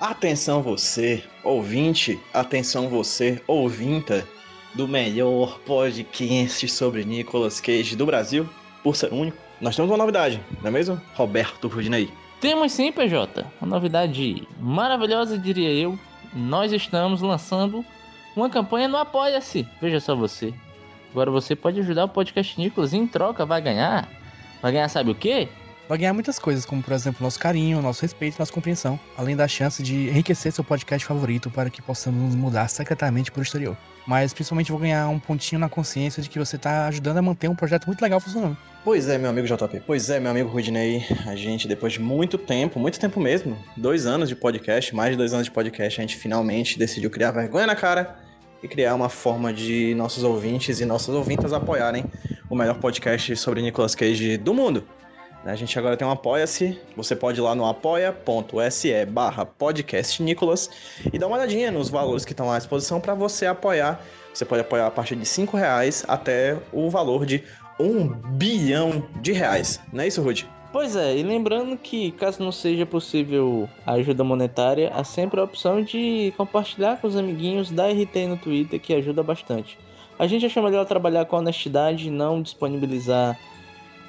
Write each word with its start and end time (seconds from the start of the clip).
Atenção 0.00 0.62
você, 0.62 1.22
ouvinte, 1.44 2.18
atenção 2.32 2.88
você, 2.88 3.42
ouvinta 3.46 4.26
do 4.74 4.88
melhor 4.88 5.58
podcast 5.60 6.66
sobre 6.68 7.04
Nicolas 7.04 7.60
Cage 7.60 7.94
do 7.94 8.06
Brasil, 8.06 8.48
por 8.82 8.96
ser 8.96 9.12
único. 9.12 9.36
Nós 9.60 9.76
temos 9.76 9.90
uma 9.90 9.98
novidade, 9.98 10.40
não 10.62 10.68
é 10.68 10.70
mesmo? 10.70 11.00
Roberto 11.14 11.68
Rudinei. 11.68 12.10
Temos 12.40 12.72
sim, 12.72 12.90
PJ. 12.90 13.44
Uma 13.60 13.68
novidade 13.68 14.46
maravilhosa, 14.58 15.36
diria 15.36 15.70
eu. 15.70 15.98
Nós 16.32 16.72
estamos 16.72 17.20
lançando 17.20 17.84
uma 18.34 18.48
campanha 18.48 18.88
no 18.88 18.96
Apoia-se. 18.96 19.66
Veja 19.80 20.00
só 20.00 20.14
você. 20.14 20.54
Agora 21.10 21.30
você 21.30 21.56
pode 21.56 21.80
ajudar 21.80 22.04
o 22.04 22.08
podcast 22.08 22.58
Nicolas 22.58 22.92
e 22.92 22.96
em 22.96 23.06
troca 23.06 23.44
vai 23.44 23.60
ganhar. 23.60 24.17
Vai 24.60 24.72
ganhar 24.72 24.88
sabe 24.88 25.10
o 25.10 25.14
quê? 25.14 25.48
Vai 25.88 25.96
ganhar 25.96 26.12
muitas 26.12 26.38
coisas, 26.38 26.66
como 26.66 26.82
por 26.82 26.92
exemplo 26.92 27.22
nosso 27.22 27.38
carinho, 27.38 27.80
nosso 27.80 28.02
respeito 28.02 28.36
e 28.36 28.38
nossa 28.38 28.52
compreensão, 28.52 29.00
além 29.16 29.34
da 29.34 29.48
chance 29.48 29.82
de 29.82 30.08
enriquecer 30.08 30.52
seu 30.52 30.62
podcast 30.62 31.06
favorito 31.06 31.50
para 31.50 31.70
que 31.70 31.80
possamos 31.80 32.22
nos 32.22 32.34
mudar 32.34 32.68
secretamente 32.68 33.32
para 33.32 33.40
o 33.40 33.42
exterior. 33.42 33.74
Mas 34.06 34.34
principalmente 34.34 34.70
vou 34.70 34.78
ganhar 34.78 35.08
um 35.08 35.18
pontinho 35.18 35.58
na 35.58 35.68
consciência 35.68 36.22
de 36.22 36.28
que 36.28 36.38
você 36.38 36.56
está 36.56 36.88
ajudando 36.88 37.16
a 37.16 37.22
manter 37.22 37.48
um 37.48 37.54
projeto 37.54 37.86
muito 37.86 38.02
legal 38.02 38.20
funcionando. 38.20 38.56
Pois 38.84 39.08
é, 39.08 39.16
meu 39.16 39.30
amigo 39.30 39.46
JP. 39.46 39.82
Pois 39.86 40.10
é, 40.10 40.20
meu 40.20 40.30
amigo 40.30 40.50
Rudinei. 40.50 41.06
A 41.26 41.34
gente, 41.34 41.66
depois 41.66 41.94
de 41.94 42.00
muito 42.00 42.36
tempo, 42.36 42.78
muito 42.78 43.00
tempo 43.00 43.18
mesmo, 43.18 43.56
dois 43.76 44.04
anos 44.04 44.28
de 44.28 44.36
podcast, 44.36 44.94
mais 44.94 45.12
de 45.12 45.16
dois 45.16 45.32
anos 45.32 45.46
de 45.46 45.50
podcast, 45.50 46.00
a 46.00 46.02
gente 46.02 46.16
finalmente 46.16 46.78
decidiu 46.78 47.10
criar 47.10 47.30
vergonha 47.30 47.66
na 47.66 47.76
cara 47.76 48.27
e 48.62 48.68
criar 48.68 48.94
uma 48.94 49.08
forma 49.08 49.52
de 49.52 49.94
nossos 49.94 50.24
ouvintes 50.24 50.80
e 50.80 50.84
nossas 50.84 51.14
ouvintas 51.14 51.52
apoiarem 51.52 52.04
o 52.50 52.54
melhor 52.54 52.78
podcast 52.78 53.36
sobre 53.36 53.62
Nicolas 53.62 53.94
Cage 53.94 54.36
do 54.36 54.54
mundo. 54.54 54.84
A 55.44 55.54
gente 55.54 55.78
agora 55.78 55.96
tem 55.96 56.06
um 56.06 56.10
Apoia-se. 56.10 56.78
Você 56.96 57.14
pode 57.14 57.40
ir 57.40 57.42
lá 57.42 57.54
no 57.54 57.64
apoia.se 57.64 59.06
barra 59.06 59.46
podcastnicolas 59.46 60.68
e 61.12 61.18
dar 61.18 61.26
uma 61.26 61.36
olhadinha 61.36 61.70
nos 61.70 61.88
valores 61.88 62.24
que 62.24 62.32
estão 62.32 62.50
à 62.50 62.58
disposição 62.58 63.00
para 63.00 63.14
você 63.14 63.46
apoiar. 63.46 64.00
Você 64.34 64.44
pode 64.44 64.60
apoiar 64.60 64.86
a 64.86 64.90
partir 64.90 65.16
de 65.16 65.24
5 65.24 65.56
reais 65.56 66.04
até 66.08 66.58
o 66.72 66.90
valor 66.90 67.24
de 67.24 67.44
um 67.78 68.08
bilhão 68.08 69.08
de 69.20 69.32
reais. 69.32 69.80
Não 69.92 70.02
é 70.02 70.08
isso, 70.08 70.20
Rudy? 70.20 70.57
Pois 70.78 70.94
é, 70.94 71.18
e 71.18 71.24
lembrando 71.24 71.76
que 71.76 72.12
caso 72.12 72.40
não 72.40 72.52
seja 72.52 72.86
possível 72.86 73.68
a 73.84 73.94
ajuda 73.94 74.22
monetária, 74.22 74.92
há 74.94 75.02
sempre 75.02 75.40
a 75.40 75.42
opção 75.42 75.82
de 75.82 76.32
compartilhar 76.36 77.00
com 77.00 77.08
os 77.08 77.16
amiguinhos 77.16 77.68
da 77.68 77.88
RT 77.88 78.28
no 78.28 78.36
Twitter, 78.36 78.80
que 78.80 78.94
ajuda 78.94 79.20
bastante. 79.20 79.76
A 80.16 80.28
gente 80.28 80.46
acha 80.46 80.62
melhor 80.62 80.86
trabalhar 80.86 81.24
com 81.24 81.36
honestidade 81.36 82.06
e 82.06 82.10
não 82.12 82.40
disponibilizar 82.40 83.36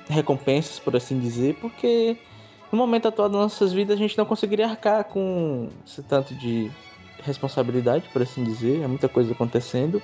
recompensas, 0.07 0.77
por 0.77 0.95
assim 0.95 1.19
dizer, 1.19 1.55
porque 1.55 2.15
no 2.71 2.77
momento 2.77 3.07
atual 3.07 3.29
das 3.29 3.41
nossas 3.41 3.73
vidas 3.73 3.95
a 3.95 3.99
gente 3.99 4.15
não 4.15 4.25
conseguiria 4.25 4.67
arcar 4.67 5.05
com 5.05 5.69
esse 5.83 6.03
tanto 6.03 6.35
de 6.35 6.69
responsabilidade, 7.23 8.07
por 8.13 8.21
assim 8.21 8.43
dizer, 8.43 8.83
é 8.83 8.87
muita 8.87 9.09
coisa 9.09 9.31
acontecendo. 9.31 9.99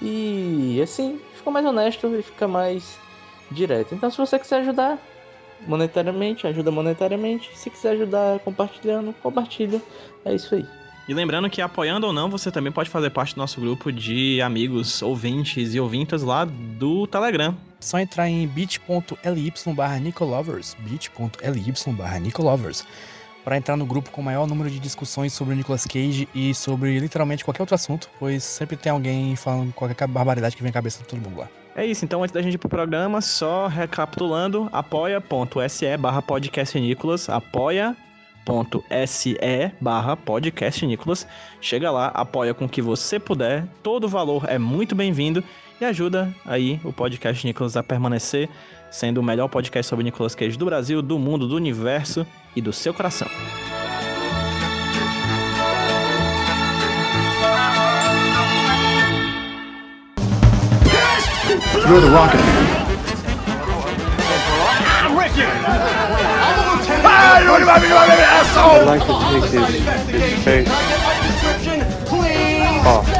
E 0.00 0.80
assim, 0.80 1.20
fica 1.34 1.50
mais 1.50 1.66
honesto 1.66 2.06
e 2.14 2.22
fica 2.22 2.46
mais 2.46 2.96
direto. 3.50 3.92
Então 3.92 4.08
se 4.08 4.18
você 4.18 4.38
quiser 4.38 4.60
ajudar 4.60 4.96
monetariamente, 5.66 6.46
ajuda 6.46 6.70
monetariamente. 6.70 7.50
Se 7.54 7.70
quiser 7.70 7.92
ajudar 7.92 8.38
compartilhando, 8.40 9.14
compartilha. 9.22 9.80
É 10.24 10.34
isso 10.34 10.54
aí. 10.54 10.66
E 11.10 11.14
lembrando 11.14 11.50
que 11.50 11.60
apoiando 11.60 12.06
ou 12.06 12.12
não, 12.12 12.30
você 12.30 12.52
também 12.52 12.72
pode 12.72 12.88
fazer 12.88 13.10
parte 13.10 13.34
do 13.34 13.38
nosso 13.38 13.60
grupo 13.60 13.90
de 13.90 14.40
amigos, 14.40 15.02
ouvintes 15.02 15.74
e 15.74 15.80
ouvintas 15.80 16.22
lá 16.22 16.44
do 16.44 17.04
Telegram. 17.06 17.56
Só 17.80 17.98
entrar 17.98 18.28
em 18.28 18.46
bit.ly 18.46 19.52
barra 19.74 19.98
Nicolovers, 19.98 20.76
bit.ly 20.78 21.92
barra 21.94 22.20
Nicolovers, 22.20 22.86
para 23.42 23.56
entrar 23.56 23.76
no 23.76 23.86
grupo 23.86 24.10
com 24.10 24.20
o 24.20 24.24
maior 24.24 24.46
número 24.46 24.70
de 24.70 24.78
discussões 24.78 25.32
sobre 25.32 25.54
o 25.54 25.56
Nicolas 25.56 25.84
Cage 25.84 26.28
e 26.32 26.54
sobre 26.54 27.00
literalmente 27.00 27.44
qualquer 27.44 27.62
outro 27.62 27.74
assunto, 27.74 28.08
pois 28.18 28.44
sempre 28.44 28.76
tem 28.76 28.92
alguém 28.92 29.34
falando 29.34 29.72
qualquer 29.72 30.06
barbaridade 30.06 30.54
que 30.54 30.62
vem 30.62 30.70
à 30.70 30.72
cabeça 30.72 31.02
de 31.02 31.08
todo 31.08 31.20
mundo 31.20 31.40
lá. 31.40 31.48
É 31.80 31.86
isso, 31.86 32.04
então 32.04 32.22
antes 32.22 32.34
da 32.34 32.42
gente 32.42 32.56
ir 32.56 32.58
pro 32.58 32.68
programa, 32.68 33.22
só 33.22 33.66
recapitulando, 33.66 34.68
apoia.se 34.70 35.96
barra 35.96 36.20
podcast 36.20 36.78
Nicolas, 36.78 37.26
apoia 37.30 37.96
se 39.06 39.38
barra 39.80 40.14
podcast 40.14 40.84
Nicolas. 40.84 41.26
Chega 41.58 41.90
lá, 41.90 42.08
apoia 42.08 42.52
com 42.52 42.66
o 42.66 42.68
que 42.68 42.82
você 42.82 43.18
puder. 43.18 43.66
Todo 43.82 44.06
valor 44.10 44.44
é 44.46 44.58
muito 44.58 44.94
bem-vindo 44.94 45.42
e 45.80 45.84
ajuda 45.86 46.30
aí 46.44 46.78
o 46.84 46.92
podcast 46.92 47.46
Nicolas 47.46 47.78
a 47.78 47.82
permanecer 47.82 48.46
sendo 48.90 49.16
o 49.16 49.22
melhor 49.22 49.48
podcast 49.48 49.88
sobre 49.88 50.04
Nicolas 50.04 50.34
Cage 50.34 50.58
do 50.58 50.66
Brasil, 50.66 51.00
do 51.00 51.18
mundo, 51.18 51.48
do 51.48 51.56
universo 51.56 52.26
e 52.54 52.60
do 52.60 52.74
seu 52.74 52.92
coração. 52.92 53.28
You're 61.90 62.00
the 62.00 62.10
rocket 62.10 62.36
man. 62.36 62.86
I'm 65.02 65.16
with 65.16 65.36
you. 65.36 65.46
Ah, 67.02 67.40
you 67.42 67.50
want 67.50 67.64
to 67.64 67.88
be 67.88 67.92
my 67.92 68.06
asshole? 68.14 68.78
I'd 68.78 68.86
like 68.86 69.02
to 69.02 69.12
take 69.42 69.50
his, 69.50 70.22
his 70.22 70.44
face 70.44 70.68
off. 72.86 73.19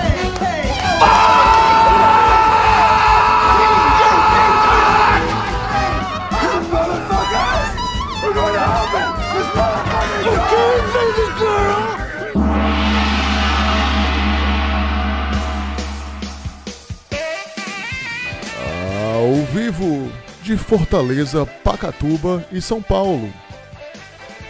De 20.51 20.57
Fortaleza, 20.57 21.47
Pacatuba 21.47 22.45
e 22.51 22.61
São 22.61 22.83
Paulo. 22.83 23.33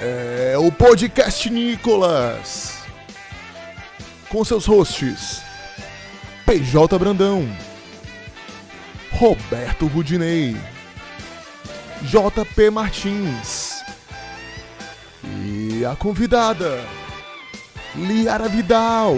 É 0.01 0.57
o 0.57 0.73
podcast 0.73 1.51
Nicolas. 1.51 2.79
Com 4.31 4.43
seus 4.43 4.65
hosts: 4.65 5.43
PJ 6.47 6.99
Brandão, 6.99 7.47
Roberto 9.13 9.87
Rudinei, 9.89 10.57
JP 12.01 12.71
Martins 12.71 13.83
e 15.23 15.85
a 15.85 15.95
convidada, 15.95 16.83
Liara 17.95 18.49
Vidal. 18.49 19.17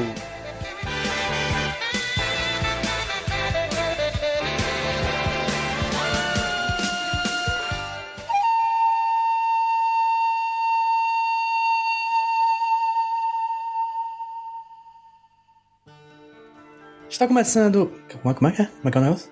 Está 17.12 17.28
começando. 17.28 17.92
Como 18.22 18.32
é, 18.32 18.34
como 18.34 18.48
é 18.48 18.52
que 18.52 18.62
é? 18.62 18.64
Como 18.64 18.88
é 18.88 18.90
que 18.90 18.96
é 18.96 19.00
o 19.00 19.04
negócio? 19.04 19.30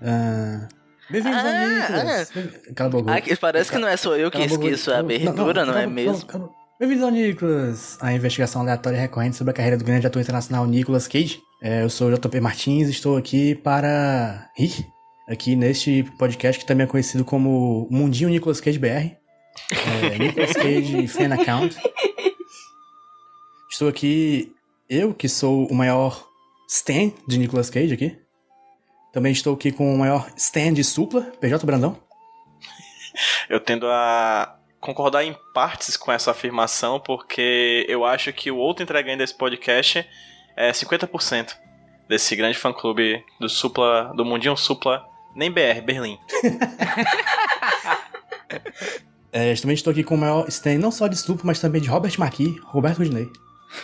Ah, 0.00 0.68
Bem-vindos 1.10 1.40
Ah, 1.42 1.88
Nicolas. 1.88 2.32
Cala 2.76 2.88
a 2.88 2.92
boca. 2.92 3.12
Ah, 3.12 3.36
parece 3.40 3.72
que 3.72 3.78
não 3.78 3.88
é 3.88 3.96
só 3.96 4.16
eu 4.16 4.30
que 4.30 4.40
esqueço 4.42 4.92
a 4.92 4.98
abertura, 4.98 5.64
não, 5.66 5.76
é 5.76 5.88
mesmo? 5.88 6.54
Bem-vindos 6.78 7.02
ao 7.02 7.10
Nicolas, 7.10 7.98
a 8.00 8.12
investigação 8.12 8.62
aleatória 8.62 8.96
e 8.96 9.00
recorrente 9.00 9.34
sobre 9.36 9.50
a 9.50 9.54
carreira 9.54 9.76
do 9.76 9.84
grande 9.84 10.06
ator 10.06 10.22
internacional 10.22 10.64
Nicolas 10.66 11.08
Cage. 11.08 11.40
É, 11.60 11.82
eu 11.82 11.90
sou 11.90 12.08
o 12.08 12.14
JP 12.14 12.38
Martins 12.40 12.86
e 12.86 12.92
estou 12.92 13.16
aqui 13.16 13.56
para 13.56 14.48
rir 14.56 14.86
aqui 15.28 15.56
neste 15.56 16.04
podcast 16.18 16.60
que 16.60 16.66
também 16.66 16.84
é 16.84 16.88
conhecido 16.88 17.24
como 17.24 17.88
Mundinho 17.90 18.30
Nicolas 18.30 18.60
Cage 18.60 18.78
BR. 18.78 19.16
É, 19.72 20.18
Nicolas 20.18 20.52
Cage 20.52 21.08
Fan 21.08 21.34
Account. 21.34 21.76
Estou 23.68 23.88
aqui, 23.88 24.52
eu 24.88 25.12
que 25.12 25.28
sou 25.28 25.66
o 25.66 25.74
maior 25.74 26.25
stan 26.68 27.12
de 27.26 27.38
Nicolas 27.38 27.70
Cage 27.70 27.94
aqui. 27.94 28.16
Também 29.12 29.32
estou 29.32 29.54
aqui 29.54 29.72
com 29.72 29.94
o 29.94 29.98
maior 29.98 30.30
stan 30.36 30.72
de 30.72 30.84
Supla, 30.84 31.22
PJ 31.40 31.64
Brandão. 31.64 31.98
Eu 33.48 33.60
tendo 33.60 33.86
a 33.88 34.58
concordar 34.80 35.24
em 35.24 35.34
partes 35.54 35.96
com 35.96 36.12
essa 36.12 36.30
afirmação, 36.30 37.00
porque 37.00 37.84
eu 37.88 38.04
acho 38.04 38.32
que 38.32 38.52
o 38.52 38.56
outro 38.56 38.84
integrante 38.84 39.18
desse 39.18 39.34
podcast 39.34 40.06
é 40.56 40.70
50% 40.70 41.56
desse 42.08 42.36
grande 42.36 42.56
fã-clube 42.56 43.24
do 43.40 43.48
Supla, 43.48 44.12
do 44.14 44.24
Mundinho 44.24 44.56
Supla, 44.56 45.04
nem 45.34 45.50
BR, 45.50 45.80
Berlim. 45.84 46.18
É, 49.32 49.54
também 49.56 49.74
estou 49.74 49.90
aqui 49.90 50.02
com 50.02 50.14
o 50.14 50.18
maior 50.18 50.48
stand, 50.48 50.78
não 50.78 50.90
só 50.90 51.06
de 51.06 51.16
Supla, 51.16 51.42
mas 51.44 51.60
também 51.60 51.82
de 51.82 51.88
Robert 51.88 52.14
Maqui, 52.18 52.58
Roberto 52.64 52.98
Rudinei. 52.98 53.28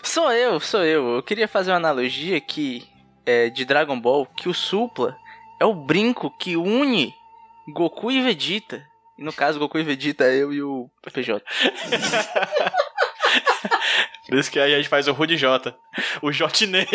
Sou 0.02 0.32
eu, 0.32 0.58
sou 0.60 0.84
eu. 0.84 1.16
Eu 1.16 1.22
queria 1.22 1.48
fazer 1.48 1.70
uma 1.70 1.76
analogia 1.76 2.36
aqui 2.36 2.88
é, 3.24 3.48
de 3.50 3.64
Dragon 3.64 3.98
Ball, 4.00 4.26
que 4.26 4.48
o 4.48 4.54
Supla 4.54 5.16
é 5.60 5.64
o 5.64 5.74
brinco 5.74 6.30
que 6.38 6.56
une 6.56 7.14
Goku 7.68 8.10
e 8.10 8.20
Vegeta. 8.20 8.84
E 9.18 9.22
no 9.22 9.32
caso, 9.32 9.58
Goku 9.58 9.78
e 9.78 9.82
Vegeta, 9.82 10.24
eu 10.24 10.52
e 10.52 10.62
o 10.62 10.90
PJ. 11.12 11.42
Por 14.28 14.38
isso 14.38 14.50
que 14.50 14.58
aí 14.58 14.74
a 14.74 14.76
gente 14.78 14.88
faz 14.88 15.06
o 15.08 15.12
Rudy 15.12 15.36
J. 15.36 15.76
O 16.22 16.32
Jotney. 16.32 16.86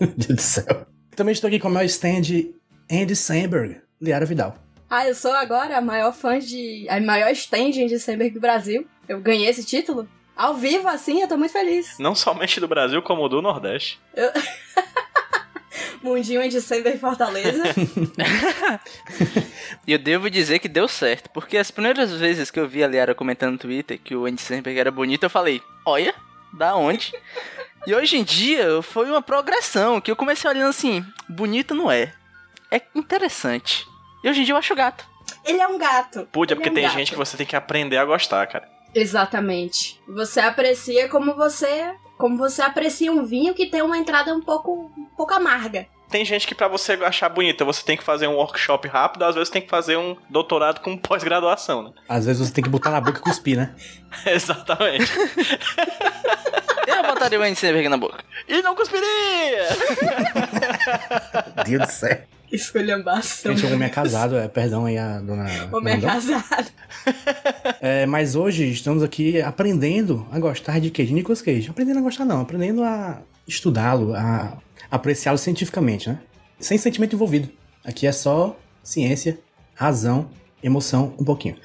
Meu 0.00 0.08
Deus 0.16 0.26
do 0.26 0.40
céu. 0.40 0.86
Também 1.14 1.32
estou 1.32 1.48
aqui 1.48 1.58
com 1.58 1.68
o 1.68 1.70
meu 1.70 1.82
stand 1.84 2.52
Andy 2.90 3.16
Samberg, 3.16 3.80
Liara 4.00 4.26
Vidal. 4.26 4.56
Ah, 4.88 5.06
eu 5.06 5.14
sou 5.14 5.32
agora 5.32 5.76
a 5.76 5.80
maior 5.80 6.12
fã 6.12 6.38
de. 6.38 6.86
a 6.88 7.00
maior 7.00 7.30
stand 7.32 7.70
de 7.70 7.98
Samberg 7.98 8.34
do 8.34 8.40
Brasil. 8.40 8.86
Eu 9.08 9.20
ganhei 9.20 9.48
esse 9.48 9.64
título. 9.64 10.08
Ao 10.36 10.54
vivo, 10.54 10.86
assim, 10.88 11.22
eu 11.22 11.28
tô 11.28 11.36
muito 11.36 11.52
feliz. 11.52 11.98
Não 11.98 12.14
somente 12.14 12.60
do 12.60 12.68
Brasil, 12.68 13.00
como 13.02 13.28
do 13.28 13.40
Nordeste. 13.40 14.00
Eu... 14.14 14.30
Mundinho 16.02 16.48
de 16.48 16.60
Samberg 16.60 16.98
Fortaleza. 16.98 17.62
E 19.86 19.92
eu 19.92 19.98
devo 20.00 20.28
dizer 20.28 20.58
que 20.58 20.68
deu 20.68 20.88
certo, 20.88 21.30
porque 21.30 21.56
as 21.56 21.70
primeiras 21.70 22.10
vezes 22.10 22.50
que 22.50 22.58
eu 22.58 22.66
vi 22.66 22.82
a 22.82 22.88
Liara 22.88 23.14
comentando 23.14 23.52
no 23.52 23.58
Twitter 23.58 24.00
que 24.02 24.16
o 24.16 24.26
Andy 24.26 24.42
Samberg 24.42 24.78
era 24.78 24.90
bonito, 24.90 25.22
eu 25.22 25.30
falei, 25.30 25.62
olha, 25.84 26.12
da 26.52 26.74
onde? 26.74 27.12
E 27.86 27.94
hoje 27.94 28.16
em 28.16 28.24
dia 28.24 28.82
foi 28.82 29.08
uma 29.08 29.22
progressão, 29.22 30.00
que 30.00 30.10
eu 30.10 30.16
comecei 30.16 30.50
olhando 30.50 30.70
assim, 30.70 31.04
bonito 31.28 31.72
não 31.72 31.90
é. 31.90 32.12
É 32.68 32.82
interessante. 32.96 33.86
E 34.24 34.28
hoje 34.28 34.40
em 34.40 34.44
dia 34.44 34.54
eu 34.54 34.58
acho 34.58 34.74
gato. 34.74 35.06
Ele 35.44 35.60
é 35.60 35.68
um 35.68 35.78
gato. 35.78 36.28
Pude, 36.32 36.52
é 36.52 36.56
porque 36.56 36.70
um 36.70 36.74
tem 36.74 36.82
gato. 36.82 36.94
gente 36.94 37.12
que 37.12 37.18
você 37.18 37.36
tem 37.36 37.46
que 37.46 37.54
aprender 37.54 37.96
a 37.96 38.04
gostar, 38.04 38.44
cara. 38.48 38.68
Exatamente. 38.96 40.00
Você 40.08 40.40
aprecia 40.40 41.06
como 41.08 41.34
você. 41.34 41.94
Como 42.16 42.38
você 42.38 42.62
aprecia 42.62 43.12
um 43.12 43.26
vinho 43.26 43.54
que 43.54 43.66
tem 43.66 43.82
uma 43.82 43.98
entrada 43.98 44.34
um 44.34 44.40
pouco, 44.40 44.90
um 44.96 45.04
pouco 45.14 45.34
amarga. 45.34 45.86
Tem 46.08 46.24
gente 46.24 46.46
que 46.46 46.54
pra 46.54 46.66
você 46.66 46.92
achar 46.92 47.28
bonita, 47.28 47.62
você 47.62 47.84
tem 47.84 47.96
que 47.96 48.02
fazer 48.02 48.26
um 48.26 48.36
workshop 48.36 48.88
rápido, 48.88 49.24
às 49.24 49.34
vezes 49.34 49.50
tem 49.50 49.60
que 49.60 49.68
fazer 49.68 49.98
um 49.98 50.16
doutorado 50.30 50.80
com 50.80 50.96
pós-graduação, 50.96 51.82
né? 51.82 51.92
Às 52.08 52.24
vezes 52.24 52.46
você 52.46 52.54
tem 52.54 52.64
que 52.64 52.70
botar 52.70 52.90
na 52.90 53.00
boca 53.00 53.18
e 53.18 53.22
cuspir, 53.22 53.56
né? 53.58 53.74
Exatamente. 54.24 55.12
Eu 56.86 57.02
botaria 57.02 57.38
o 57.38 57.42
Andy 57.42 57.88
na 57.88 57.98
boca. 57.98 58.24
E 58.48 58.62
não 58.62 58.74
cuspiria! 58.74 59.66
Deus 61.66 61.86
do 61.86 61.92
céu. 61.92 62.35
Escolhambação. 62.50 63.52
Gente, 63.56 63.66
o 63.66 63.74
homem 63.74 63.86
é 63.86 63.90
casado, 63.90 64.36
é, 64.36 64.48
perdão 64.48 64.86
aí 64.86 64.96
a 64.98 65.20
dona. 65.20 65.46
Homem 65.72 65.94
é 65.94 66.00
casado. 66.00 66.70
É, 67.80 68.06
mas 68.06 68.34
hoje 68.34 68.68
estamos 68.70 69.02
aqui 69.02 69.40
aprendendo 69.40 70.26
a 70.30 70.38
gostar 70.38 70.80
de? 70.80 70.90
De 70.90 71.12
Nicolas 71.12 71.42
Cage. 71.42 71.68
Aprendendo 71.70 71.98
a 71.98 72.02
gostar 72.02 72.24
não, 72.24 72.40
aprendendo 72.40 72.82
a 72.82 73.20
estudá-lo, 73.46 74.14
a 74.14 74.56
apreciá-lo 74.90 75.38
cientificamente, 75.38 76.08
né? 76.08 76.18
Sem 76.58 76.78
sentimento 76.78 77.14
envolvido. 77.14 77.48
Aqui 77.84 78.06
é 78.06 78.12
só 78.12 78.58
ciência, 78.82 79.38
razão, 79.74 80.30
emoção, 80.62 81.14
um 81.18 81.24
pouquinho. 81.24 81.56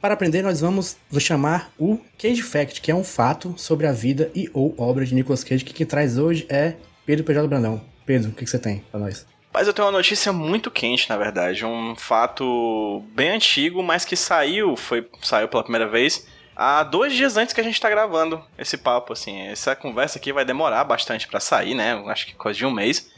Para 0.00 0.14
aprender, 0.14 0.42
nós 0.42 0.60
vamos 0.60 0.96
chamar 1.18 1.70
o 1.78 1.98
Cage 2.18 2.42
Fact, 2.42 2.80
que 2.80 2.90
é 2.90 2.94
um 2.94 3.04
fato 3.04 3.54
sobre 3.56 3.86
a 3.86 3.92
vida 3.92 4.30
e 4.34 4.50
ou 4.52 4.74
obra 4.78 5.04
de 5.04 5.14
Nicolas 5.14 5.44
Cage, 5.44 5.64
que 5.64 5.74
quem 5.74 5.86
traz 5.86 6.18
hoje 6.18 6.46
é 6.48 6.74
Pedro 7.06 7.24
PJ 7.24 7.46
Brandão. 7.46 7.80
Pedro, 8.04 8.30
o 8.30 8.32
que, 8.32 8.44
que 8.44 8.50
você 8.50 8.58
tem 8.58 8.82
pra 8.90 8.98
nós? 8.98 9.26
Mas 9.52 9.66
eu 9.66 9.72
tenho 9.72 9.86
uma 9.86 9.92
notícia 9.92 10.32
muito 10.32 10.70
quente, 10.70 11.08
na 11.08 11.16
verdade. 11.16 11.64
Um 11.64 11.96
fato 11.96 13.02
bem 13.14 13.30
antigo, 13.30 13.82
mas 13.82 14.04
que 14.04 14.16
saiu, 14.16 14.76
foi, 14.76 15.08
saiu 15.22 15.48
pela 15.48 15.62
primeira 15.62 15.88
vez 15.88 16.26
há 16.58 16.82
dois 16.82 17.12
dias 17.14 17.36
antes 17.36 17.54
que 17.54 17.60
a 17.60 17.64
gente 17.64 17.80
tá 17.80 17.88
gravando 17.88 18.44
esse 18.58 18.76
papo, 18.76 19.12
assim. 19.12 19.42
Essa 19.46 19.76
conversa 19.76 20.18
aqui 20.18 20.32
vai 20.32 20.44
demorar 20.44 20.82
bastante 20.82 21.28
pra 21.28 21.38
sair, 21.38 21.74
né? 21.74 21.94
Acho 22.08 22.26
que 22.26 22.34
coisa 22.34 22.58
de 22.58 22.66
um 22.66 22.70
mês. 22.72 23.10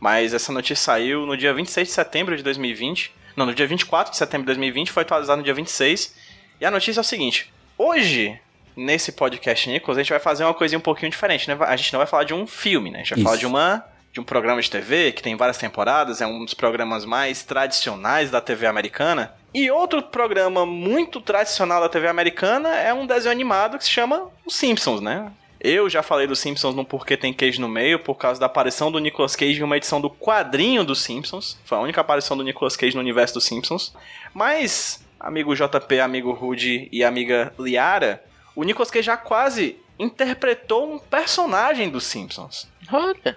Mas 0.00 0.32
essa 0.32 0.50
notícia 0.50 0.76
saiu 0.82 1.26
no 1.26 1.36
dia 1.36 1.52
26 1.52 1.88
de 1.88 1.94
setembro 1.94 2.34
de 2.36 2.42
2020. 2.42 3.14
Não, 3.36 3.44
no 3.44 3.54
dia 3.54 3.66
24 3.66 4.10
de 4.10 4.16
setembro 4.16 4.44
de 4.44 4.46
2020, 4.46 4.90
foi 4.92 5.02
atualizado 5.02 5.38
no 5.38 5.44
dia 5.44 5.52
26. 5.52 6.14
E 6.58 6.64
a 6.64 6.70
notícia 6.70 7.00
é 7.00 7.02
o 7.02 7.04
seguinte: 7.04 7.52
hoje, 7.76 8.38
nesse 8.74 9.12
podcast 9.12 9.68
Nicolas, 9.68 9.98
a 9.98 10.02
gente 10.02 10.10
vai 10.10 10.20
fazer 10.20 10.44
uma 10.44 10.54
coisinha 10.54 10.78
um 10.78 10.82
pouquinho 10.82 11.10
diferente, 11.10 11.48
né? 11.48 11.56
A 11.60 11.76
gente 11.76 11.92
não 11.92 11.98
vai 11.98 12.06
falar 12.06 12.24
de 12.24 12.32
um 12.32 12.46
filme, 12.46 12.90
né? 12.90 13.00
A 13.00 13.02
gente 13.02 13.10
vai 13.10 13.18
Isso. 13.18 13.24
falar 13.24 13.36
de 13.36 13.46
uma 13.46 13.84
de 14.16 14.20
um 14.20 14.24
programa 14.24 14.62
de 14.62 14.70
TV 14.70 15.12
que 15.12 15.22
tem 15.22 15.36
várias 15.36 15.58
temporadas, 15.58 16.22
é 16.22 16.26
um 16.26 16.42
dos 16.42 16.54
programas 16.54 17.04
mais 17.04 17.44
tradicionais 17.44 18.30
da 18.30 18.40
TV 18.40 18.66
americana. 18.66 19.34
E 19.52 19.70
outro 19.70 20.02
programa 20.02 20.64
muito 20.64 21.20
tradicional 21.20 21.82
da 21.82 21.88
TV 21.90 22.08
americana 22.08 22.70
é 22.76 22.94
um 22.94 23.06
desenho 23.06 23.30
animado 23.30 23.76
que 23.76 23.84
se 23.84 23.90
chama 23.90 24.30
Os 24.46 24.56
Simpsons, 24.56 25.02
né? 25.02 25.30
Eu 25.60 25.90
já 25.90 26.02
falei 26.02 26.26
dos 26.26 26.38
Simpsons 26.38 26.74
no 26.74 26.82
Porquê 26.82 27.14
Tem 27.14 27.30
Queijo 27.30 27.60
no 27.60 27.68
Meio, 27.68 27.98
por 27.98 28.14
causa 28.14 28.40
da 28.40 28.46
aparição 28.46 28.90
do 28.90 28.98
Nicolas 28.98 29.36
Cage 29.36 29.60
em 29.60 29.64
uma 29.64 29.76
edição 29.76 30.00
do 30.00 30.08
quadrinho 30.08 30.82
dos 30.82 31.02
Simpsons. 31.02 31.58
Foi 31.66 31.76
a 31.76 31.82
única 31.82 32.00
aparição 32.00 32.38
do 32.38 32.42
Nicolas 32.42 32.74
Cage 32.74 32.94
no 32.94 33.02
universo 33.02 33.34
dos 33.34 33.44
Simpsons. 33.44 33.94
Mas, 34.32 35.04
amigo 35.20 35.54
JP, 35.54 36.00
amigo 36.00 36.32
Rudy 36.32 36.88
e 36.90 37.04
amiga 37.04 37.52
Liara, 37.58 38.24
o 38.54 38.64
Nicolas 38.64 38.90
Cage 38.90 39.04
já 39.04 39.16
quase 39.18 39.76
interpretou 39.98 40.90
um 40.90 40.98
personagem 40.98 41.90
dos 41.90 42.04
Simpsons. 42.04 42.66
Olha. 42.92 43.36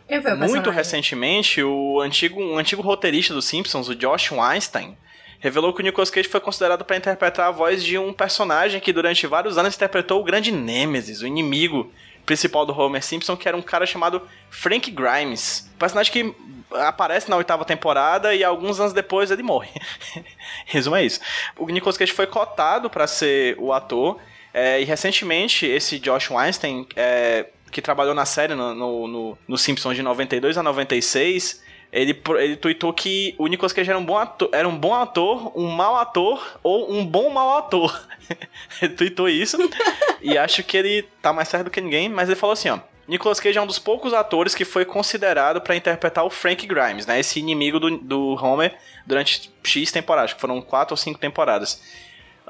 Muito 0.51 0.69
recentemente, 0.69 1.63
o 1.63 2.00
antigo, 2.01 2.42
um 2.42 2.57
antigo 2.57 2.81
roteirista 2.81 3.34
dos 3.34 3.46
Simpsons, 3.46 3.90
o 3.90 3.96
Josh 3.96 4.31
Weinstein, 4.31 4.98
revelou 5.40 5.74
que 5.74 5.81
o 5.81 5.84
Nicolas 5.84 6.10
Cage 6.10 6.28
foi 6.28 6.40
considerado 6.40 6.84
para 6.84 6.98
interpretar 6.98 7.48
a 7.48 7.51
voz 7.51 7.84
de 7.84 7.98
um 7.98 8.13
personagem 8.13 8.80
que 8.80 8.94
durante 8.94 9.25
vários 9.25 9.57
anos 9.57 9.75
interpretou 9.75 10.19
o 10.19 10.24
grande 10.24 10.51
Nemesis, 10.51 11.22
o 11.22 11.28
inimigo 11.28 11.92
principal 12.25 12.66
do 12.66 12.78
Homer 12.78 13.04
Simpson, 13.04 13.36
que 13.36 13.48
era 13.48 13.57
um 13.57 13.62
cara 13.62 13.86
chamado 13.86 14.22
Frank 14.50 14.92
Grimes. 14.92 15.69
Personagem 15.80 16.12
que 16.12 16.36
aparece 16.72 17.30
na 17.30 17.36
oitava 17.36 17.66
temporada 17.66 18.36
e 18.36 18.44
alguns 18.44 18.80
anos 18.80 18.94
depois 18.94 19.31
ele 19.31 19.42
morre. 19.42 19.69
Resumo 20.66 20.96
é 20.96 21.04
isso. 21.04 21.19
O 21.57 21.66
Nicolas 21.68 21.98
Cage 21.98 22.12
foi 22.12 22.28
cotado 22.28 22.90
para 22.90 23.07
ser 23.07 23.56
o 23.57 23.74
ator 23.74 24.19
é, 24.54 24.81
e 24.81 24.84
recentemente 24.84 25.66
esse 25.66 26.00
Josh 26.00 26.30
Weinstein, 26.30 26.86
é, 26.96 27.48
que 27.71 27.81
trabalhou 27.81 28.13
na 28.13 28.25
série 28.25 28.56
no, 28.56 28.74
no, 28.74 29.07
no, 29.07 29.38
no 29.48 29.57
Simpsons 29.57 29.95
de 29.95 30.01
92 30.01 30.57
a 30.57 30.63
96, 30.63 31.62
ele, 31.92 32.21
ele 32.38 32.56
tweetou 32.56 32.94
que 32.94 33.33
o 33.38 33.48
Nicolas 33.48 33.74
Cage 33.74 33.89
era 33.89 33.98
um 33.98 34.06
bom 34.06 34.18
ator, 34.18 34.50
era 34.51 34.68
um 34.68 34.77
bom 34.77 34.94
ator, 34.94 35.51
um 35.57 35.68
mau 35.68 35.95
ator 35.95 36.60
ou 36.62 36.92
um 36.92 37.06
bom 37.06 37.30
mau 37.30 37.57
ator. 37.57 38.07
ele 38.81 38.94
tweetou 38.94 39.27
isso 39.27 39.57
e 40.21 40.38
acho 40.38 40.63
que 40.63 40.77
ele 40.77 41.04
tá 41.21 41.33
mais 41.33 41.48
certo 41.48 41.66
do 41.66 41.71
que 41.71 41.81
ninguém, 41.81 42.07
mas 42.07 42.30
ele 42.30 42.39
falou 42.39 42.54
assim, 42.54 42.69
ó. 42.69 42.80
Nicolas 43.07 43.39
Cage 43.39 43.57
é 43.57 43.62
um 43.62 43.66
dos 43.66 43.80
poucos 43.80 44.13
atores 44.13 44.54
que 44.54 44.63
foi 44.63 44.86
considerado 44.86 45.60
para 45.62 45.75
interpretar 45.75 46.24
o 46.24 46.30
Frank 46.30 46.68
Grimes, 46.68 47.07
né? 47.07 47.19
Esse 47.19 47.39
inimigo 47.39 47.80
do, 47.80 47.98
do 47.98 48.36
Homer 48.36 48.77
durante 49.04 49.51
X 49.63 49.92
temporadas, 49.92 50.33
que 50.33 50.39
foram 50.39 50.62
quatro 50.62 50.94
ou 50.94 50.98
cinco 50.98 51.18
temporadas. 51.18 51.81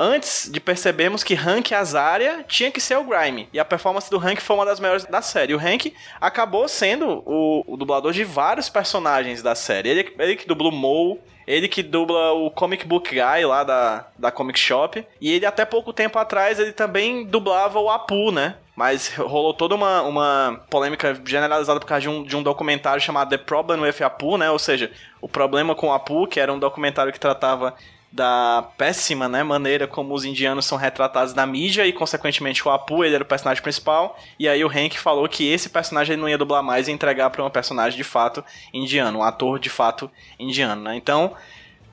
Antes 0.01 0.49
de 0.49 0.61
percebermos 0.61 1.25
que 1.25 1.33
Hank 1.33 1.75
Azaria 1.75 2.45
tinha 2.47 2.71
que 2.71 2.79
ser 2.79 2.97
o 2.97 3.03
Grime. 3.03 3.49
E 3.51 3.59
a 3.59 3.65
performance 3.65 4.09
do 4.09 4.17
Hank 4.17 4.41
foi 4.41 4.55
uma 4.55 4.65
das 4.65 4.79
melhores 4.79 5.03
da 5.03 5.21
série. 5.21 5.53
O 5.53 5.59
Hank 5.59 5.93
acabou 6.21 6.69
sendo 6.69 7.21
o, 7.25 7.65
o 7.67 7.75
dublador 7.75 8.13
de 8.13 8.23
vários 8.23 8.69
personagens 8.69 9.41
da 9.41 9.55
série. 9.55 9.89
Ele, 9.89 10.15
ele 10.17 10.37
que 10.37 10.47
dublou 10.47 10.71
Moe, 10.71 11.19
ele 11.45 11.67
que 11.67 11.83
dubla 11.83 12.31
o 12.31 12.49
Comic 12.49 12.87
Book 12.87 13.09
Guy 13.09 13.45
lá 13.45 13.65
da, 13.65 14.07
da 14.17 14.31
Comic 14.31 14.57
Shop. 14.57 15.05
E 15.19 15.33
ele 15.33 15.45
até 15.45 15.65
pouco 15.65 15.91
tempo 15.91 16.17
atrás 16.17 16.59
ele 16.59 16.71
também 16.71 17.25
dublava 17.25 17.77
o 17.77 17.89
Apu, 17.89 18.31
né? 18.31 18.55
Mas 18.77 19.13
rolou 19.17 19.53
toda 19.53 19.75
uma, 19.75 20.01
uma 20.03 20.61
polêmica 20.69 21.21
generalizada 21.25 21.77
por 21.77 21.85
causa 21.85 22.03
de 22.03 22.09
um, 22.09 22.23
de 22.23 22.37
um 22.37 22.41
documentário 22.41 23.01
chamado 23.01 23.31
The 23.31 23.37
Problem 23.37 23.81
with 23.81 24.01
Apu, 24.01 24.37
né? 24.37 24.49
Ou 24.49 24.59
seja, 24.59 24.89
o 25.19 25.27
problema 25.27 25.75
com 25.75 25.87
o 25.87 25.91
Apu, 25.91 26.25
que 26.25 26.39
era 26.39 26.53
um 26.53 26.57
documentário 26.57 27.11
que 27.11 27.19
tratava 27.19 27.75
da 28.11 28.67
péssima 28.77 29.29
né, 29.29 29.43
maneira 29.43 29.87
como 29.87 30.13
os 30.15 30.25
indianos 30.25 30.65
são 30.65 30.77
retratados 30.77 31.33
na 31.33 31.45
mídia 31.45 31.85
e, 31.85 31.93
consequentemente, 31.93 32.67
o 32.67 32.71
Apu 32.71 33.03
ele 33.03 33.15
era 33.15 33.23
o 33.23 33.27
personagem 33.27 33.61
principal. 33.61 34.17
E 34.39 34.47
aí 34.49 34.63
o 34.63 34.67
Hank 34.67 34.97
falou 34.99 35.27
que 35.29 35.47
esse 35.47 35.69
personagem 35.69 36.13
ele 36.13 36.21
não 36.21 36.29
ia 36.29 36.37
dublar 36.37 36.63
mais 36.63 36.87
e 36.87 36.91
entregar 36.91 37.29
para 37.29 37.43
um 37.45 37.49
personagem 37.49 37.95
de 37.97 38.03
fato 38.03 38.43
indiano, 38.73 39.19
um 39.19 39.23
ator 39.23 39.59
de 39.59 39.69
fato 39.69 40.09
indiano. 40.39 40.81
Né? 40.81 40.95
Então, 40.95 41.35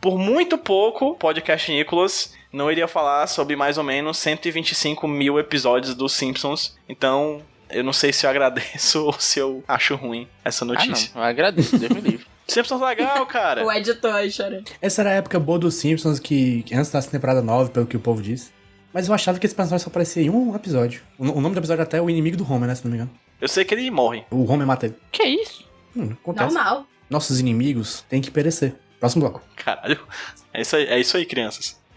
por 0.00 0.18
muito 0.18 0.56
pouco, 0.56 1.08
o 1.11 1.14
podcast 1.14 1.70
Nicholas 1.70 2.35
não 2.52 2.70
iria 2.73 2.88
falar 2.88 3.26
sobre 3.26 3.54
mais 3.54 3.76
ou 3.76 3.85
menos 3.85 4.16
125 4.18 5.06
mil 5.06 5.38
episódios 5.38 5.94
dos 5.94 6.14
Simpsons. 6.14 6.76
Então, 6.88 7.42
eu 7.68 7.85
não 7.85 7.92
sei 7.92 8.12
se 8.12 8.25
eu 8.25 8.30
agradeço 8.30 9.04
ou 9.04 9.12
se 9.18 9.38
eu 9.38 9.62
acho 9.68 9.94
ruim 9.96 10.26
essa 10.42 10.64
Ah, 10.64 10.68
notícia. 10.68 11.11
não. 11.14 11.20
Eu 11.23 11.28
agradeço, 11.28 11.78
Deus 11.78 11.92
me 11.92 12.00
livre. 12.00 12.26
Simpsons 12.46 12.80
legal, 12.80 13.26
cara. 13.26 13.64
O 13.66 13.72
editor 13.72 14.30
chorando. 14.30 14.70
Essa 14.80 15.02
era 15.02 15.10
a 15.10 15.14
época 15.14 15.38
boa 15.38 15.58
dos 15.58 15.74
Simpsons, 15.74 16.18
que 16.18 16.62
que 16.62 16.74
antes 16.74 16.90
da 16.90 17.02
temporada 17.02 17.42
9, 17.42 17.70
pelo 17.70 17.86
que 17.86 17.96
o 17.96 18.00
povo 18.00 18.22
disse. 18.22 18.50
Mas 18.92 19.08
eu 19.08 19.14
achava 19.14 19.38
que 19.38 19.44
esse 19.46 19.54
personagem 19.54 19.84
só 19.84 19.90
aparecia 19.90 20.22
em 20.22 20.30
um 20.30 20.54
episódio. 20.54 21.02
O, 21.18 21.24
o 21.24 21.40
nome 21.40 21.54
do 21.54 21.58
episódio 21.58 21.82
até 21.82 21.98
é 21.98 22.00
o 22.00 22.08
inimigo 22.08 22.36
do 22.36 22.50
Homer, 22.50 22.68
né? 22.68 22.74
Se 22.74 22.84
não 22.84 22.90
me 22.90 22.96
engano. 22.96 23.10
Eu 23.40 23.48
sei 23.48 23.64
que 23.64 23.74
ele 23.74 23.90
morre. 23.90 24.24
O 24.30 24.50
Homer 24.50 24.66
mata 24.66 24.86
ele. 24.86 24.96
Que 25.12 25.24
isso? 25.24 25.68
Hum, 25.94 26.12
acontece. 26.12 26.54
Normal. 26.54 26.86
Nossos 27.10 27.38
inimigos 27.38 28.04
têm 28.08 28.22
que 28.22 28.30
perecer. 28.30 28.74
Próximo 28.98 29.22
bloco. 29.22 29.42
Caralho. 29.56 30.00
É 30.52 30.62
isso 30.62 30.76
aí, 30.76 30.86
é 30.86 30.98
isso 30.98 31.16
aí 31.16 31.26
crianças. 31.26 31.78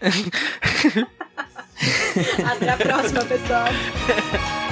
Até 2.44 2.68
a 2.68 2.76
próxima, 2.76 3.24
pessoal. 3.24 3.68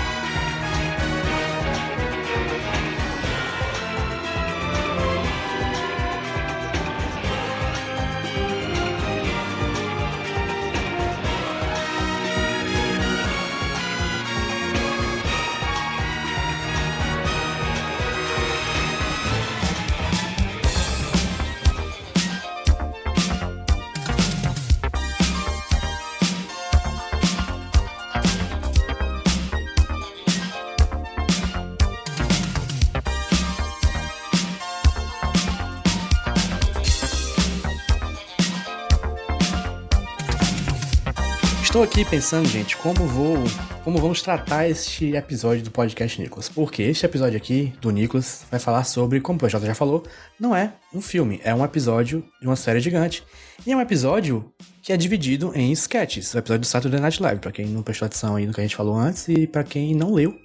Estou 41.79 41.89
aqui 41.89 42.05
pensando, 42.05 42.49
gente, 42.49 42.77
como 42.77 43.07
vou, 43.07 43.37
como 43.85 43.99
vamos 43.99 44.21
tratar 44.21 44.69
este 44.69 45.15
episódio 45.15 45.63
do 45.63 45.71
podcast 45.71 46.21
Nicolas. 46.21 46.49
Porque 46.49 46.83
este 46.83 47.07
episódio 47.07 47.37
aqui 47.37 47.73
do 47.81 47.93
Nicolas 47.93 48.45
vai 48.51 48.59
falar 48.59 48.83
sobre, 48.83 49.21
como 49.21 49.37
o 49.37 49.41
PJ 49.41 49.65
já 49.65 49.77
falou, 49.77 50.03
não 50.41 50.57
é 50.57 50.73
um 50.93 51.01
filme, 51.01 51.41
é 51.45 51.55
um 51.55 51.65
episódio 51.65 52.25
de 52.41 52.49
uma 52.49 52.57
série 52.57 52.81
gigante. 52.81 53.23
E 53.65 53.71
é 53.71 53.77
um 53.77 53.81
episódio 53.81 54.53
que 54.83 54.93
é 54.93 54.97
dividido 54.97 55.53
em 55.55 55.71
sketches. 55.71 56.35
O 56.35 56.39
episódio 56.39 56.63
do 56.63 56.67
Saturday 56.67 57.01
Night 57.01 57.23
Live, 57.23 57.41
pra 57.41 57.53
quem 57.53 57.67
não 57.67 57.85
prestou 57.85 58.07
atenção 58.07 58.35
aí 58.35 58.45
no 58.45 58.53
que 58.53 58.61
a 58.61 58.65
gente 58.65 58.75
falou 58.75 58.97
antes 58.97 59.29
e 59.29 59.47
pra 59.47 59.63
quem 59.63 59.95
não 59.95 60.13
leu. 60.13 60.37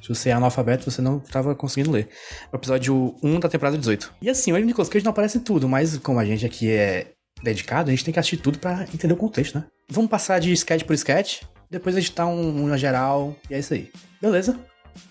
Se 0.00 0.08
você 0.08 0.30
é 0.30 0.32
analfabeto, 0.32 0.90
você 0.90 1.02
não 1.02 1.18
estava 1.18 1.54
conseguindo 1.54 1.90
ler. 1.90 2.08
O 2.50 2.56
episódio 2.56 3.14
1 3.22 3.40
da 3.40 3.48
temporada 3.50 3.76
18. 3.76 4.14
E 4.22 4.30
assim, 4.30 4.52
o 4.52 4.56
Nicolas 4.56 4.88
Cage 4.88 5.04
não 5.04 5.10
aparece 5.12 5.36
em 5.36 5.42
tudo, 5.42 5.68
mas 5.68 5.98
como 5.98 6.18
a 6.18 6.24
gente 6.24 6.46
aqui 6.46 6.70
é 6.70 7.12
dedicado, 7.42 7.90
a 7.90 7.92
gente 7.92 8.04
tem 8.04 8.12
que 8.12 8.20
assistir 8.20 8.38
tudo 8.38 8.58
pra 8.58 8.82
entender 8.92 9.14
o 9.14 9.16
contexto, 9.16 9.58
né? 9.58 9.64
Vamos 9.88 10.10
passar 10.10 10.38
de 10.38 10.52
sketch 10.52 10.84
por 10.84 10.94
sketch, 10.94 11.42
depois 11.70 11.96
editar 11.96 12.26
um, 12.26 12.62
um 12.62 12.66
na 12.66 12.76
geral, 12.76 13.36
e 13.50 13.54
é 13.54 13.58
isso 13.58 13.74
aí. 13.74 13.90
Beleza? 14.20 14.58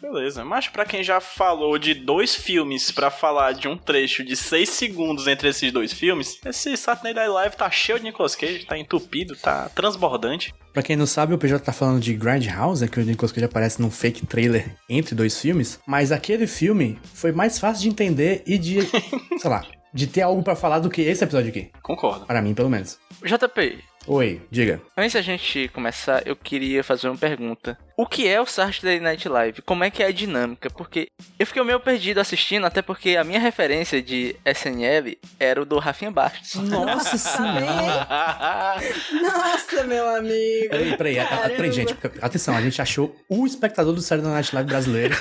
Beleza, 0.01 0.43
mas 0.43 0.67
pra 0.67 0.85
quem 0.85 1.03
já 1.03 1.19
falou 1.19 1.77
de 1.77 1.93
dois 1.93 2.35
filmes 2.35 2.91
pra 2.91 3.09
falar 3.09 3.53
de 3.53 3.67
um 3.67 3.77
trecho 3.77 4.23
de 4.23 4.35
seis 4.35 4.69
segundos 4.69 5.27
entre 5.27 5.49
esses 5.49 5.71
dois 5.71 5.93
filmes, 5.93 6.39
esse 6.45 6.75
Saturday 6.75 7.13
Night 7.13 7.29
Live 7.29 7.55
tá 7.55 7.69
cheio 7.71 7.97
de 7.97 8.05
Nicolas 8.05 8.35
Cage, 8.35 8.65
tá 8.65 8.77
entupido, 8.77 9.35
tá 9.35 9.69
transbordante. 9.69 10.53
Pra 10.73 10.83
quem 10.83 10.95
não 10.95 11.07
sabe, 11.07 11.33
o 11.33 11.37
PJ 11.37 11.63
tá 11.63 11.71
falando 11.71 11.99
de 11.99 12.13
Grindhouse, 12.13 12.81
né, 12.81 12.87
que 12.87 12.99
o 12.99 13.03
Nicolas 13.03 13.31
Cage 13.31 13.45
aparece 13.45 13.81
num 13.81 13.89
fake 13.89 14.25
trailer 14.25 14.75
entre 14.89 15.15
dois 15.15 15.39
filmes, 15.39 15.79
mas 15.87 16.11
aquele 16.11 16.47
filme 16.47 16.99
foi 17.13 17.31
mais 17.31 17.57
fácil 17.57 17.83
de 17.83 17.89
entender 17.89 18.43
e 18.45 18.57
de, 18.57 18.81
sei 19.39 19.49
lá, 19.49 19.65
de 19.93 20.07
ter 20.07 20.21
algo 20.21 20.43
pra 20.43 20.55
falar 20.55 20.79
do 20.79 20.89
que 20.89 21.01
esse 21.01 21.23
episódio 21.23 21.49
aqui. 21.49 21.69
Concordo. 21.81 22.25
Para 22.25 22.41
mim, 22.41 22.53
pelo 22.53 22.69
menos. 22.69 22.99
JP, 23.23 23.83
Oi, 24.09 24.41
diga. 24.49 24.81
antes 24.95 25.15
da 25.15 25.21
gente 25.21 25.67
começar, 25.73 26.25
eu 26.25 26.33
queria 26.33 26.81
fazer 26.81 27.09
uma 27.09 27.17
pergunta. 27.17 27.77
O 27.97 28.05
que 28.05 28.25
é 28.25 28.39
o 28.39 28.45
Saturday 28.45 29.01
Night 29.01 29.27
Live? 29.27 29.61
Como 29.63 29.83
é 29.83 29.89
que 29.89 30.01
é 30.01 30.05
a 30.05 30.11
dinâmica? 30.13 30.69
Porque 30.69 31.09
eu 31.37 31.45
fiquei 31.45 31.61
meio 31.61 31.77
perdido 31.81 32.21
assistindo, 32.21 32.65
até 32.65 32.81
porque 32.81 33.17
a 33.17 33.23
minha 33.25 33.39
referência 33.39 34.01
de 34.01 34.33
SNL 34.45 35.17
era 35.37 35.61
o 35.61 35.65
do 35.65 35.77
Rafinha 35.77 36.09
Bastos. 36.09 36.55
Nossa 36.55 37.17
senhora! 37.17 38.77
Nossa, 39.11 39.83
meu 39.83 40.07
amigo. 40.15 40.69
Peraí, 40.69 40.95
peraí, 40.95 41.15
peraí, 41.57 41.71
gente, 41.73 41.93
atenção, 42.21 42.55
a 42.55 42.61
gente 42.61 42.81
achou 42.81 43.13
o 43.27 43.45
espectador 43.45 43.93
do 43.93 44.01
Saturday 44.01 44.31
Night 44.31 44.55
Live 44.55 44.69
brasileiro. 44.69 45.17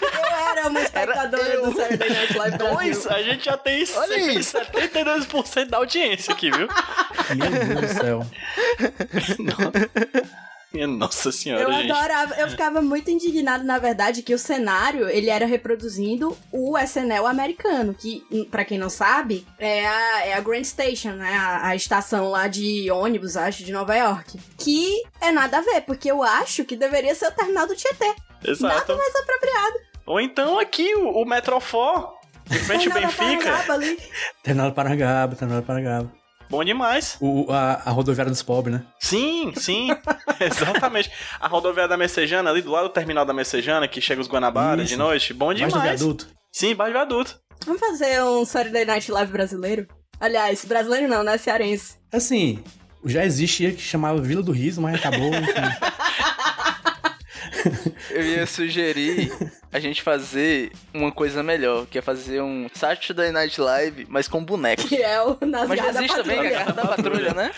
Era 0.67 0.71
uma 0.71 0.81
espectadora 0.83 1.55
eu. 1.55 1.71
do 1.71 1.77
Saturday 1.77 2.11
Night 2.11 2.37
Live 2.39 2.59
Dois, 2.59 3.05
Brasil. 3.05 3.11
a 3.11 3.23
gente 3.23 3.45
já 3.45 3.57
tem 3.57 3.85
Olha 3.97 4.33
isso. 4.33 4.59
72% 4.59 5.65
da 5.67 5.77
audiência 5.79 6.33
aqui, 6.35 6.51
viu? 6.51 6.69
Meu 7.37 7.51
Deus 7.51 7.81
do 7.81 7.89
céu. 8.01 8.27
Minha 10.73 10.87
nossa 10.89 11.33
senhora, 11.33 11.63
Eu 11.63 11.73
gente. 11.73 11.91
adorava, 11.91 12.35
eu 12.35 12.49
ficava 12.51 12.83
muito 12.83 13.11
indignado, 13.11 13.65
na 13.65 13.79
verdade, 13.79 14.23
que 14.23 14.35
o 14.35 14.39
cenário, 14.39 15.09
ele 15.09 15.31
era 15.31 15.47
reproduzindo 15.47 16.37
o 16.53 16.77
SNL 16.77 17.25
americano, 17.27 17.95
que, 17.95 18.23
pra 18.51 18.63
quem 18.65 18.77
não 18.77 18.91
sabe, 18.91 19.47
é 19.59 19.87
a, 19.87 20.27
é 20.27 20.35
a 20.35 20.41
Grand 20.41 20.65
Station, 20.65 21.13
né, 21.13 21.35
a, 21.35 21.69
a 21.69 21.77
estação 21.77 22.29
lá 22.29 22.47
de 22.47 22.91
ônibus, 22.91 23.39
acho, 23.39 23.65
de 23.65 23.73
Nova 23.73 23.95
York. 23.97 24.39
Que 24.59 25.03
é 25.21 25.33
nada 25.33 25.59
a 25.59 25.63
ver, 25.63 25.81
porque 25.83 26.11
eu 26.11 26.23
acho 26.23 26.63
que 26.65 26.77
deveria 26.77 27.15
ser 27.15 27.29
o 27.29 27.33
terminal 27.33 27.67
do 27.67 27.75
Tietê. 27.75 28.15
Exato. 28.45 28.75
Nada 28.75 28.97
mais 28.97 29.17
apropriado. 29.17 29.79
Ou 30.07 30.21
então 30.21 30.59
aqui 30.59 30.95
o, 30.95 31.23
o 31.23 31.25
Metrofor, 31.25 32.15
de 32.47 32.59
frente 32.61 32.89
ao 32.89 32.95
Benfica. 32.95 33.45
Parangaba 33.51 33.73
ali. 33.75 33.99
Terminal 34.43 34.71
do 34.71 34.75
Parangaba, 34.75 35.35
Terminal 35.37 35.61
do 35.63 35.67
Parangaba. 35.67 36.13
Bom 36.49 36.63
demais. 36.63 37.17
O, 37.21 37.51
a, 37.51 37.83
a 37.85 37.91
rodoviária 37.91 38.31
dos 38.31 38.43
pobres, 38.43 38.77
né? 38.77 38.85
Sim, 39.01 39.53
sim, 39.57 39.89
exatamente. 40.39 41.11
A 41.41 41.49
rodoviária 41.49 41.89
da 41.89 41.97
Messejana, 41.97 42.51
ali 42.51 42.63
do 42.63 42.71
lado 42.71 42.85
do 42.89 42.93
terminal 42.93 43.25
da 43.25 43.33
Messejana, 43.35 43.89
que 43.89 44.01
chega 44.01 44.21
os 44.21 44.29
Guanabara 44.29 44.85
de 44.85 44.91
Isso. 44.93 44.99
noite. 44.99 45.35
Bom 45.35 45.47
Mais 45.47 45.59
do 45.61 45.67
demais. 45.67 46.01
viaduto. 46.01 46.29
Sim, 46.53 46.75
baixo 46.77 46.93
viaduto. 46.93 47.41
Vamos 47.67 47.81
fazer 47.81 48.23
um 48.23 48.45
Saturday 48.45 48.85
Night 48.85 49.11
Live 49.11 49.33
brasileiro? 49.33 49.89
Aliás, 50.21 50.65
brasileiro 50.65 51.09
não, 51.09 51.25
né? 51.25 51.37
Cearense. 51.37 51.97
Assim, 52.13 52.63
já 53.05 53.25
existia 53.25 53.73
que 53.73 53.81
chamava 53.83 54.21
Vila 54.21 54.43
do 54.43 54.53
Riso, 54.53 54.81
mas 54.81 54.95
acabou, 54.95 55.35
enfim. 55.35 55.53
Eu 58.11 58.23
ia 58.23 58.47
sugerir 58.47 59.33
a 59.73 59.79
gente 59.79 60.03
fazer 60.03 60.73
uma 60.93 61.13
coisa 61.13 61.43
melhor, 61.43 61.87
que 61.87 61.99
é 61.99 62.03
fazer 62.03 62.41
um 62.41 62.69
Saturday 62.73 63.31
Night 63.31 63.61
Live, 63.61 64.07
mas 64.09 64.29
com 64.29 64.45
bonecos. 64.45 64.87
Que 64.87 65.03
é 65.03 65.23
o 65.23 65.37
Nas 65.45 65.69
Mas 65.69 65.97
existe 65.97 66.17
também, 66.17 66.39
a. 66.39 66.51
Garra 66.51 66.73
da 66.73 66.87
Patrulha, 66.87 67.35
né? 67.35 67.51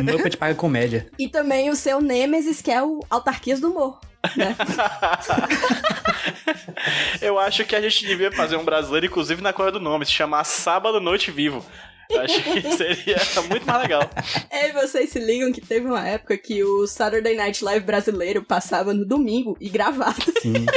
Muppet 0.00 0.36
paga 0.36 0.54
comédia. 0.54 1.08
E 1.18 1.28
também 1.28 1.70
o 1.70 1.76
seu 1.76 2.00
Nemesis, 2.00 2.62
que 2.62 2.70
é 2.70 2.82
o 2.82 3.00
Autarquias 3.10 3.60
do 3.60 3.70
Humor. 3.70 4.00
Né? 4.36 4.56
Eu 7.20 7.38
acho 7.38 7.64
que 7.64 7.76
a 7.76 7.80
gente 7.80 8.06
devia 8.06 8.32
fazer 8.32 8.56
um 8.56 8.64
brasileiro, 8.64 9.06
inclusive 9.06 9.42
na 9.42 9.52
cor 9.52 9.70
do 9.70 9.80
nome, 9.80 10.06
se 10.06 10.12
chamar 10.12 10.44
Sábado 10.44 11.00
Noite 11.00 11.30
Vivo. 11.30 11.64
Eu 12.10 12.20
acho 12.20 12.42
que 12.42 12.62
seria 12.76 13.16
muito 13.48 13.66
mais 13.66 13.82
legal. 13.82 14.10
E 14.50 14.72
vocês 14.72 15.10
se 15.10 15.18
ligam 15.18 15.52
que 15.52 15.60
teve 15.60 15.86
uma 15.86 16.06
época 16.06 16.36
que 16.36 16.62
o 16.62 16.86
Saturday 16.86 17.36
Night 17.36 17.64
Live 17.64 17.84
brasileiro 17.84 18.42
passava 18.42 18.92
no 18.92 19.04
domingo 19.04 19.56
e 19.60 19.68
gravado. 19.68 20.32
Sim. 20.40 20.66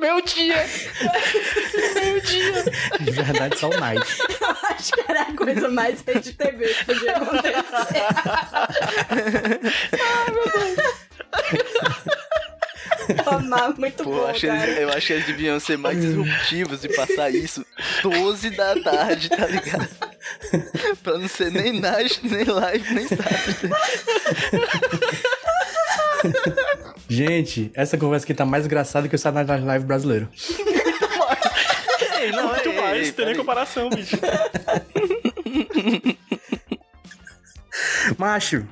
Meu 0.00 0.20
dia! 0.22 0.66
Meu 1.94 2.20
dia! 2.20 2.64
De 2.98 3.10
verdade, 3.10 3.58
só 3.58 3.68
o 3.68 3.78
Night. 3.78 4.04
Eu 4.40 4.56
acho 4.70 4.92
que 4.92 5.04
era 5.06 5.22
a 5.22 5.36
coisa 5.36 5.68
mais 5.68 6.00
rede 6.00 6.32
TV 6.32 6.74
que 6.74 6.84
podia 6.86 7.16
acontecer. 7.16 7.54
Amar, 13.26 13.78
muito 13.78 14.02
Pô, 14.04 14.10
bom, 14.10 14.16
eu 14.18 14.26
acho, 14.28 14.40
que 14.40 14.46
cara. 14.46 14.66
eles, 14.66 14.78
eu 14.80 14.88
acho 14.90 15.06
que 15.06 15.12
eles 15.12 15.26
deviam 15.26 15.60
ser 15.60 15.78
mais 15.78 16.00
disruptivos 16.00 16.84
e 16.84 16.88
passar 16.88 17.30
isso 17.30 17.64
12 18.02 18.50
da 18.50 18.80
tarde, 18.80 19.28
tá 19.28 19.46
ligado? 19.46 19.88
pra 21.02 21.18
não 21.18 21.28
ser 21.28 21.50
nem 21.50 21.80
night, 21.80 22.20
nem 22.26 22.44
live, 22.44 22.94
nem 22.94 23.06
Saturday. 23.06 23.70
Gente, 27.08 27.70
essa 27.74 27.96
conversa 27.96 28.24
aqui 28.24 28.34
tá 28.34 28.44
mais 28.44 28.66
engraçada 28.66 29.08
que 29.08 29.14
o 29.14 29.18
Saturday 29.18 29.60
Live 29.60 29.84
brasileiro. 29.84 30.28
Ei, 32.20 32.32
não, 32.32 32.48
muito 32.48 32.68
ei, 32.68 32.80
mais, 32.80 33.06
ei, 33.06 33.12
tem 33.12 33.26
nem 33.26 33.36
comparação, 33.36 33.88
bicho. 33.90 34.16
Macho, 38.18 38.66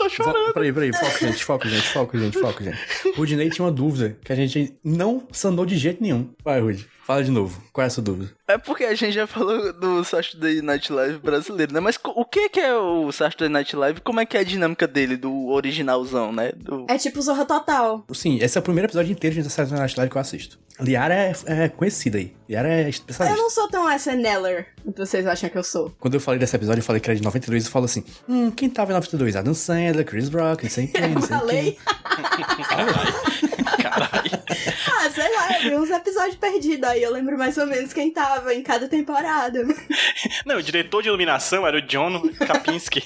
Tô 0.00 0.08
chorando. 0.08 0.54
Peraí, 0.54 0.72
peraí, 0.72 0.92
foco, 0.94 1.18
gente, 1.20 1.44
foco, 1.44 1.68
gente, 1.68 1.88
foco, 1.88 2.18
gente, 2.18 2.38
foco, 2.38 2.64
gente. 2.64 2.78
Rudinei 3.14 3.50
tinha 3.50 3.66
uma 3.66 3.70
dúvida 3.70 4.16
que 4.24 4.32
a 4.32 4.34
gente 4.34 4.74
não 4.82 5.28
sanou 5.30 5.66
de 5.66 5.76
jeito 5.76 6.02
nenhum. 6.02 6.30
Vai, 6.42 6.58
Rude, 6.58 6.88
fala 7.10 7.24
de 7.24 7.30
novo. 7.32 7.60
Qual 7.72 7.82
é 7.82 7.88
a 7.88 7.90
sua 7.90 8.04
dúvida? 8.04 8.30
É 8.46 8.56
porque 8.56 8.84
a 8.84 8.94
gente 8.94 9.12
já 9.12 9.26
falou 9.26 9.72
do 9.72 10.04
Saturday 10.04 10.62
Night 10.62 10.92
Live 10.92 11.18
brasileiro, 11.18 11.72
né? 11.72 11.80
Mas 11.80 11.98
o 12.04 12.24
que 12.24 12.48
que 12.48 12.60
é 12.60 12.76
o 12.76 13.10
Saturday 13.10 13.48
Night 13.48 13.74
Live? 13.74 14.00
Como 14.00 14.20
é 14.20 14.26
que 14.26 14.36
é 14.36 14.40
a 14.40 14.44
dinâmica 14.44 14.86
dele, 14.86 15.16
do 15.16 15.48
originalzão, 15.48 16.32
né? 16.32 16.52
Do... 16.56 16.86
É 16.88 16.96
tipo 16.98 17.20
Zorra 17.20 17.44
Total. 17.44 18.04
Sim, 18.12 18.38
esse 18.40 18.56
é 18.56 18.60
o 18.60 18.62
primeiro 18.62 18.86
episódio 18.86 19.10
inteiro 19.10 19.34
de 19.42 19.50
Saturday 19.50 19.80
Night 19.80 19.96
Live 19.96 20.10
que 20.10 20.16
eu 20.16 20.20
assisto. 20.20 20.58
Liara 20.78 21.14
é, 21.14 21.32
é 21.46 21.68
conhecida 21.68 22.18
aí. 22.18 22.32
Liara 22.48 22.68
é 22.68 22.84
Eu 22.84 22.88
especialista. 22.88 23.36
não 23.36 23.50
sou 23.50 23.68
tão 23.68 23.90
SNLer 23.92 24.68
quanto 24.82 25.04
vocês 25.04 25.26
acham 25.26 25.50
que 25.50 25.58
eu 25.58 25.64
sou. 25.64 25.92
Quando 25.98 26.14
eu 26.14 26.20
falei 26.20 26.38
desse 26.38 26.54
episódio, 26.56 26.80
eu 26.80 26.84
falei 26.84 27.00
que 27.00 27.10
era 27.10 27.16
de 27.18 27.24
92 27.24 27.66
e 27.66 27.68
falo 27.68 27.84
assim: 27.86 28.04
Hum, 28.28 28.50
quem 28.50 28.70
tava 28.70 28.92
em 28.92 28.94
92? 28.94 29.36
Adam 29.36 29.52
Sandler, 29.52 30.06
Chris 30.06 30.28
Rock, 30.28 30.64
não 30.64 30.70
sei 30.70 30.86
quem, 30.86 31.08
não 31.10 31.20
sei 31.20 31.36
Falei. 31.36 31.78
Ah, 35.02 35.10
sei 35.10 35.34
lá, 35.34 35.52
eu 35.56 35.70
vi 35.70 35.76
uns 35.76 35.90
episódios 35.90 36.36
perdidos 36.36 36.86
aí. 36.88 37.02
Eu 37.02 37.12
lembro 37.12 37.38
mais 37.38 37.56
ou 37.56 37.66
menos 37.66 37.92
quem 37.92 38.12
tava 38.12 38.52
em 38.54 38.62
cada 38.62 38.86
temporada. 38.88 39.62
Não, 40.44 40.56
o 40.58 40.62
diretor 40.62 41.02
de 41.02 41.08
iluminação 41.08 41.66
era 41.66 41.78
o 41.78 41.82
John 41.82 42.20
Kapinski. 42.46 43.00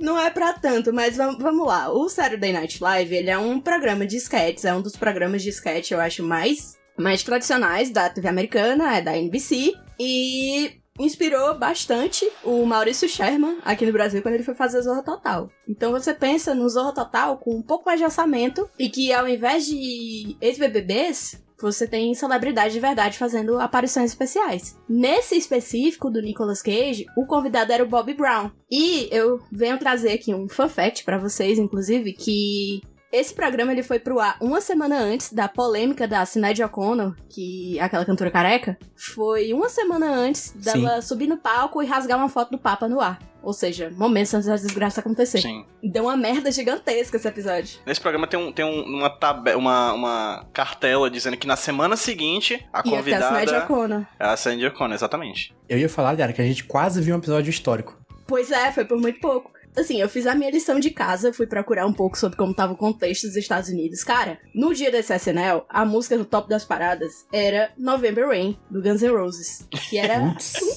Não 0.00 0.18
é 0.18 0.30
pra 0.30 0.52
tanto, 0.54 0.92
mas 0.92 1.16
vam- 1.16 1.38
vamos 1.38 1.66
lá. 1.66 1.90
O 1.92 2.08
Saturday 2.08 2.52
Night 2.52 2.82
Live, 2.82 3.14
ele 3.14 3.30
é 3.30 3.38
um 3.38 3.60
programa 3.60 4.06
de 4.06 4.16
sketches, 4.16 4.64
é 4.64 4.74
um 4.74 4.82
dos 4.82 4.96
programas 4.96 5.42
de 5.42 5.50
sketch, 5.50 5.92
eu 5.92 6.00
acho, 6.00 6.22
mais, 6.22 6.76
mais 6.98 7.22
tradicionais 7.22 7.90
da 7.90 8.08
TV 8.08 8.28
americana, 8.28 8.96
é 8.96 9.00
da 9.02 9.16
NBC. 9.16 9.72
E 9.98 10.80
inspirou 10.98 11.58
bastante 11.58 12.28
o 12.42 12.64
Maurício 12.64 13.08
Sherman 13.08 13.58
aqui 13.64 13.84
no 13.84 13.92
Brasil 13.92 14.22
quando 14.22 14.34
ele 14.34 14.44
foi 14.44 14.54
fazer 14.54 14.80
Zorra 14.82 15.02
Total. 15.02 15.50
Então 15.68 15.90
você 15.90 16.14
pensa 16.14 16.54
no 16.54 16.68
Zorra 16.68 16.92
Total 16.92 17.36
com 17.38 17.56
um 17.56 17.62
pouco 17.62 17.86
mais 17.86 17.98
de 17.98 18.04
orçamento 18.04 18.68
e 18.78 18.88
que 18.88 19.12
ao 19.12 19.28
invés 19.28 19.66
de 19.66 20.36
ex-BBBs, 20.40 21.42
você 21.60 21.86
tem 21.86 22.14
celebridade 22.14 22.74
de 22.74 22.80
verdade 22.80 23.18
fazendo 23.18 23.58
aparições 23.58 24.10
especiais. 24.10 24.78
Nesse 24.88 25.36
específico 25.36 26.10
do 26.10 26.20
Nicolas 26.20 26.62
Cage, 26.62 27.06
o 27.16 27.26
convidado 27.26 27.72
era 27.72 27.82
o 27.82 27.88
Bob 27.88 28.12
Brown. 28.14 28.50
E 28.70 29.08
eu 29.10 29.40
venho 29.50 29.78
trazer 29.78 30.12
aqui 30.12 30.34
um 30.34 30.48
fun 30.48 30.68
fact 30.68 31.04
pra 31.04 31.18
vocês, 31.18 31.58
inclusive, 31.58 32.12
que 32.12 32.82
esse 33.14 33.32
programa 33.34 33.72
ele 33.72 33.82
foi 33.82 33.98
pro 33.98 34.18
ar 34.20 34.36
uma 34.40 34.60
semana 34.60 34.98
antes 34.98 35.32
da 35.32 35.48
polêmica 35.48 36.06
da 36.08 36.24
Sinead 36.26 36.62
O'Connor, 36.62 37.14
que 37.28 37.78
é 37.78 37.82
aquela 37.82 38.04
cantora 38.04 38.30
careca, 38.30 38.76
foi 38.96 39.52
uma 39.52 39.68
semana 39.68 40.10
antes 40.10 40.50
dela 40.52 41.00
subir 41.02 41.26
no 41.26 41.36
palco 41.36 41.82
e 41.82 41.86
rasgar 41.86 42.18
uma 42.18 42.28
foto 42.28 42.50
do 42.50 42.58
Papa 42.58 42.88
no 42.88 43.00
ar. 43.00 43.18
Ou 43.42 43.52
seja, 43.52 43.92
momentos 43.94 44.32
antes 44.32 44.46
da 44.48 44.56
desgraça 44.56 45.00
acontecer. 45.00 45.38
Sim. 45.38 45.66
Deu 45.82 46.04
uma 46.04 46.16
merda 46.16 46.50
gigantesca 46.50 47.18
esse 47.18 47.28
episódio. 47.28 47.78
Nesse 47.84 48.00
programa 48.00 48.26
tem, 48.26 48.40
um, 48.40 48.50
tem 48.50 48.64
um- 48.64 48.84
uma, 48.96 49.18
uma, 49.56 49.92
uma 49.92 50.46
cartela 50.52 51.10
dizendo 51.10 51.36
que 51.36 51.46
na 51.46 51.54
semana 51.54 51.94
seguinte 51.94 52.54
a 52.72 52.78
Ia 52.78 52.82
ter 52.82 52.88
a 52.88 52.96
convidada 52.96 53.26
Sinéad 53.40 53.64
O'Connor. 53.64 54.06
é 54.18 54.24
a 54.26 54.34
Sandy 54.36 54.66
O'Connor, 54.66 54.94
exatamente. 54.94 55.54
Eu 55.68 55.76
ia 55.78 55.90
falar, 55.90 56.14
Liara, 56.14 56.32
que 56.32 56.40
a 56.40 56.46
gente 56.46 56.64
quase 56.64 57.02
viu 57.02 57.14
um 57.14 57.18
episódio 57.18 57.50
histórico. 57.50 57.98
Pois 58.26 58.50
é, 58.50 58.72
foi 58.72 58.86
por 58.86 58.98
muito 58.98 59.20
pouco. 59.20 59.52
Assim, 59.76 60.00
eu 60.00 60.08
fiz 60.08 60.26
a 60.26 60.34
minha 60.34 60.50
lição 60.50 60.78
de 60.78 60.90
casa, 60.90 61.32
fui 61.32 61.46
procurar 61.46 61.86
um 61.86 61.92
pouco 61.92 62.16
sobre 62.16 62.36
como 62.36 62.54
tava 62.54 62.72
o 62.72 62.76
contexto 62.76 63.26
dos 63.26 63.36
Estados 63.36 63.68
Unidos. 63.68 64.04
Cara, 64.04 64.38
no 64.54 64.72
dia 64.72 64.90
desse 64.90 65.12
SNL, 65.14 65.64
a 65.68 65.84
música 65.84 66.16
do 66.16 66.24
top 66.24 66.48
das 66.48 66.64
paradas 66.64 67.26
era 67.32 67.72
November 67.76 68.28
Rain, 68.28 68.56
do 68.70 68.80
Guns 68.80 69.02
N' 69.02 69.10
Roses. 69.10 69.66
Que 69.90 69.98
era 69.98 70.18
um 70.20 70.34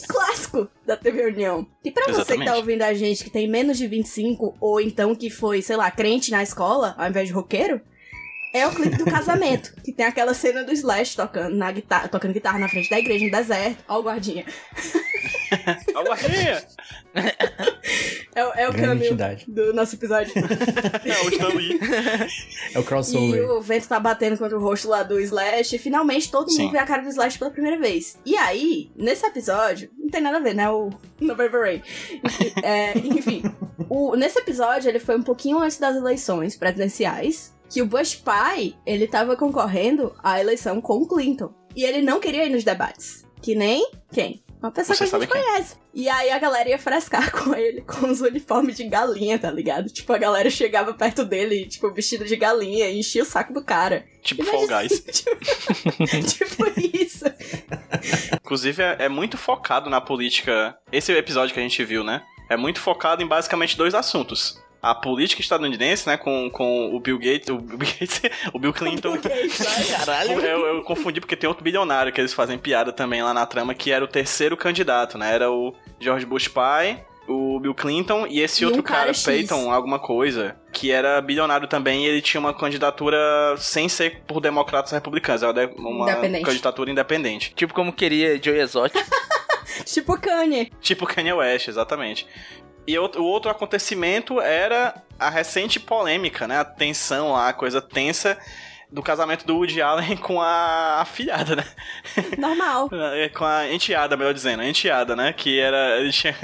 clássico 0.08 0.68
da 0.86 0.98
TV 0.98 1.27
União. 1.27 1.68
E 1.84 1.92
pra 1.92 2.06
você 2.06 2.13
que 2.13 2.22
Exatamente. 2.22 2.50
tá 2.50 2.56
ouvindo 2.56 2.82
a 2.82 2.94
gente 2.94 3.24
que 3.24 3.30
tem 3.30 3.48
menos 3.48 3.77
de 3.77 3.88
25, 3.88 4.58
ou 4.60 4.82
então 4.82 5.13
que 5.16 5.30
foi, 5.30 5.62
sei 5.62 5.75
lá, 5.75 5.92
crente 5.92 6.32
na 6.32 6.42
escola, 6.42 6.96
ao 6.98 7.08
invés 7.08 7.27
de 7.27 7.34
roqueiro, 7.34 7.82
é 8.54 8.66
o 8.68 8.72
clipe 8.72 8.98
do 8.98 9.06
casamento. 9.06 9.74
que 9.84 9.92
tem 9.92 10.06
aquela 10.06 10.34
cena 10.34 10.63
do 10.63 10.72
Slash 10.72 11.16
tocando, 11.16 11.56
na 11.56 11.72
guitarra, 11.72 12.08
tocando 12.08 12.34
guitarra 12.34 12.60
na 12.60 12.68
frente 12.70 12.89
da 12.89 13.00
igreja 13.00 13.25
no 13.25 13.32
deserto. 13.32 13.84
Ó 13.88 14.00
o 14.00 14.04
guardinha. 14.04 14.46
Ó, 15.96 16.04
Guardinha! 16.04 16.62
É, 18.36 18.46
o- 18.46 18.54
é 18.54 18.70
o 18.70 18.72
Grande 18.74 18.82
caminho 18.88 19.06
entidade. 19.08 19.46
do 19.48 19.74
nosso 19.74 19.96
episódio. 19.96 20.32
É, 20.38 21.25
o 21.25 21.30
Stan 21.30 21.48
Lee. 21.50 21.80
É 22.75 22.77
o 22.77 22.82
E 22.82 22.84
crossover. 22.84 23.50
o 23.51 23.62
vento 23.62 23.88
tá 23.88 24.00
batendo 24.00 24.38
contra 24.38 24.58
o 24.58 24.62
rosto 24.62 24.88
lá 24.89 25.04
do 25.04 25.20
Slash. 25.20 25.75
E 25.75 25.80
finalmente 25.80 26.30
todo 26.30 26.51
Sim. 26.51 26.63
mundo 26.63 26.74
vê 26.74 26.77
a 26.80 26.86
cara 26.86 27.01
do 27.01 27.10
Slash 27.10 27.39
pela 27.39 27.50
primeira 27.50 27.80
vez. 27.80 28.20
E 28.25 28.36
aí, 28.38 28.92
nesse 28.96 29.25
episódio, 29.25 29.89
não 29.98 30.10
tem 30.10 30.22
nada 30.22 30.38
a 30.38 30.42
ver, 30.42 30.54
né? 30.54 30.70
O 30.70 30.89
November 31.20 31.62
Rain. 31.62 31.82
É, 32.62 32.98
enfim, 32.98 33.42
o- 33.89 34.16
nesse 34.16 34.38
episódio 34.39 34.89
ele 34.89 35.00
foi 35.00 35.16
um 35.18 35.24
pouquinho 35.24 35.60
antes 35.60 35.77
das 35.80 35.96
eleições 35.96 36.56
presidenciais. 36.56 37.56
Que 37.69 37.81
o 37.81 37.86
Bush 37.86 38.15
pai, 38.15 38.75
ele 38.86 39.07
tava 39.07 39.36
concorrendo 39.36 40.15
à 40.24 40.39
eleição 40.39 40.79
com 40.81 40.97
o 41.01 41.07
Clinton. 41.07 41.53
E 41.75 41.83
ele 41.83 42.01
não 42.01 42.19
queria 42.19 42.45
ir 42.45 42.50
nos 42.50 42.63
debates. 42.63 43.25
Que 43.41 43.53
nem 43.53 43.91
quem? 44.12 44.43
Uma 44.59 44.71
pessoa 44.71 44.95
Você 44.95 45.07
que 45.07 45.15
a 45.15 45.19
gente 45.19 45.31
quem. 45.31 45.41
conhece. 45.43 45.75
E 45.93 46.09
aí 46.09 46.31
a 46.31 46.39
galera 46.39 46.69
ia 46.69 46.79
frescar 46.79 47.29
com 47.31 47.53
ele 47.53 47.81
com 47.81 48.09
os 48.09 48.21
uniformes 48.21 48.75
de 48.75 48.86
galinha, 48.86 49.38
tá 49.38 49.51
ligado? 49.51 49.88
Tipo, 49.89 50.13
a 50.13 50.17
galera 50.17 50.50
chegava 50.50 50.93
perto 50.93 51.24
dele, 51.24 51.67
tipo, 51.67 51.91
vestido 51.93 52.25
de 52.25 52.36
galinha 52.36 52.89
e 52.89 53.00
enchia 53.00 53.21
o 53.21 53.25
saco 53.25 53.53
do 53.53 53.63
cara. 53.63 54.05
Tipo 54.24 54.43
Fall 54.43 54.67
Guys. 54.67 55.00
tipo, 55.12 55.38
tipo 56.25 56.79
isso. 56.95 57.25
Inclusive, 58.41 58.81
é, 58.81 58.95
é 59.01 59.09
muito 59.09 59.38
focado 59.38 59.89
na 59.89 60.01
política. 60.01 60.75
Esse 60.91 61.12
episódio 61.12 61.53
que 61.53 61.59
a 61.59 61.63
gente 61.63 61.83
viu, 61.83 62.03
né? 62.03 62.24
É 62.50 62.57
muito 62.57 62.79
focado 62.79 63.21
em 63.21 63.27
basicamente 63.27 63.77
dois 63.77 63.93
assuntos. 63.93 64.59
A 64.91 64.96
política 64.96 65.42
estadunidense, 65.42 66.07
né? 66.07 66.18
Com, 66.18 66.50
com 66.50 66.96
o 66.96 67.00
Bill 67.00 67.18
Gates. 67.18 67.50
O 67.50 67.57
Bill 67.57 67.77
Gates. 67.77 68.22
O 68.53 68.59
Bill 68.59 68.74
Clinton. 68.74 69.18
Caralho. 69.98 70.40
Eu, 70.40 70.66
eu 70.77 70.81
confundi 70.83 71.20
porque 71.20 71.35
tem 71.35 71.48
outro 71.48 71.64
bilionário 71.64 72.11
que 72.11 72.22
eles 72.22 72.33
fazem 72.33 72.57
piada 72.57 72.92
também 72.92 73.22
lá 73.22 73.33
na 73.33 73.46
trama, 73.46 73.74
que 73.74 73.92
era 73.92 74.03
o 74.03 74.07
terceiro 74.07 74.55
candidato, 74.55 75.18
né? 75.18 75.33
Era 75.33 75.51
o 75.51 75.74
George 76.00 76.25
Bush 76.25 76.48
pai, 76.48 77.03
o 77.27 77.59
Bill 77.59 77.75
Clinton 77.75 78.25
e 78.27 78.40
esse 78.40 78.64
E 78.64 78.66
um 78.66 78.70
outro 78.70 78.83
cara 78.83 79.01
cara, 79.01 79.14
X. 79.14 79.24
Peyton, 79.24 79.72
alguma 79.72 80.00
coisa, 80.00 80.55
que 80.72 80.92
era 80.92 81.22
bilionário 81.22 81.68
também 81.68 82.05
e 82.05 82.07
ele 82.07 82.22
tinha 82.22 82.40
uma 82.40 82.53
candidatura 82.53 83.18
sem 83.57 83.90
ser 83.90 84.22
por 84.25 84.40
democratas 84.40 84.92
republicanos, 84.92 85.44
era 85.44 85.68
uma 85.75 86.09
Independente. 86.09 86.46
candidatura 86.46 86.90
independente. 86.92 87.53
Tipo 87.55 87.74
como 87.74 87.92
queria 87.92 88.42
Joey 88.42 88.59
Exotic. 88.59 89.03
Tipo 89.85 90.20
Kanye. 90.20 90.72
Tipo 90.81 91.05
Kanye 91.05 91.33
West, 91.33 91.68
exatamente. 91.68 92.25
E 92.87 92.97
o 92.97 93.23
outro 93.25 93.51
acontecimento 93.51 94.39
era 94.39 94.95
a 95.19 95.29
recente 95.29 95.79
polêmica, 95.79 96.47
né? 96.47 96.59
A 96.59 96.65
tensão 96.65 97.33
lá, 97.33 97.50
a 97.50 97.53
coisa 97.53 97.81
tensa 97.81 98.37
do 98.89 99.03
casamento 99.03 99.45
do 99.45 99.57
Woody 99.57 99.81
Allen 99.81 100.15
com 100.17 100.41
a 100.41 101.01
afilhada, 101.01 101.57
né? 101.57 101.65
Normal. 102.37 102.89
É, 103.13 103.29
Com 103.29 103.43
a 103.45 103.71
enteada, 103.71 104.15
melhor 104.15 104.33
dizendo, 104.33 104.61
a 104.61 104.65
enteada, 104.67 105.15
né? 105.15 105.33
Que 105.33 105.59
era. 105.59 106.09
Tinha 106.11 106.35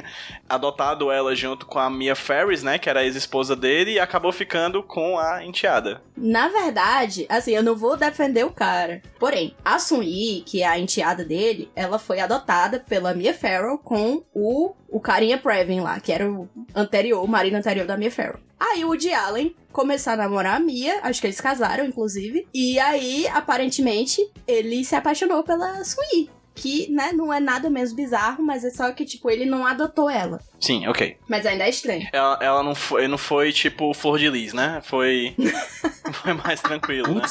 adotado 0.47 1.11
ela 1.11 1.35
junto 1.35 1.65
com 1.65 1.79
a 1.79 1.89
Mia 1.89 2.15
Ferris, 2.15 2.63
né? 2.63 2.77
Que 2.77 2.89
era 2.89 2.99
a 2.99 3.03
ex-esposa 3.03 3.55
dele, 3.55 3.93
e 3.93 3.99
acabou 3.99 4.31
ficando 4.31 4.83
com 4.83 5.17
a 5.17 5.43
enteada. 5.43 6.01
Na 6.15 6.47
verdade, 6.47 7.25
assim, 7.29 7.51
eu 7.51 7.63
não 7.63 7.75
vou 7.75 7.97
defender 7.97 8.45
o 8.45 8.51
cara. 8.51 9.01
Porém, 9.19 9.55
a 9.63 9.79
Sun 9.79 10.03
Yi, 10.03 10.41
que 10.41 10.61
é 10.61 10.67
a 10.67 10.79
enteada 10.79 11.23
dele, 11.23 11.71
ela 11.75 11.97
foi 11.97 12.19
adotada 12.19 12.79
pela 12.79 13.13
Mia 13.13 13.33
Farrow 13.33 13.77
com 13.77 14.23
o, 14.33 14.73
o 14.89 14.99
carinha 14.99 15.37
Previn 15.37 15.81
lá, 15.81 15.99
que 15.99 16.11
era 16.11 16.29
o 16.29 16.47
anterior, 16.75 17.23
o 17.23 17.27
marido 17.27 17.55
anterior 17.55 17.85
da 17.85 17.97
Mia 17.97 18.11
Farrow. 18.11 18.39
Aí 18.59 18.85
o 18.85 18.89
Woody 18.89 19.13
Allen 19.13 19.55
começou 19.73 20.13
a 20.13 20.15
namorar 20.15 20.55
a 20.55 20.59
Mia, 20.59 20.99
acho 21.03 21.19
que 21.19 21.27
eles 21.27 21.41
casaram, 21.41 21.83
inclusive. 21.83 22.47
E 22.53 22.79
aí, 22.79 23.27
aparentemente, 23.27 24.21
ele 24.47 24.85
se 24.85 24.95
apaixonou 24.95 25.43
pela 25.43 25.83
Sun 25.83 26.01
Yi. 26.13 26.29
Que, 26.55 26.89
né, 26.91 27.11
não 27.11 27.33
é 27.33 27.39
nada 27.39 27.69
menos 27.69 27.93
bizarro, 27.93 28.43
mas 28.43 28.63
é 28.63 28.69
só 28.69 28.91
que, 28.91 29.05
tipo, 29.05 29.29
ele 29.29 29.45
não 29.45 29.65
adotou 29.65 30.09
ela. 30.09 30.39
Sim, 30.63 30.87
ok. 30.87 31.17
Mas 31.27 31.45
ainda 31.45 31.65
é 31.65 31.69
estranho. 31.69 32.07
Ela, 32.13 32.39
ela 32.41 32.63
não, 32.63 32.73
foi, 32.73 33.05
não 33.05 33.17
foi 33.17 33.51
tipo 33.51 33.93
Flor 33.93 34.17
de 34.17 34.29
Lis, 34.29 34.53
né? 34.53 34.81
Foi. 34.85 35.35
foi 36.23 36.31
mais 36.33 36.61
tranquilo, 36.61 37.15
né? 37.15 37.21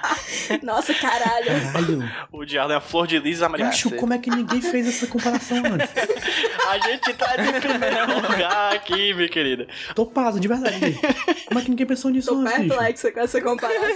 Nossa, 0.62 0.94
caralho. 0.94 1.46
caralho. 1.46 2.10
O 2.32 2.42
Diabo 2.46 2.72
é 2.72 2.76
a 2.76 2.80
Flor 2.80 3.06
de 3.06 3.18
Lis 3.18 3.42
americana. 3.42 3.70
Bicho, 3.74 3.90
como 3.96 4.14
é 4.14 4.18
que 4.18 4.30
ninguém 4.30 4.62
fez 4.62 4.88
essa 4.88 5.06
comparação 5.06 5.58
antes? 5.58 5.90
A 6.70 6.78
gente 6.78 7.12
tá 7.14 7.36
de 7.36 7.60
primeiro 7.60 8.14
lugar 8.14 8.72
aqui, 8.74 9.12
minha 9.12 9.28
querida. 9.28 9.66
Tô 9.94 10.06
paso, 10.06 10.38
de 10.40 10.48
verdade. 10.48 10.98
Como 11.46 11.60
é 11.60 11.62
que 11.62 11.68
ninguém 11.70 11.86
pensou 11.86 12.10
nisso 12.10 12.28
Tô 12.28 12.40
antes, 12.40 12.52
bicho? 12.60 12.68
perplexa 12.68 13.12
com 13.12 13.20
essa 13.20 13.40
comparação. 13.42 13.88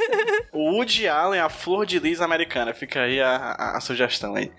O 0.52 0.72
Woody 0.72 1.08
Allen 1.08 1.40
é 1.40 1.42
a 1.42 1.48
Flor 1.48 1.86
de 1.86 1.98
Lis 1.98 2.20
americana. 2.20 2.74
Fica 2.74 3.02
aí 3.02 3.20
a, 3.20 3.36
a- 3.36 3.76
a 3.78 3.80
sugestão 3.80 4.34
aí. 4.34 4.50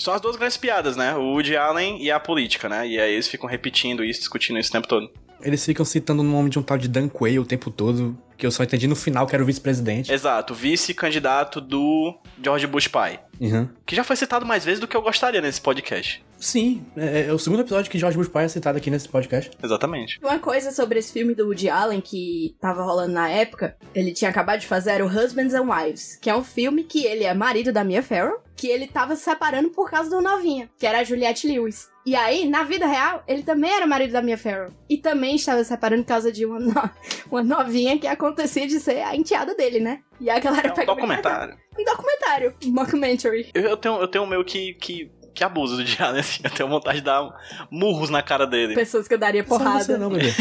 São 0.00 0.14
as 0.14 0.20
duas 0.22 0.34
grandes 0.34 0.56
piadas, 0.56 0.96
né? 0.96 1.14
O 1.14 1.34
Woody 1.34 1.54
Allen 1.54 2.02
e 2.02 2.10
a 2.10 2.18
política, 2.18 2.70
né? 2.70 2.88
E 2.88 2.98
aí 2.98 3.12
eles 3.12 3.28
ficam 3.28 3.46
repetindo 3.46 4.02
isso, 4.02 4.20
discutindo 4.20 4.58
isso 4.58 4.70
o 4.70 4.72
tempo 4.72 4.88
todo. 4.88 5.10
Eles 5.42 5.64
ficam 5.64 5.84
citando 5.84 6.22
o 6.22 6.24
nome 6.24 6.50
de 6.50 6.58
um 6.58 6.62
tal 6.62 6.78
de 6.78 6.88
Dan 6.88 7.08
Quayle 7.08 7.38
o 7.38 7.44
tempo 7.44 7.70
todo, 7.70 8.16
que 8.36 8.46
eu 8.46 8.50
só 8.50 8.62
entendi 8.62 8.86
no 8.86 8.96
final 8.96 9.26
que 9.26 9.34
era 9.34 9.42
o 9.42 9.46
vice-presidente. 9.46 10.12
Exato, 10.12 10.54
vice-candidato 10.54 11.60
do 11.60 12.18
George 12.42 12.66
Bush 12.66 12.88
pai. 12.88 13.20
Uhum. 13.40 13.68
Que 13.86 13.96
já 13.96 14.04
foi 14.04 14.16
citado 14.16 14.44
mais 14.44 14.64
vezes 14.64 14.80
do 14.80 14.86
que 14.86 14.96
eu 14.96 15.02
gostaria 15.02 15.40
nesse 15.40 15.60
podcast. 15.60 16.22
Sim, 16.38 16.84
é, 16.96 17.26
é 17.28 17.32
o 17.32 17.38
segundo 17.38 17.60
episódio 17.60 17.90
que 17.90 17.98
George 17.98 18.16
Bush 18.16 18.28
pai 18.28 18.44
é 18.44 18.48
citado 18.48 18.78
aqui 18.78 18.90
nesse 18.90 19.08
podcast. 19.08 19.50
Exatamente. 19.62 20.18
Uma 20.22 20.38
coisa 20.38 20.70
sobre 20.70 20.98
esse 20.98 21.12
filme 21.12 21.34
do 21.34 21.44
Woody 21.44 21.68
Allen 21.68 22.00
que 22.00 22.54
tava 22.60 22.82
rolando 22.82 23.12
na 23.12 23.28
época, 23.28 23.76
ele 23.94 24.12
tinha 24.12 24.30
acabado 24.30 24.60
de 24.60 24.66
fazer 24.66 24.90
era 24.90 25.04
o 25.04 25.08
Husbands 25.08 25.54
and 25.54 25.62
Wives, 25.62 26.16
que 26.16 26.28
é 26.28 26.36
um 26.36 26.44
filme 26.44 26.84
que 26.84 27.04
ele 27.04 27.24
é 27.24 27.32
marido 27.32 27.72
da 27.72 27.84
Mia 27.84 28.02
Farrow, 28.02 28.42
que 28.56 28.66
ele 28.68 28.86
tava 28.86 29.16
se 29.16 29.22
separando 29.22 29.70
por 29.70 29.90
causa 29.90 30.10
do 30.10 30.20
novinha, 30.20 30.68
que 30.78 30.86
era 30.86 31.00
a 31.00 31.04
Juliette 31.04 31.46
Lewis. 31.46 31.88
E 32.06 32.16
aí, 32.16 32.48
na 32.48 32.62
vida 32.62 32.86
real, 32.86 33.22
ele 33.28 33.42
também 33.42 33.70
era 33.70 33.86
marido 33.86 34.12
da 34.12 34.22
Mia 34.22 34.38
Farrow. 34.38 34.70
E 34.88 34.96
também 34.96 35.36
estava 35.36 35.62
se 35.62 35.68
separando 35.68 36.02
por 36.02 36.08
causa 36.08 36.32
de 36.32 36.46
uma, 36.46 36.58
no- 36.58 36.90
uma 37.30 37.42
novinha 37.42 37.98
que 37.98 38.06
acontecia 38.06 38.66
de 38.66 38.80
ser 38.80 39.02
a 39.02 39.14
enteada 39.14 39.54
dele, 39.54 39.80
né? 39.80 40.00
E 40.20 40.30
a 40.30 40.38
galera 40.38 40.68
É 40.68 40.72
um 40.72 40.74
pega 40.74 40.86
documentário. 40.94 41.56
Um 41.78 41.84
documentário. 41.84 42.54
Um 42.64 42.70
mockumentary. 42.72 43.50
Eu, 43.54 43.62
eu 43.62 43.76
tenho, 43.76 43.96
eu 44.00 44.08
tenho 44.08 44.24
o 44.24 44.26
meu 44.26 44.42
que, 44.44 44.74
que, 44.74 45.10
que 45.34 45.44
abuso 45.44 45.76
do 45.76 46.02
Allen, 46.02 46.20
assim. 46.20 46.40
Eu 46.42 46.50
tenho 46.50 46.68
vontade 46.68 46.98
de 46.98 47.04
dar 47.04 47.28
murros 47.70 48.08
na 48.10 48.22
cara 48.22 48.46
dele. 48.46 48.74
Pessoas 48.74 49.06
que 49.06 49.14
eu 49.14 49.18
daria 49.18 49.44
Só 49.46 49.58
porrada. 49.58 49.84
você 49.84 49.96
não, 49.98 50.08
bebê. 50.10 50.32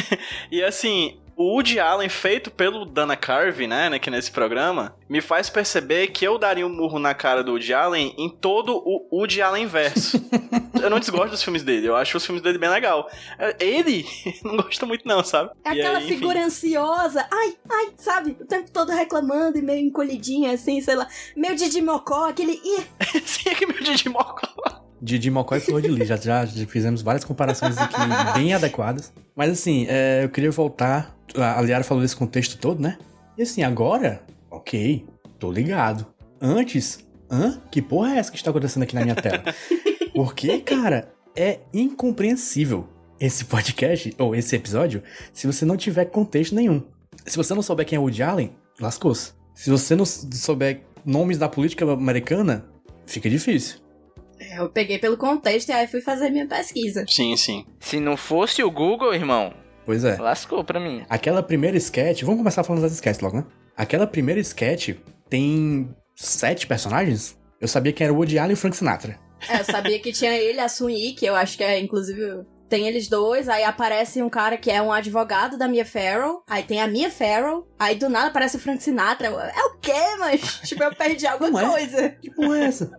E 0.52 0.64
assim, 0.64 1.20
o 1.40 1.54
Woody 1.54 1.80
Allen 1.80 2.10
feito 2.10 2.52
pelo 2.52 2.84
Dana 2.84 3.16
Carvey, 3.16 3.66
né, 3.66 3.90
né, 3.90 3.98
que 3.98 4.12
nesse 4.12 4.30
programa, 4.30 4.94
me 5.08 5.22
faz 5.22 5.50
perceber 5.50 6.08
que 6.08 6.26
eu 6.28 6.38
daria 6.38 6.68
um 6.68 6.70
murro 6.70 7.00
na 7.00 7.14
cara 7.14 7.42
do 7.42 7.52
Woody 7.52 7.74
Allen 7.74 8.14
em 8.18 8.30
todo 8.30 8.76
o 8.76 9.08
Woody 9.10 9.42
Allen 9.42 9.66
verso. 9.66 10.22
eu 10.84 10.90
não 10.90 11.00
desgosto 11.00 11.30
dos 11.30 11.42
filmes 11.42 11.64
dele, 11.64 11.88
eu 11.88 11.96
acho 11.96 12.18
os 12.18 12.26
filmes 12.26 12.44
dele 12.44 12.58
bem 12.58 12.70
legal. 12.70 13.10
Ele, 13.58 14.06
não 14.44 14.58
gosto 14.58 14.86
muito 14.86 15.08
não, 15.08 15.24
sabe? 15.24 15.52
É 15.64 15.74
E 15.74 15.80
aquela 15.80 16.00
aí, 16.00 16.10
figura 16.10 16.44
ansiosa, 16.44 17.26
ai, 17.32 17.56
ai, 17.72 17.94
sabe? 17.96 18.36
O 18.38 18.46
tempo 18.46 18.70
todo 18.72 18.92
reclamando 18.92 19.58
e 19.58 19.62
meio 19.62 19.88
encolhidinha, 19.88 20.52
assim, 20.52 20.82
sei 20.82 20.96
lá. 20.96 21.08
Meio 21.38 21.56
Didi 21.56 21.82
Mocó, 21.82 22.28
aquele. 22.28 22.60
Sim, 23.24 23.50
é 23.50 23.56
que 23.56 23.66
meu 23.66 23.82
Didi 23.82 24.10
Mocó. 24.10 24.89
Didi 25.02 25.30
Mocó 25.30 25.56
e 25.56 25.60
Flor 25.60 25.82
de 25.82 25.88
Lis. 25.88 26.08
Já, 26.08 26.16
já, 26.18 26.46
já 26.46 26.66
fizemos 26.66 27.02
várias 27.02 27.24
comparações 27.24 27.78
aqui 27.78 27.96
bem 28.36 28.54
adequadas. 28.54 29.14
Mas 29.36 29.52
assim, 29.52 29.86
é, 29.88 30.24
eu 30.24 30.30
queria 30.30 30.52
voltar. 30.52 31.16
A 31.36 31.62
Liara 31.62 31.84
falou 31.84 32.02
desse 32.02 32.16
contexto 32.16 32.58
todo, 32.58 32.82
né? 32.82 32.98
E 33.38 33.42
assim, 33.42 33.64
agora, 33.64 34.22
ok, 34.50 35.06
tô 35.38 35.52
ligado. 35.52 36.06
Antes, 36.42 37.06
hã? 37.32 37.62
Que 37.72 37.82
porra 37.82 38.16
é 38.16 38.18
essa 38.18 38.32
que 38.32 38.38
está 38.38 38.50
acontecendo 38.50 38.84
aqui 38.84 38.96
na 38.96 39.02
minha 39.02 39.16
tela? 39.16 39.44
Porque, 40.14 40.60
cara, 40.60 41.14
é 41.36 41.60
incompreensível 41.74 42.88
esse 43.20 43.46
podcast, 43.46 44.14
ou 44.18 44.36
esse 44.36 44.56
episódio, 44.56 45.04
se 45.34 45.46
você 45.46 45.66
não 45.66 45.76
tiver 45.76 46.06
contexto 46.06 46.56
nenhum. 46.56 46.82
Se 47.26 47.38
você 47.38 47.54
não 47.54 47.62
souber 47.62 47.86
quem 47.86 47.98
é 47.98 48.00
o 48.00 48.04
Woody 48.04 48.24
Allen, 48.24 48.56
lascou-se. 48.80 49.34
Se 49.54 49.70
você 49.70 49.96
não 49.96 50.06
souber 50.06 50.84
nomes 51.06 51.38
da 51.38 51.50
política 51.50 51.92
americana, 51.92 52.66
fica 53.06 53.30
difícil. 53.30 53.80
Eu 54.58 54.70
peguei 54.70 54.98
pelo 54.98 55.18
contexto 55.18 55.70
e 55.70 55.72
aí 55.72 55.88
fui 55.88 56.02
fazer 56.02 56.30
minha 56.30 56.48
pesquisa. 56.48 57.06
Sim, 57.08 57.36
sim. 57.38 57.66
Se 57.80 58.00
não 58.00 58.18
fosse 58.18 58.64
o 58.64 58.72
Google, 58.72 59.14
irmão, 59.14 59.54
Pois 59.86 60.04
é. 60.04 60.18
lascou 60.18 60.64
pra 60.64 60.80
mim. 60.80 61.04
Aquela 61.10 61.42
primeira 61.44 61.78
sketch, 61.78 62.22
vamos 62.24 62.40
começar 62.40 62.64
falando 62.64 62.82
das 62.82 62.94
sketches 62.94 63.22
logo, 63.22 63.38
né? 63.38 63.46
Aquela 63.76 64.06
primeira 64.08 64.40
sketch 64.42 64.96
tem 65.30 65.90
sete 66.16 66.68
personagens? 66.68 67.38
Eu 67.62 67.68
sabia 67.68 67.92
que 67.94 68.04
era 68.04 68.12
o 68.14 68.16
Woody 68.18 68.38
Allen 68.40 68.52
e 68.52 68.54
o 68.54 68.58
Frank 68.58 68.76
Sinatra. 68.76 69.20
É, 69.48 69.60
eu 69.60 69.64
sabia 69.66 70.00
que 70.00 70.12
tinha 70.12 70.34
ele, 70.38 70.60
a 70.60 70.68
Sun 70.68 70.90
Yi, 70.90 71.14
que 71.14 71.26
eu 71.26 71.36
acho 71.36 71.58
que 71.58 71.64
é, 71.64 71.80
inclusive, 71.80 72.44
tem 72.70 72.88
eles 72.88 73.08
dois, 73.08 73.50
aí 73.50 73.64
aparece 73.64 74.22
um 74.22 74.30
cara 74.30 74.58
que 74.58 74.70
é 74.70 74.82
um 74.82 74.92
advogado 74.92 75.58
da 75.58 75.68
Mia 75.68 75.86
Farrow, 75.86 76.44
aí 76.48 76.64
tem 76.64 76.82
a 76.82 76.88
Mia 76.88 77.10
Farrow, 77.10 77.68
aí 77.78 77.96
do 77.96 78.08
nada 78.10 78.28
aparece 78.28 78.58
o 78.58 78.60
Frank 78.60 78.82
Sinatra. 78.84 79.28
É 79.28 79.64
o 79.66 79.78
quê, 79.82 80.16
mas? 80.20 80.62
tipo, 80.64 80.84
eu 80.84 80.94
perdi 80.94 81.26
alguma 81.26 81.62
é? 81.62 81.68
coisa. 81.68 82.10
Que 82.10 82.30
porra 82.30 82.58
é 82.60 82.66
essa? 82.66 82.92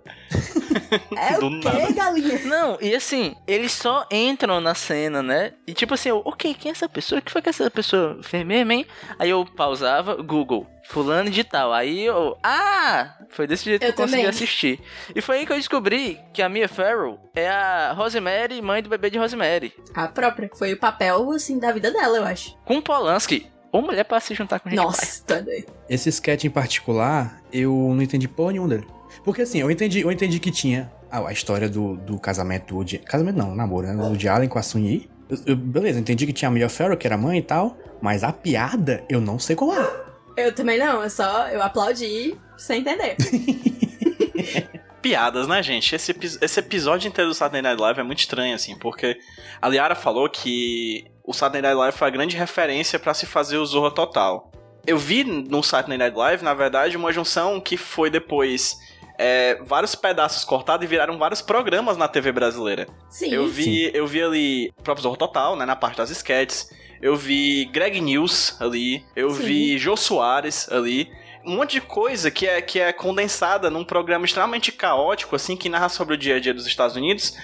É 1.17 1.39
Do 1.39 1.47
o 1.47 1.61
quê, 1.61 1.69
nada. 1.69 1.93
galinha? 1.93 2.45
Não, 2.45 2.79
e 2.81 2.95
assim, 2.95 3.37
eles 3.47 3.73
só 3.73 4.07
entram 4.11 4.61
na 4.61 4.75
cena, 4.75 5.23
né? 5.23 5.53
E 5.67 5.73
tipo 5.73 5.95
assim, 5.95 6.09
eu, 6.09 6.23
ok, 6.25 6.55
quem 6.55 6.71
é 6.71 6.73
essa 6.73 6.89
pessoa? 6.89 7.21
O 7.21 7.23
que 7.23 7.31
foi 7.31 7.41
que 7.41 7.49
essa 7.49 7.71
pessoa 7.71 8.19
fez 8.23 8.45
mesmo, 8.45 8.73
hein? 8.73 8.87
Aí 9.19 9.31
eu 9.31 9.45
pausava, 9.45 10.17
Google, 10.17 10.67
fulano 10.89 11.31
de 11.31 11.45
tal. 11.45 11.73
Aí 11.73 12.05
eu, 12.05 12.37
ah, 12.43 13.15
foi 13.29 13.47
desse 13.47 13.65
jeito 13.65 13.83
Eu 13.85 13.93
que 13.93 14.01
eu 14.01 14.05
consegui 14.05 14.23
também. 14.23 14.29
assistir. 14.31 14.81
E 15.15 15.21
foi 15.21 15.39
aí 15.39 15.47
que 15.47 15.53
eu 15.53 15.57
descobri 15.57 16.19
que 16.33 16.43
a 16.43 16.49
Mia 16.49 16.69
Farrow 16.69 17.19
é 17.35 17.49
a 17.49 17.93
Rosemary, 17.93 18.61
mãe 18.63 18.83
do 18.83 18.89
bebê 18.89 19.11
de 19.11 19.19
Rosemary. 19.19 19.73
A 19.95 20.09
própria. 20.09 20.51
Foi 20.55 20.73
o 20.73 20.77
papel, 20.79 21.31
assim, 21.33 21.59
da 21.59 21.73
vida 21.73 21.91
dela, 21.91 22.19
eu 22.19 22.25
acho. 22.25 22.57
Com 22.65 22.81
Polanski. 22.81 23.47
Ou 23.73 23.83
mulher 23.83 24.05
pra 24.05 24.19
se 24.19 24.35
juntar 24.35 24.59
com 24.59 24.69
gente 24.69 24.77
Nossa, 24.79 25.23
tá 25.25 25.41
doido. 25.41 25.67
Esse 25.89 26.09
sketch 26.09 26.43
em 26.45 26.51
particular, 26.51 27.41
eu 27.53 27.71
não 27.95 28.03
entendi 28.03 28.27
porra 28.27 28.51
nenhuma 28.53 28.69
dele. 28.69 28.87
Porque 29.25 29.43
assim, 29.43 29.61
eu 29.61 29.71
entendi, 29.71 30.01
eu 30.01 30.11
entendi 30.11 30.41
que 30.41 30.51
tinha 30.51 30.91
a, 31.09 31.29
a 31.29 31.33
história 31.33 31.69
do, 31.69 31.97
do 31.97 32.19
casamento 32.19 32.67
do 32.69 32.75
Woody... 32.77 32.99
Casamento 32.99 33.37
não, 33.37 33.55
namoro, 33.55 33.87
né? 33.87 33.93
Do 33.95 34.03
Woody 34.03 34.29
Allen 34.29 34.49
com 34.49 34.59
a 34.59 34.63
Sun 34.63 34.81
Yi. 34.81 35.09
Eu- 35.29 35.39
eu- 35.47 35.57
beleza, 35.57 36.01
entendi 36.01 36.27
que 36.27 36.33
tinha 36.33 36.49
a 36.49 36.51
Mia 36.51 36.69
Farrow, 36.69 36.97
que 36.97 37.07
era 37.07 37.17
mãe 37.17 37.39
e 37.39 37.43
tal. 37.43 37.77
Mas 38.03 38.25
a 38.25 38.33
piada, 38.33 39.05
eu 39.09 39.21
não 39.21 39.39
sei 39.39 39.55
qual 39.55 39.73
é. 39.73 40.10
Eu 40.37 40.55
também 40.55 40.79
não, 40.79 41.03
eu 41.03 41.11
só, 41.11 41.49
eu 41.49 41.63
aplaudi 41.63 42.37
sem 42.57 42.81
entender. 42.81 43.17
Piadas, 45.03 45.49
né, 45.49 45.63
gente? 45.63 45.95
Esse, 45.95 46.15
esse 46.41 46.61
episódio 46.61 47.09
inteiro 47.09 47.31
do 47.31 47.35
Saturday 47.35 47.63
Night 47.63 47.81
Live 47.81 48.01
é 48.01 48.03
muito 48.03 48.19
estranho, 48.19 48.55
assim, 48.55 48.79
porque 48.79 49.19
a 49.61 49.69
Liara 49.69 49.95
falou 49.95 50.29
que 50.29 51.07
o 51.25 51.33
Saturday 51.33 51.63
Night 51.63 51.77
Live 51.77 51.97
foi 51.97 52.09
a 52.09 52.11
grande 52.11 52.37
referência 52.37 52.99
pra 52.99 53.15
se 53.15 53.25
fazer 53.25 53.57
o 53.57 53.65
Zorra 53.65 53.91
Total. 53.91 54.51
Eu 54.87 54.99
vi 54.99 55.25
no 55.25 55.63
Saturday 55.63 55.97
Night 55.97 56.17
Live, 56.17 56.45
na 56.45 56.53
verdade, 56.53 56.97
uma 56.97 57.13
junção 57.13 57.61
que 57.61 57.77
foi 57.77 58.11
depois 58.11 58.77
é, 59.19 59.59
vários 59.65 59.95
pedaços 59.95 60.45
cortados 60.45 60.85
e 60.85 60.89
viraram 60.89 61.19
vários 61.19 61.43
programas 61.43 61.97
na 61.99 62.09
TV 62.09 62.33
brasileira. 62.33 62.87
Sim. 63.11 63.33
Eu 63.33 63.47
vi, 63.47 63.91
eu 63.95 64.07
vi 64.07 64.23
ali 64.23 64.73
o 64.79 64.83
próprio 64.83 65.03
Zorro 65.03 65.17
Total, 65.17 65.57
né, 65.57 65.67
na 65.67 65.77
parte 65.77 65.99
das 65.99 66.11
sketches. 66.11 66.71
Eu 67.03 67.17
vi 67.17 67.65
Greg 67.67 68.01
News 68.01 68.57
ali. 68.61 69.05
Eu 69.17 69.31
Sim. 69.31 69.43
vi 69.43 69.79
Jô 69.79 69.97
Soares 69.97 70.71
ali. 70.71 71.11
Um 71.45 71.57
monte 71.57 71.73
de 71.73 71.81
coisa 71.81 72.31
que 72.31 72.47
é, 72.47 72.61
que 72.61 72.79
é 72.79 72.93
condensada 72.93 73.71
num 73.71 73.85
programa 73.85 74.27
extremamente 74.27 74.71
caótico, 74.71 75.35
assim, 75.35 75.57
que 75.57 75.71
narra 75.71 75.89
sobre 75.89 76.15
o 76.15 76.19
dia 76.19 76.37
a 76.37 76.41
dia 76.41 76.53
dos 76.53 76.67
Estados 76.67 76.97
Unidos. 76.97 77.35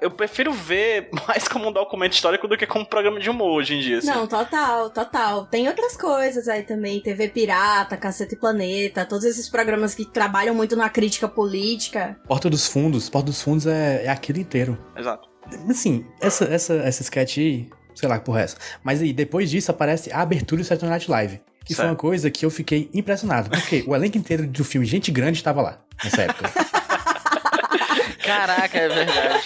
Eu 0.00 0.10
prefiro 0.10 0.52
ver 0.52 1.08
mais 1.28 1.46
como 1.46 1.68
um 1.68 1.72
documento 1.72 2.14
histórico 2.14 2.48
do 2.48 2.56
que 2.56 2.66
como 2.66 2.82
um 2.82 2.88
programa 2.88 3.20
de 3.20 3.30
humor 3.30 3.60
hoje 3.60 3.74
em 3.74 3.80
dia. 3.80 3.98
Assim. 3.98 4.08
Não, 4.08 4.26
total, 4.26 4.90
total. 4.90 5.46
Tem 5.46 5.68
outras 5.68 5.96
coisas 5.96 6.48
aí 6.48 6.64
também, 6.64 7.00
TV 7.00 7.28
Pirata, 7.28 7.96
Caceta 7.96 8.34
e 8.34 8.38
Planeta, 8.38 9.04
todos 9.04 9.24
esses 9.24 9.48
programas 9.48 9.94
que 9.94 10.04
trabalham 10.04 10.54
muito 10.54 10.74
na 10.74 10.88
crítica 10.88 11.28
política. 11.28 12.18
Porta 12.26 12.50
dos 12.50 12.66
Fundos, 12.66 13.08
Porta 13.08 13.26
dos 13.26 13.40
Fundos 13.40 13.66
é, 13.66 14.06
é 14.06 14.08
aquilo 14.08 14.40
inteiro. 14.40 14.76
Exato. 14.96 15.28
Assim, 15.68 16.04
essa, 16.20 16.44
essa, 16.44 16.74
essa 16.74 17.02
sketch 17.02 17.38
aí, 17.38 17.70
sei 18.00 18.08
lá 18.08 18.18
que 18.18 18.24
porra 18.24 18.40
é 18.40 18.44
essa. 18.44 18.56
Mas 18.82 19.00
aí, 19.02 19.12
depois 19.12 19.50
disso, 19.50 19.70
aparece 19.70 20.10
a 20.12 20.20
abertura 20.22 20.62
do 20.62 20.64
Saturday 20.64 20.90
Night 20.90 21.10
Live. 21.10 21.40
Que 21.64 21.74
foi 21.74 21.84
Certo. 21.84 21.90
uma 21.90 21.96
coisa 21.96 22.30
que 22.30 22.44
eu 22.44 22.50
fiquei 22.50 22.88
impressionado. 22.94 23.50
Porque 23.50 23.84
o 23.86 23.94
elenco 23.94 24.16
inteiro 24.16 24.46
do 24.46 24.64
filme 24.64 24.86
Gente 24.86 25.10
Grande 25.12 25.36
estava 25.38 25.60
lá, 25.60 25.78
nessa 26.02 26.22
época. 26.22 26.50
Caraca, 28.24 28.78
é 28.78 28.88
verdade. 28.88 29.44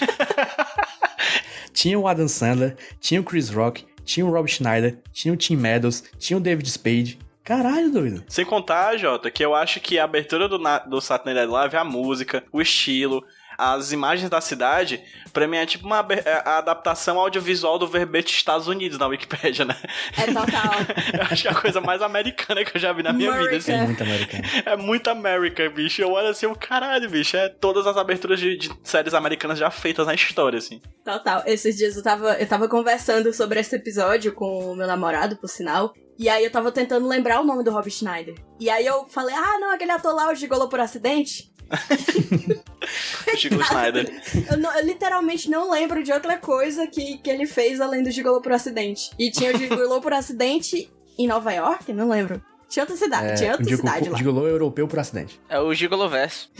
tinha 1.74 1.98
o 1.98 2.06
Adam 2.06 2.28
Sandler, 2.28 2.76
tinha 3.00 3.20
o 3.20 3.24
Chris 3.24 3.50
Rock, 3.50 3.84
tinha 4.04 4.24
o 4.24 4.30
Rob 4.30 4.48
Schneider, 4.48 4.98
tinha 5.12 5.34
o 5.34 5.36
Tim 5.36 5.56
Meadows, 5.56 6.04
tinha 6.18 6.36
o 6.36 6.40
David 6.40 6.70
Spade. 6.70 7.18
Caralho, 7.42 7.90
doido. 7.90 8.24
Sem 8.28 8.44
contar, 8.44 8.96
Jota, 8.96 9.30
que 9.30 9.44
eu 9.44 9.54
acho 9.54 9.78
que 9.80 9.98
a 9.98 10.04
abertura 10.04 10.48
do, 10.48 10.58
do 10.88 11.00
Saturday 11.00 11.34
Night 11.34 11.50
Live, 11.50 11.76
a 11.76 11.84
música, 11.84 12.42
o 12.50 12.62
estilo, 12.62 13.22
as 13.56 13.92
imagens 13.92 14.30
da 14.30 14.40
cidade, 14.40 15.02
pra 15.32 15.46
mim 15.46 15.56
é 15.56 15.66
tipo 15.66 15.86
uma 15.86 16.06
é 16.24 16.42
a 16.44 16.58
adaptação 16.58 17.18
audiovisual 17.18 17.78
do 17.78 17.86
verbete 17.86 18.34
Estados 18.34 18.68
Unidos 18.68 18.98
na 18.98 19.06
Wikipédia, 19.06 19.64
né? 19.64 19.76
É 20.16 20.26
total. 20.26 20.74
Eu 21.12 21.22
acho 21.22 21.42
que 21.42 21.48
é 21.48 21.50
a 21.50 21.54
coisa 21.54 21.80
mais 21.80 22.02
americana 22.02 22.64
que 22.64 22.76
eu 22.76 22.80
já 22.80 22.92
vi 22.92 23.02
na 23.02 23.12
minha 23.12 23.32
vida, 23.32 23.56
assim. 23.56 23.72
É 23.72 23.74
America. 23.76 23.86
muito 23.86 24.02
americano. 24.02 24.62
É 24.66 24.76
muito 24.76 25.10
América, 25.10 25.70
bicho. 25.70 26.02
Eu 26.02 26.10
olho 26.12 26.28
assim, 26.28 26.46
o 26.46 26.54
caralho, 26.54 27.08
bicho. 27.08 27.36
É 27.36 27.48
todas 27.48 27.86
as 27.86 27.96
aberturas 27.96 28.38
de, 28.40 28.56
de 28.56 28.70
séries 28.82 29.14
americanas 29.14 29.58
já 29.58 29.70
feitas 29.70 30.06
na 30.06 30.14
história, 30.14 30.58
assim. 30.58 30.80
Total. 31.04 31.42
Esses 31.46 31.76
dias 31.76 31.96
eu 31.96 32.02
tava, 32.02 32.34
eu 32.34 32.46
tava 32.46 32.68
conversando 32.68 33.32
sobre 33.32 33.60
esse 33.60 33.76
episódio 33.76 34.32
com 34.32 34.72
o 34.72 34.76
meu 34.76 34.86
namorado, 34.86 35.36
por 35.36 35.48
sinal. 35.48 35.92
E 36.18 36.28
aí 36.28 36.44
eu 36.44 36.50
tava 36.50 36.70
tentando 36.70 37.08
lembrar 37.08 37.40
o 37.40 37.44
nome 37.44 37.64
do 37.64 37.70
Rob 37.70 37.90
Schneider. 37.90 38.34
E 38.60 38.70
aí 38.70 38.86
eu 38.86 39.06
falei, 39.08 39.34
ah, 39.34 39.58
não, 39.58 39.72
aquele 39.72 39.90
ator 39.90 40.14
lá, 40.14 40.30
o 40.30 40.34
gigolou 40.34 40.68
por 40.68 40.78
acidente. 40.80 41.52
Chico 43.36 43.62
Schneider. 43.64 44.22
Eu, 44.50 44.56
não- 44.58 44.76
eu 44.78 44.84
literalmente 44.84 45.50
não 45.50 45.70
lembro 45.70 46.02
de 46.02 46.12
outra 46.12 46.36
coisa 46.38 46.86
que, 46.86 47.18
que 47.18 47.30
ele 47.30 47.46
fez 47.46 47.80
além 47.80 48.02
do 48.02 48.10
gigolô 48.10 48.40
por 48.40 48.52
acidente. 48.52 49.10
E 49.18 49.30
tinha 49.30 49.54
o 49.54 49.58
gigolô 49.58 50.00
por 50.00 50.12
acidente 50.12 50.90
em 51.18 51.26
Nova 51.26 51.52
York? 51.52 51.92
Não 51.92 52.08
lembro. 52.08 52.42
Tinha 52.74 52.82
outra 52.82 52.96
cidade, 52.96 53.26
É, 53.28 53.34
tinha 53.34 53.48
o 53.50 53.52
outra 53.52 53.64
Gigolo- 53.68 53.88
cidade 53.88 54.10
lá. 54.10 54.18
Gigolô 54.18 54.46
europeu 54.48 54.88
por 54.88 54.98
acidente. 54.98 55.40
É 55.48 55.60
o. 55.60 55.72
Gigolô 55.74 56.08
verso. 56.08 56.50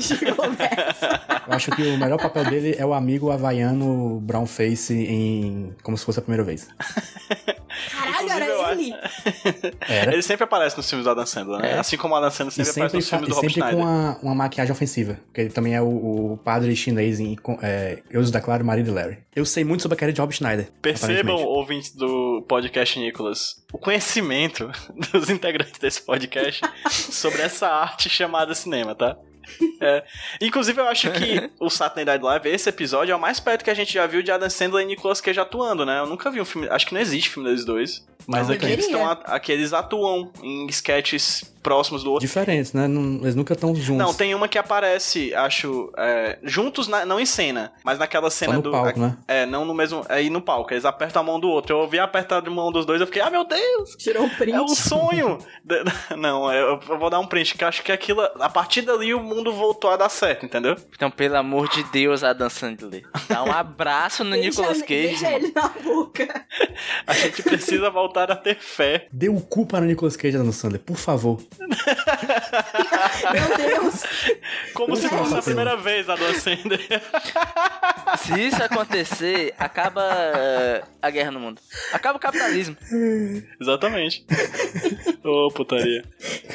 Eu 1.46 1.52
acho 1.54 1.70
que 1.72 1.82
o 1.82 1.98
melhor 1.98 2.18
papel 2.20 2.44
dele 2.44 2.74
é 2.78 2.86
o 2.86 2.94
amigo 2.94 3.30
havaiano 3.30 4.20
brown 4.20 4.46
face 4.46 4.94
em 4.94 5.74
como 5.82 5.98
se 5.98 6.04
fosse 6.04 6.20
a 6.20 6.22
primeira 6.22 6.44
vez. 6.44 6.68
Caralho, 7.90 8.24
Inclusive, 8.26 8.44
era 8.44 8.62
acho- 8.62 8.72
ele? 8.80 8.94
Era. 9.88 10.12
Ele 10.12 10.22
sempre 10.22 10.44
aparece 10.44 10.76
nos 10.76 10.88
filmes 10.88 11.04
do 11.04 11.10
Adam 11.10 11.26
Sandler, 11.26 11.60
né? 11.60 11.72
É. 11.72 11.78
Assim 11.78 11.96
como 11.96 12.14
o 12.14 12.16
Adam 12.16 12.30
Sandler 12.30 12.52
sempre, 12.52 12.72
sempre, 12.72 12.86
aparece 12.86 12.96
nos 12.96 13.08
filmes 13.08 13.28
do 13.28 13.34
Rob 13.34 13.48
sempre 13.48 13.60
com 13.60 13.68
Schneider. 13.68 13.84
uma, 13.84 14.18
uma 14.22 14.34
maquiagem 14.34 14.72
ofensiva. 14.72 15.18
Porque 15.26 15.40
ele 15.40 15.50
também 15.50 15.74
é 15.74 15.82
o, 15.82 16.32
o 16.32 16.36
padre 16.44 16.74
chinês 16.76 17.18
em 17.18 17.36
é, 17.62 17.98
Eu 18.10 18.20
os 18.20 18.30
declaro 18.30 18.64
marido 18.64 18.86
de 18.86 18.92
Larry. 18.92 19.18
Eu 19.34 19.44
sei 19.44 19.64
muito 19.64 19.82
sobre 19.82 19.94
a 19.96 19.98
carreira 19.98 20.14
de 20.14 20.20
Rob 20.20 20.32
Schneider. 20.32 20.68
Percebam, 20.80 21.34
ouvintes 21.36 21.92
do 21.94 22.44
podcast 22.48 22.98
Nicolas, 23.00 23.56
o 23.72 23.78
conhecimento 23.78 24.70
dos 25.12 25.28
integrantes 25.28 25.78
desse 25.80 26.00
podcast 26.04 26.60
sobre 26.90 27.42
essa 27.42 27.68
arte 27.68 28.08
chamada 28.08 28.54
cinema, 28.54 28.94
tá? 28.94 29.16
É. 29.80 30.04
Inclusive, 30.40 30.80
eu 30.80 30.88
acho 30.88 31.10
que 31.12 31.50
o 31.60 31.68
Saturday 31.68 32.04
Night 32.04 32.24
Live, 32.24 32.48
esse 32.48 32.68
episódio, 32.68 33.12
é 33.12 33.16
o 33.16 33.20
mais 33.20 33.40
perto 33.40 33.62
que 33.62 33.70
a 33.70 33.74
gente 33.74 33.92
já 33.92 34.06
viu 34.06 34.22
de 34.22 34.30
Adam 34.30 34.48
Sandler 34.48 34.84
e 34.84 34.86
Nicolas 34.86 35.20
Cage 35.20 35.38
atuando, 35.38 35.84
né? 35.84 35.98
Eu 35.98 36.06
nunca 36.06 36.30
vi 36.30 36.40
um 36.40 36.44
filme. 36.44 36.68
Acho 36.70 36.86
que 36.86 36.94
não 36.94 37.00
existe 37.00 37.30
filme 37.30 37.48
deles 37.48 37.64
dois. 37.64 38.06
Mas 38.26 38.48
Não, 38.48 38.54
aqui 38.54 38.66
eles, 38.66 38.88
aqui 39.24 39.52
eles 39.52 39.72
atuam 39.72 40.32
em 40.42 40.66
sketches 40.68 41.53
próximos 41.64 42.04
do 42.04 42.12
outro. 42.12 42.24
Diferentes, 42.26 42.72
né? 42.74 42.86
Não- 42.86 43.20
eles 43.22 43.34
nunca 43.34 43.54
estão 43.54 43.74
juntos. 43.74 44.06
Não, 44.06 44.12
tem 44.14 44.34
uma 44.34 44.46
que 44.46 44.58
aparece, 44.58 45.34
acho, 45.34 45.90
é, 45.96 46.38
juntos, 46.44 46.86
na- 46.86 47.04
não 47.06 47.18
em 47.18 47.24
cena, 47.26 47.72
mas 47.82 47.98
naquela 47.98 48.30
Só 48.30 48.36
cena 48.44 48.52
no 48.54 48.62
do. 48.62 48.70
palco, 48.70 49.00
né? 49.00 49.16
É, 49.26 49.46
não 49.46 49.64
no 49.64 49.74
mesmo. 49.74 50.04
Aí 50.08 50.28
no 50.30 50.40
palco, 50.42 50.72
eles 50.72 50.84
apertam 50.84 51.22
a 51.22 51.24
mão 51.24 51.40
do 51.40 51.48
outro. 51.48 51.74
Eu 51.74 51.80
ouvi 51.80 51.98
apertar 51.98 52.46
a 52.46 52.50
mão 52.50 52.70
dos 52.70 52.84
dois, 52.86 53.00
eu 53.00 53.06
fiquei, 53.06 53.22
ah, 53.22 53.30
meu 53.30 53.44
Deus! 53.44 53.96
Tirou 53.98 54.24
um 54.24 54.28
print. 54.28 54.54
É 54.54 54.60
um 54.60 54.68
sonho! 54.68 55.38
De- 55.64 55.82
não, 56.16 56.52
eu, 56.52 56.78
eu 56.88 56.98
vou 56.98 57.08
dar 57.08 57.18
um 57.18 57.26
print, 57.26 57.56
que 57.56 57.64
eu 57.64 57.68
acho 57.68 57.82
que 57.82 57.90
aquilo. 57.90 58.20
A 58.38 58.48
partir 58.50 58.82
dali 58.82 59.14
o 59.14 59.20
mundo 59.20 59.50
voltou 59.52 59.90
a 59.90 59.96
dar 59.96 60.10
certo, 60.10 60.44
entendeu? 60.44 60.76
Então, 60.94 61.10
pelo 61.10 61.36
amor 61.36 61.68
de 61.70 61.82
Deus, 61.84 62.22
Adam 62.22 62.50
Sandler. 62.50 63.02
Dá 63.28 63.42
um 63.42 63.50
abraço 63.50 64.22
no 64.22 64.32
Deixa- 64.36 64.48
Nicolas 64.60 64.80
Cage. 64.82 64.86
Deixa 65.08 65.32
ele 65.32 65.50
na 65.54 65.68
boca. 65.68 66.44
A 67.06 67.14
gente 67.14 67.42
precisa 67.42 67.88
voltar 67.88 68.30
a 68.30 68.36
ter 68.36 68.58
fé. 68.58 69.06
Dê 69.10 69.28
o 69.30 69.40
cu 69.40 69.64
para 69.66 69.82
o 69.84 69.86
Nicolas 69.86 70.16
Cage 70.16 70.36
Adam 70.36 70.52
Sandler, 70.52 70.80
por 70.82 70.96
favor. 70.96 71.40
Meu 73.32 73.56
Deus. 73.56 74.02
Como 74.72 74.96
se 74.96 75.08
Por 75.08 75.18
fosse 75.18 75.34
a 75.34 75.42
primeira 75.42 75.76
vez 75.76 76.08
a 76.08 76.16
Dan 76.16 76.34
Sandler. 76.34 76.80
Se 78.18 78.40
isso 78.40 78.62
acontecer, 78.62 79.54
acaba 79.58 80.02
eh, 80.04 80.82
a 81.00 81.10
guerra 81.10 81.30
no 81.30 81.40
mundo. 81.40 81.60
Acaba 81.92 82.16
o 82.16 82.20
capitalismo. 82.20 82.76
Exatamente. 83.60 84.24
Ô, 85.24 85.50
putaria. 85.50 86.04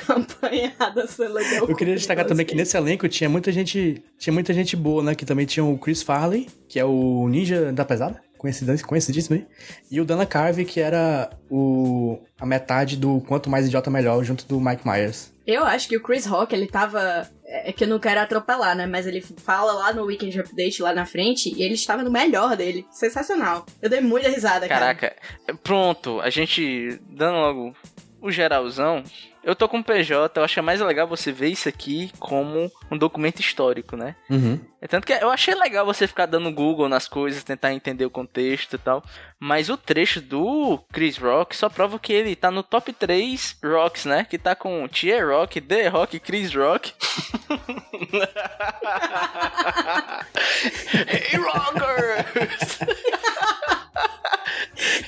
Campanhada 0.05 1.07
deu 1.17 1.67
Eu 1.67 1.75
queria 1.75 1.95
destacar 1.95 2.25
também 2.25 2.45
que 2.45 2.55
nesse 2.55 2.77
elenco 2.77 3.07
tinha 3.07 3.29
muita 3.29 3.51
gente. 3.51 4.03
Tinha 4.17 4.33
muita 4.33 4.53
gente 4.53 4.75
boa, 4.75 5.03
né? 5.03 5.15
Que 5.15 5.25
também 5.25 5.45
tinha 5.45 5.63
o 5.63 5.77
Chris 5.77 6.01
Farley, 6.01 6.47
que 6.67 6.79
é 6.79 6.85
o 6.85 7.27
ninja 7.29 7.71
da 7.71 7.85
pesada. 7.85 8.21
Conhecidíssimo, 8.39 8.87
conhecidíssimo 8.87 9.35
aí. 9.35 9.45
E 9.91 9.99
o 9.99 10.05
Dana 10.05 10.25
Carvey, 10.25 10.63
que 10.63 10.79
era 10.79 11.29
o, 11.51 12.17
a 12.39 12.45
metade 12.45 12.95
do 12.95 13.19
Quanto 13.27 13.49
Mais 13.49 13.67
Idiota 13.67 13.91
Melhor, 13.91 14.23
junto 14.23 14.45
do 14.47 14.61
Mike 14.61 14.87
Myers. 14.87 15.33
Eu 15.45 15.65
acho 15.65 15.89
que 15.89 15.97
o 15.97 16.01
Chris 16.01 16.25
Rock, 16.25 16.55
ele 16.55 16.65
tava. 16.65 17.29
É 17.43 17.73
que 17.73 17.83
eu 17.83 17.87
não 17.89 17.99
quero 17.99 18.21
atropelar, 18.21 18.77
né? 18.77 18.85
Mas 18.85 19.05
ele 19.05 19.19
fala 19.19 19.73
lá 19.73 19.91
no 19.91 20.05
Weekend 20.05 20.39
Update, 20.39 20.81
lá 20.81 20.93
na 20.93 21.05
frente, 21.05 21.53
e 21.53 21.61
ele 21.61 21.73
estava 21.73 22.01
no 22.01 22.09
melhor 22.09 22.55
dele. 22.55 22.85
Sensacional. 22.91 23.65
Eu 23.81 23.89
dei 23.89 23.99
muita 23.99 24.29
risada, 24.29 24.69
cara. 24.69 24.95
Caraca, 24.95 25.15
pronto, 25.61 26.21
a 26.21 26.29
gente 26.29 26.97
dando 27.09 27.35
logo 27.39 27.75
o 28.21 28.31
geralzão. 28.31 29.03
Eu 29.49 29.55
tô 29.55 29.67
com 29.67 29.79
o 29.79 29.83
PJ, 29.83 30.39
eu 30.39 30.43
acho 30.43 30.61
mais 30.61 30.79
legal 30.79 31.07
você 31.07 31.31
ver 31.31 31.47
isso 31.47 31.67
aqui 31.67 32.11
como 32.19 32.71
um 32.91 32.95
documento 32.95 33.39
histórico, 33.39 33.97
né? 33.97 34.15
Uhum. 34.29 34.59
É 34.79 34.87
tanto 34.87 35.07
que 35.07 35.13
eu 35.13 35.31
achei 35.31 35.55
legal 35.55 35.87
você 35.87 36.05
ficar 36.05 36.27
dando 36.27 36.51
Google 36.51 36.87
nas 36.87 37.07
coisas, 37.07 37.43
tentar 37.43 37.73
entender 37.73 38.05
o 38.05 38.11
contexto 38.11 38.75
e 38.75 38.77
tal. 38.77 39.03
Mas 39.39 39.67
o 39.67 39.75
trecho 39.75 40.21
do 40.21 40.77
Chris 40.93 41.17
Rock 41.17 41.57
só 41.57 41.67
prova 41.67 41.97
que 41.97 42.13
ele 42.13 42.35
tá 42.35 42.51
no 42.51 42.61
top 42.61 42.93
3 42.93 43.57
Rocks, 43.65 44.05
né? 44.05 44.23
Que 44.23 44.37
tá 44.37 44.53
com 44.53 44.87
Tia 44.87 45.25
Rock, 45.25 45.59
The 45.59 45.87
Rock, 45.87 46.19
Chris 46.19 46.53
Rock. 46.53 46.93
hey 51.09 51.39
Rockers! 51.39 52.77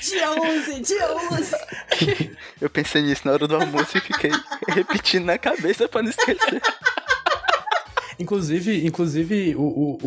Dia 0.00 0.30
11, 0.32 0.80
dia 0.80 1.16
11. 1.32 1.56
Eu 2.60 2.70
pensei 2.70 3.02
nisso 3.02 3.22
na 3.24 3.32
hora 3.32 3.46
do 3.46 3.56
almoço 3.56 3.96
e 3.96 4.00
fiquei 4.00 4.30
repetindo 4.68 5.24
na 5.24 5.38
cabeça 5.38 5.88
pra 5.88 6.02
não 6.02 6.10
esquecer. 6.10 6.62
Inclusive, 8.18 8.86
inclusive 8.86 9.54
o, 9.56 9.62
o, 9.62 9.98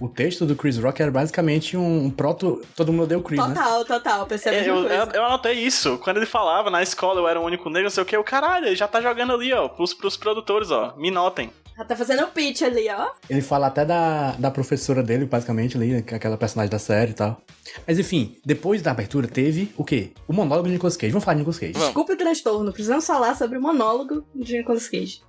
o, 0.00 0.04
o 0.04 0.08
texto 0.08 0.46
do 0.46 0.54
Chris 0.54 0.78
Rock 0.78 1.02
era 1.02 1.10
basicamente 1.10 1.76
um, 1.76 2.04
um 2.04 2.10
proto. 2.10 2.62
Todo 2.76 2.92
mundo 2.92 3.04
odeia 3.04 3.18
o 3.18 3.22
Chris, 3.22 3.40
né? 3.40 3.48
Total, 3.48 3.84
total. 3.84 4.26
Pensei 4.26 4.52
a 4.52 4.54
É, 4.54 4.68
eu, 4.68 4.86
eu, 4.86 5.06
eu 5.12 5.24
anotei 5.24 5.54
isso. 5.54 5.98
Quando 5.98 6.18
ele 6.18 6.26
falava 6.26 6.70
na 6.70 6.82
escola 6.82 7.20
eu 7.20 7.28
era 7.28 7.40
o 7.40 7.44
único 7.44 7.68
negro, 7.68 7.84
não 7.84 7.90
sei 7.90 8.02
o 8.02 8.06
que, 8.06 8.16
o 8.16 8.22
caralho, 8.22 8.66
ele 8.66 8.76
já 8.76 8.86
tá 8.86 9.00
jogando 9.00 9.32
ali, 9.32 9.52
ó, 9.52 9.68
pros, 9.68 9.92
pros 9.94 10.16
produtores, 10.16 10.70
ó. 10.70 10.94
Me 10.96 11.10
notem. 11.10 11.50
Ela 11.76 11.84
tá 11.84 11.94
fazendo 11.94 12.22
o 12.24 12.28
pitch 12.28 12.62
ali, 12.62 12.88
ó. 12.88 13.10
Ele 13.28 13.42
fala 13.42 13.66
até 13.66 13.84
da, 13.84 14.32
da 14.32 14.50
professora 14.50 15.02
dele, 15.02 15.26
basicamente, 15.26 15.76
ali, 15.76 15.88
né, 15.88 16.02
é 16.06 16.14
aquela 16.14 16.36
personagem 16.38 16.70
da 16.70 16.78
série 16.78 17.10
e 17.10 17.14
tal. 17.14 17.40
Mas 17.86 17.98
enfim, 17.98 18.36
depois 18.44 18.80
da 18.80 18.90
abertura 18.92 19.28
teve 19.28 19.72
o 19.76 19.84
quê? 19.84 20.12
O 20.26 20.32
monólogo 20.32 20.66
de 20.68 20.72
Nicolas 20.74 20.96
Cage. 20.96 21.12
Vamos 21.12 21.24
falar 21.24 21.34
de 21.34 21.40
Nicolas 21.40 21.58
Cage. 21.58 21.72
Vamos. 21.72 21.88
Desculpa 21.88 22.12
o 22.14 22.16
transtorno, 22.16 22.72
precisamos 22.72 23.06
falar 23.06 23.36
sobre 23.36 23.58
o 23.58 23.60
monólogo 23.60 24.24
de 24.34 24.56
Nicolas 24.56 24.88
Cage. 24.88 25.20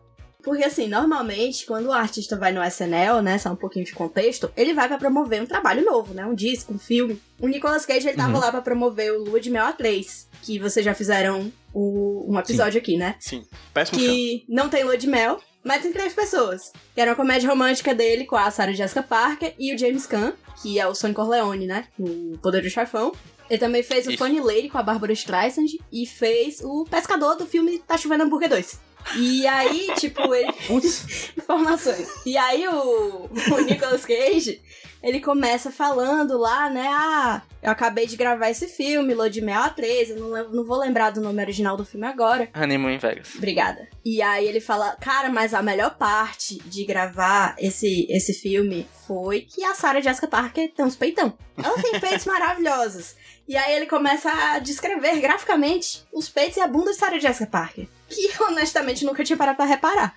Porque 0.41 0.63
assim, 0.63 0.88
normalmente, 0.88 1.65
quando 1.65 1.88
o 1.88 1.91
artista 1.91 2.38
vai 2.38 2.53
no 2.53 2.63
SNL, 2.63 3.21
né, 3.21 3.38
só 3.38 3.49
um 3.51 3.55
pouquinho 3.57 3.83
de 3.83 3.91
contexto, 3.91 4.49
ele 4.55 4.73
vai 4.73 4.88
pra 4.88 4.97
promover 4.97 5.41
um 5.41 5.45
trabalho 5.45 5.83
novo, 5.83 6.13
né, 6.13 6.25
um 6.25 6.33
disco, 6.33 6.73
um 6.73 6.79
filme. 6.79 7.19
O 7.41 7.47
Nicolas 7.49 7.86
Cage, 7.86 8.07
ele 8.07 8.15
tava 8.15 8.33
Uhum. 8.36 8.39
lá 8.39 8.49
pra 8.51 8.62
promover 8.62 9.12
o 9.12 9.25
Lua 9.25 9.41
de 9.41 9.49
Mel 9.49 9.65
A3, 9.65 10.27
que 10.43 10.57
vocês 10.60 10.86
já 10.86 10.93
fizeram 10.93 11.51
o- 11.73 12.25
um 12.33 12.39
episódio 12.39 12.79
aqui, 12.79 12.95
né? 12.95 13.15
Sim. 13.19 13.43
Péssimo 13.73 13.99
filme. 13.99 14.15
que 14.15 14.45
não 14.47 14.69
tem 14.69 14.86
lua 14.86 14.97
de 14.97 15.07
mel, 15.07 15.41
mas 15.67 15.84
tem 15.84 15.91
três 15.91 16.13
pessoas. 16.13 16.71
Que 16.95 17.01
era 17.01 17.12
uma 17.12 17.17
comédia 17.17 17.49
romântica 17.49 17.93
dele 17.93 18.25
com 18.25 18.38
a 18.38 18.49
Sarah 18.49 18.71
Jessica 18.73 19.03
Parker 19.03 19.53
e 19.60 19.75
o 19.75 19.77
James 19.77 20.08
Caan, 20.08 20.34
que 20.62 20.80
é 20.80 20.88
o 20.88 20.95
Sonny 20.95 21.13
Corleone, 21.13 21.67
né? 21.67 21.88
No 21.99 22.38
Poder 22.39 22.62
do 22.62 22.69
Chefão. 22.69 23.12
Ele 23.49 23.60
também 23.60 23.84
fez 23.84 24.08
o 24.08 24.12
Isso. 24.12 24.17
Funny 24.17 24.39
Lady 24.39 24.69
com 24.69 24.77
a 24.77 24.84
Barbara 24.84 25.13
Streisand 25.13 25.67
e 25.91 26.06
fez 26.06 26.62
o 26.62 26.86
Pescador 26.89 27.36
do 27.36 27.45
filme 27.45 27.80
Tá 27.80 27.97
Chovendo 27.97 28.23
Hambúrguer 28.23 28.49
2. 28.49 28.80
E 29.15 29.47
aí, 29.47 29.91
tipo, 29.95 30.33
ele. 30.33 30.51
Putz, 30.67 31.31
Informações. 31.38 32.10
E 32.25 32.38
aí 32.38 32.67
o, 32.67 33.29
o 33.29 33.62
Nicolas 33.62 34.05
Cage, 34.05 34.62
ele 35.01 35.21
começa 35.21 35.71
falando 35.71 36.38
lá, 36.38 36.69
né? 36.69 36.88
Ah, 36.89 37.41
eu 37.62 37.71
acabei 37.71 38.05
de 38.05 38.17
gravar 38.17 38.49
esse 38.49 38.67
filme, 38.67 39.13
Lua 39.13 39.29
de 39.29 39.41
Mel 39.41 39.62
A3, 39.62 40.10
eu 40.10 40.17
não, 40.17 40.49
não 40.49 40.65
vou 40.65 40.77
lembrar 40.77 41.12
do 41.12 41.21
nome 41.21 41.41
original 41.41 41.77
do 41.77 41.86
filme 41.86 42.05
agora. 42.05 42.49
Honeymoon 42.55 42.89
em 42.89 42.97
Vegas. 42.97 43.36
Obrigada. 43.36 43.88
E 44.03 44.21
aí 44.21 44.47
ele 44.47 44.60
fala, 44.60 44.95
cara, 44.99 45.29
mas 45.29 45.53
a 45.53 45.62
melhor 45.62 45.97
parte 45.97 46.57
de 46.65 46.83
gravar 46.86 47.55
esse, 47.57 48.07
esse 48.10 48.33
filme 48.33 48.88
foi 49.07 49.41
que 49.41 49.63
a 49.63 49.73
Sarah 49.73 50.01
Jessica 50.01 50.27
Parker 50.27 50.71
tem 50.73 50.86
uns 50.86 50.95
peitão. 50.95 51.33
Ela 51.57 51.81
tem 51.81 51.99
peitos 51.99 52.25
maravilhosos. 52.25 53.15
E 53.47 53.55
aí 53.55 53.75
ele 53.75 53.86
começa 53.86 54.29
a 54.29 54.60
descrever 54.60 55.19
graficamente 55.21 56.03
os 56.12 56.27
peitos 56.27 56.57
e 56.57 56.62
a 56.62 56.67
bunda 56.67 56.91
de 56.91 56.97
Sarah 56.97 57.17
Jessica 57.19 57.47
Parker. 57.47 57.88
Que 58.10 58.29
honestamente 58.43 59.05
nunca 59.05 59.23
tinha 59.23 59.38
parado 59.38 59.55
pra 59.57 59.65
reparar. 59.65 60.15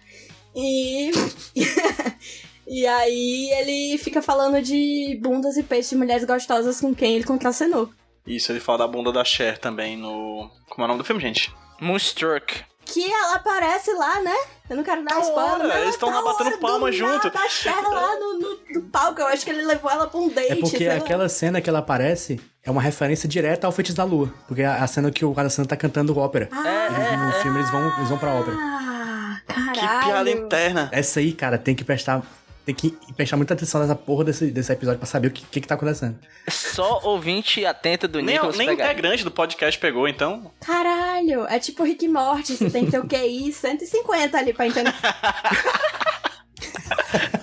E. 0.55 1.11
e 2.67 2.87
aí 2.87 3.51
ele 3.53 3.99
fica 3.99 4.21
falando 4.21 4.61
de 4.61 5.19
bundas 5.23 5.57
e 5.57 5.63
peitos 5.63 5.91
de 5.91 5.97
mulheres 5.97 6.25
gostosas 6.25 6.81
com 6.81 6.95
quem 6.95 7.15
ele 7.15 7.25
contracenou. 7.25 7.89
Isso, 8.27 8.53
ele 8.53 8.61
fala 8.61 8.79
da 8.79 8.87
bunda 8.89 9.13
da 9.13 9.25
Cher 9.25 9.59
também 9.59 9.97
no. 9.97 10.51
Como 10.69 10.83
é 10.83 10.85
o 10.85 10.89
nome 10.89 10.99
do 10.99 11.05
filme, 11.05 11.23
gente? 11.23 11.53
Moonstruck. 11.81 12.65
Que 12.85 13.11
ela 13.11 13.37
aparece 13.37 13.93
lá, 13.93 14.21
né? 14.21 14.37
Eu 14.69 14.77
não 14.77 14.83
quero 14.83 15.05
dar 15.05 15.15
Da 15.15 15.21
spoiler. 15.21 15.53
hora, 15.53 15.69
mas 15.69 15.83
eles 15.83 15.97
tão 15.97 16.11
da 16.11 16.21
lá 16.21 16.33
batendo 16.33 16.59
palma 16.59 16.91
do 16.91 16.97
junto. 16.97 17.27
nada, 17.29 17.39
A 17.39 17.49
Cher 17.49 17.89
lá 17.89 18.17
no, 18.19 18.39
no, 18.39 18.59
no 18.75 18.83
palco. 18.91 19.21
Eu 19.21 19.27
acho 19.29 19.45
que 19.45 19.51
ele 19.51 19.63
levou 19.63 19.91
ela 19.91 20.09
pra 20.09 20.19
um 20.21 20.29
date. 20.29 20.53
é 20.53 20.57
porque 20.57 20.79
sei 20.79 20.89
lá. 20.89 20.95
aquela 20.97 21.29
cena 21.29 21.61
que 21.61 21.71
ela 21.71 21.79
aparece 21.79 22.41
é 22.65 22.71
uma 22.71 22.83
referência 22.83 23.29
direta 23.29 23.67
ao 23.67 23.73
Feitiço 23.73 23.97
da 23.97 24.05
Lua. 24.05 24.33
Porque 24.47 24.63
a, 24.63 24.83
a 24.83 24.87
cena 24.87 25.11
que 25.11 25.25
o 25.25 25.35
Alessandro 25.39 25.69
tá 25.69 25.77
cantando 25.77 26.17
ópera. 26.19 26.49
Eles, 26.53 27.21
no 27.27 27.33
filme 27.43 27.59
eles 27.59 27.71
vão, 27.71 27.97
eles 27.97 28.09
vão 28.09 28.19
pra 28.19 28.33
ópera. 28.35 28.57
Ah, 28.59 29.41
Que 29.73 29.81
caralho. 29.81 30.05
piada 30.07 30.31
interna. 30.31 30.89
Essa 30.93 31.21
aí, 31.21 31.33
cara, 31.33 31.57
tem 31.59 31.75
que 31.75 31.85
prestar. 31.85 32.23
Tem 32.67 32.75
que 32.75 32.91
prestar 33.17 33.39
muita 33.39 33.55
atenção 33.55 33.81
nessa 33.81 33.97
porra 33.97 34.25
desse, 34.25 34.51
desse 34.51 34.71
episódio 34.71 34.99
pra 34.99 35.07
saber 35.07 35.29
o 35.29 35.31
que, 35.31 35.43
que, 35.47 35.61
que 35.63 35.67
tá 35.67 35.75
acontecendo. 35.77 36.19
Só 36.49 37.01
ouvinte 37.05 37.65
atento 37.65 38.07
do 38.07 38.21
Nem, 38.21 38.35
Nicolas 38.35 38.59
nem 38.59 38.71
integrante 38.71 39.25
do 39.25 39.31
podcast 39.31 39.81
pegou, 39.81 40.07
então. 40.07 40.53
Caralho, 40.61 41.47
é 41.49 41.59
tipo 41.59 41.83
Rick 41.83 42.07
Morty. 42.07 42.57
Você 42.59 42.69
tem 42.71 42.85
que 42.85 42.91
ter 42.91 43.01
o 43.01 43.09
QI 43.09 43.51
150 43.51 44.37
ali 44.39 44.53
pra 44.53 44.67
entender. 44.67 44.93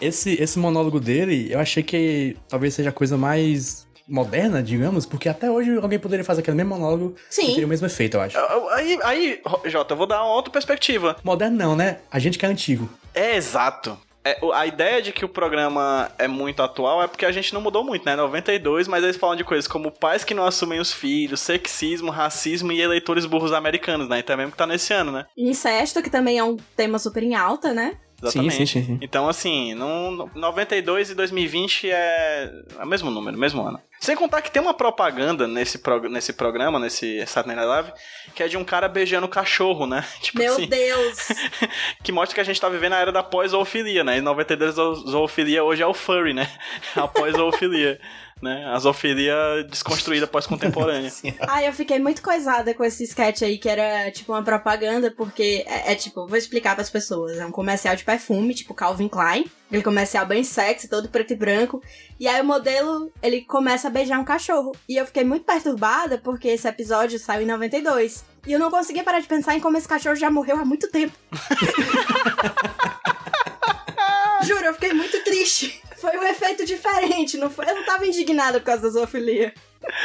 Esse, 0.00 0.40
esse 0.40 0.58
monólogo 0.58 0.98
dele, 0.98 1.48
eu 1.50 1.58
achei 1.58 1.82
que 1.82 2.36
talvez 2.48 2.74
seja 2.74 2.90
a 2.90 2.92
coisa 2.92 3.16
mais 3.16 3.86
moderna, 4.10 4.62
digamos, 4.62 5.06
porque 5.06 5.28
até 5.28 5.50
hoje 5.50 5.76
alguém 5.76 5.98
poderia 5.98 6.24
fazer 6.24 6.40
aquele 6.40 6.56
mesmo 6.56 6.74
monólogo 6.74 7.14
e 7.30 7.34
Sim. 7.34 7.46
teria 7.46 7.66
o 7.66 7.68
mesmo 7.68 7.86
efeito, 7.86 8.16
eu 8.16 8.20
acho. 8.20 8.36
Aí, 8.72 8.98
aí, 9.04 9.42
Jota, 9.66 9.94
eu 9.94 9.98
vou 9.98 10.06
dar 10.06 10.24
uma 10.24 10.34
outra 10.34 10.50
perspectiva. 10.50 11.16
Moderno 11.22 11.56
não, 11.56 11.76
né? 11.76 11.98
A 12.10 12.18
gente 12.18 12.36
que 12.36 12.44
é 12.44 12.48
antigo. 12.48 12.90
É 13.14 13.36
exato. 13.36 13.96
É, 14.22 14.38
a 14.52 14.66
ideia 14.66 15.00
de 15.00 15.12
que 15.12 15.24
o 15.24 15.28
programa 15.28 16.10
é 16.18 16.28
muito 16.28 16.62
atual 16.62 17.02
é 17.02 17.08
porque 17.08 17.24
a 17.24 17.32
gente 17.32 17.54
não 17.54 17.60
mudou 17.60 17.82
muito, 17.82 18.04
né? 18.04 18.14
92, 18.14 18.86
mas 18.86 19.02
eles 19.02 19.16
falam 19.16 19.34
de 19.34 19.44
coisas 19.44 19.66
como 19.66 19.90
pais 19.90 20.24
que 20.24 20.34
não 20.34 20.44
assumem 20.44 20.78
os 20.78 20.92
filhos, 20.92 21.40
sexismo, 21.40 22.10
racismo 22.10 22.70
e 22.70 22.82
eleitores 22.82 23.24
burros 23.24 23.52
americanos, 23.52 24.08
né? 24.08 24.18
Então 24.18 24.34
é 24.34 24.36
mesmo 24.36 24.52
que 24.52 24.58
tá 24.58 24.66
nesse 24.66 24.92
ano, 24.92 25.10
né? 25.10 25.24
Incesto, 25.36 26.02
que 26.02 26.10
também 26.10 26.38
é 26.38 26.44
um 26.44 26.56
tema 26.76 26.98
super 26.98 27.22
em 27.22 27.34
alta, 27.34 27.72
né? 27.72 27.96
Exatamente. 28.22 28.54
Sim, 28.56 28.66
sim, 28.66 28.84
sim. 28.84 28.98
Então, 29.00 29.28
assim, 29.28 29.74
no- 29.74 30.30
92 30.34 31.10
e 31.10 31.14
2020 31.14 31.90
é 31.90 32.50
o 32.82 32.86
mesmo 32.86 33.10
número, 33.10 33.36
mesmo 33.38 33.62
ano. 33.66 33.80
Sem 34.00 34.16
contar 34.16 34.40
que 34.40 34.50
tem 34.50 34.62
uma 34.62 34.72
propaganda 34.72 35.46
nesse, 35.46 35.78
prog 35.78 36.08
nesse 36.08 36.32
programa, 36.32 36.78
nesse 36.78 37.24
Saturday 37.26 37.54
Night 37.56 37.68
Live, 37.68 37.92
que 38.34 38.42
é 38.42 38.48
de 38.48 38.56
um 38.56 38.64
cara 38.64 38.88
beijando 38.88 39.28
cachorro, 39.28 39.86
né? 39.86 40.04
Tipo 40.22 40.38
Meu 40.38 40.52
assim, 40.54 40.66
Deus. 40.66 41.28
que 42.02 42.10
mostra 42.12 42.34
que 42.34 42.40
a 42.40 42.44
gente 42.44 42.60
tá 42.60 42.68
vivendo 42.68 42.94
a 42.94 42.98
era 42.98 43.12
da 43.12 43.22
pós-zoofilia, 43.22 44.02
né? 44.02 44.18
Em 44.18 44.22
92 44.22 44.78
a 44.78 44.94
zoofilia 45.10 45.62
hoje 45.64 45.82
é 45.82 45.86
o 45.86 45.92
furry, 45.94 46.32
né? 46.32 46.48
A 46.96 47.06
pós-zoofilia, 47.06 48.00
né? 48.42 48.64
A 48.66 48.78
zoofilia 48.78 49.34
desconstruída 49.68 50.26
pós-contemporânea. 50.26 51.12
Ai, 51.46 51.68
eu 51.68 51.72
fiquei 51.72 51.98
muito 51.98 52.22
coisada 52.22 52.74
com 52.74 52.84
esse 52.84 53.04
sketch 53.04 53.42
aí, 53.42 53.58
que 53.58 53.68
era 53.68 54.10
tipo 54.10 54.32
uma 54.32 54.42
propaganda, 54.42 55.10
porque 55.10 55.64
é, 55.66 55.92
é 55.92 55.94
tipo, 55.94 56.26
vou 56.26 56.36
explicar 56.36 56.74
pras 56.74 56.90
pessoas. 56.90 57.38
É 57.38 57.46
um 57.46 57.50
comercial 57.50 57.94
de 57.94 58.04
perfume, 58.04 58.54
tipo 58.54 58.74
Calvin 58.74 59.08
Klein. 59.08 59.44
Aquele 59.68 59.82
comercial 59.82 60.26
bem 60.26 60.42
sexy, 60.42 60.88
todo 60.88 61.08
preto 61.08 61.32
e 61.32 61.36
branco. 61.36 61.82
E 62.18 62.26
aí 62.26 62.40
o 62.40 62.44
modelo, 62.44 63.12
ele 63.22 63.42
começa 63.42 63.88
a 63.88 63.90
beijar 63.90 64.18
um 64.18 64.24
cachorro. 64.24 64.72
E 64.88 64.96
eu 64.96 65.06
fiquei 65.06 65.22
muito 65.22 65.44
perturbada, 65.44 66.18
porque 66.18 66.48
esse 66.48 66.66
episódio 66.66 67.18
saiu 67.18 67.42
em 67.42 67.46
92. 67.46 68.24
E 68.46 68.52
eu 68.52 68.58
não 68.58 68.70
conseguia 68.70 69.04
parar 69.04 69.20
de 69.20 69.26
pensar 69.26 69.54
em 69.54 69.60
como 69.60 69.76
esse 69.76 69.86
cachorro 69.86 70.16
já 70.16 70.30
morreu 70.30 70.56
há 70.56 70.64
muito 70.64 70.90
tempo. 70.90 71.12
Juro, 74.42 74.64
eu 74.64 74.74
fiquei 74.74 74.94
muito 74.94 75.22
triste. 75.22 75.82
Foi 76.00 76.16
um 76.16 76.22
efeito 76.24 76.64
diferente, 76.64 77.36
não 77.36 77.50
foi? 77.50 77.68
Eu 77.68 77.74
não 77.74 77.84
tava 77.84 78.06
indignada 78.06 78.58
por 78.60 78.66
causa 78.66 78.82
da 78.82 78.88
zoofilia. 78.90 79.52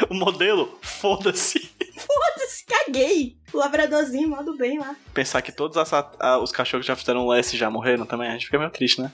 o 0.09 0.13
modelo, 0.13 0.77
foda-se. 0.81 1.59
Foda-se, 1.95 2.65
caguei. 2.65 3.37
O 3.53 3.57
labradorzinho, 3.57 4.27
modo 4.29 4.55
bem 4.57 4.77
lá. 4.79 4.95
Pensar 5.13 5.41
que 5.41 5.51
todos 5.51 5.77
as- 5.77 5.93
a- 5.93 6.39
os 6.41 6.51
cachorros 6.51 6.85
que 6.85 6.89
já 6.91 6.95
fizeram 6.95 7.27
lesse 7.27 7.55
já 7.57 7.69
morreram 7.69 8.05
também, 8.05 8.27
a 8.29 8.31
gente 8.33 8.45
fica 8.45 8.57
meio 8.59 8.69
triste, 8.71 9.01
né? 9.01 9.11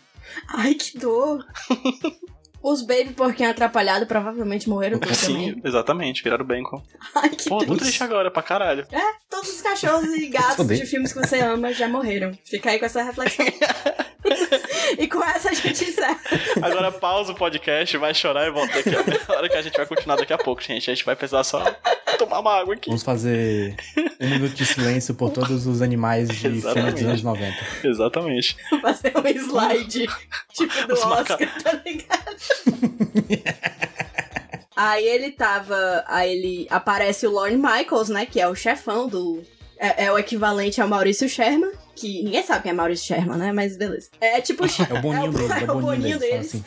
Ai, 0.49 0.73
que 0.73 0.97
dor. 0.97 1.45
Os 2.63 2.81
baby 2.81 3.09
porquinho 3.15 3.49
atrapalhado 3.49 4.05
provavelmente 4.05 4.69
morreram 4.69 4.99
todos 4.99 5.19
também. 5.21 5.53
Sim, 5.55 5.61
exatamente, 5.63 6.23
viraram 6.23 6.45
bacon. 6.45 6.81
Ai, 7.15 7.29
que 7.29 7.49
Pô, 7.49 7.55
muito 7.57 7.69
triste. 7.69 7.83
triste 7.85 8.03
agora, 8.03 8.29
pra 8.29 8.43
caralho. 8.43 8.85
É, 8.91 9.01
todos 9.29 9.49
os 9.49 9.61
cachorros 9.61 10.05
e 10.15 10.27
gatos 10.29 10.67
de 10.67 10.85
filmes 10.85 11.11
que 11.13 11.19
você 11.19 11.39
ama 11.39 11.73
já 11.73 11.87
morreram. 11.87 12.31
Fica 12.45 12.69
aí 12.69 12.77
com 12.79 12.85
essa 12.85 13.01
reflexão. 13.01 13.45
e 14.97 15.07
com 15.07 15.23
essa 15.23 15.49
a 15.49 15.53
gente 15.53 15.83
encerra. 15.83 16.19
Agora 16.61 16.91
pausa 16.91 17.31
o 17.31 17.35
podcast, 17.35 17.97
vai 17.97 18.13
chorar 18.13 18.47
e 18.47 18.51
volta 18.51 18.73
daqui 18.73 18.95
a 19.31 19.33
hora 19.35 19.49
que 19.49 19.57
a 19.57 19.61
gente 19.61 19.75
vai 19.77 19.85
continuar 19.85 20.15
daqui 20.17 20.33
a 20.33 20.37
pouco, 20.37 20.61
gente. 20.61 20.89
A 20.89 20.93
gente 20.93 21.05
vai 21.05 21.15
precisar 21.15 21.43
só 21.43 21.63
tomar 22.19 22.39
uma 22.39 22.59
água 22.59 22.75
aqui. 22.75 22.89
Vamos 22.89 23.01
fazer 23.03 23.75
um 24.19 24.29
minuto 24.29 24.53
de 24.53 24.65
silêncio 24.65 25.15
por 25.15 25.31
todos 25.31 25.65
os 25.65 25.81
animais 25.81 26.27
de 26.29 26.35
filmes 26.35 26.61
dos 26.63 26.75
anos 27.03 27.23
90. 27.23 27.55
Exatamente. 27.83 28.55
Fazer 28.81 29.13
um 29.17 29.27
slide, 29.27 30.07
tipo 30.53 30.87
do 30.87 30.93
Os 30.93 31.03
maca- 31.05 31.33
Oscar, 31.33 31.63
tá 31.63 31.81
ligado? 31.83 32.35
Aí 34.75 35.05
ele 35.05 35.31
tava. 35.31 36.03
Aí 36.07 36.31
ele 36.31 36.67
aparece 36.69 37.27
o 37.27 37.31
Lorne 37.31 37.57
Michaels, 37.57 38.09
né? 38.09 38.25
Que 38.25 38.39
é 38.39 38.47
o 38.47 38.55
chefão 38.55 39.07
do. 39.07 39.41
É, 39.77 40.05
é 40.05 40.11
o 40.11 40.17
equivalente 40.17 40.81
ao 40.81 40.87
Maurício 40.87 41.27
Sherman. 41.27 41.71
Que 41.95 42.23
ninguém 42.23 42.43
sabe 42.43 42.63
quem 42.63 42.71
é 42.71 42.73
Maurício 42.73 43.07
Sherman, 43.07 43.37
né? 43.37 43.51
Mas 43.51 43.77
beleza. 43.77 44.09
É 44.19 44.41
tipo. 44.41 44.63
É 44.89 44.93
o 44.93 45.01
boninho 45.01 45.25
é 45.25 45.29
o, 45.29 45.31
deles, 45.31 45.51
é 45.51 45.63
é 45.63 45.71
o 45.71 45.77
o 45.77 45.81
boninho 45.81 46.19
deles. 46.19 46.51
deles. 46.51 46.55
assim. 46.55 46.63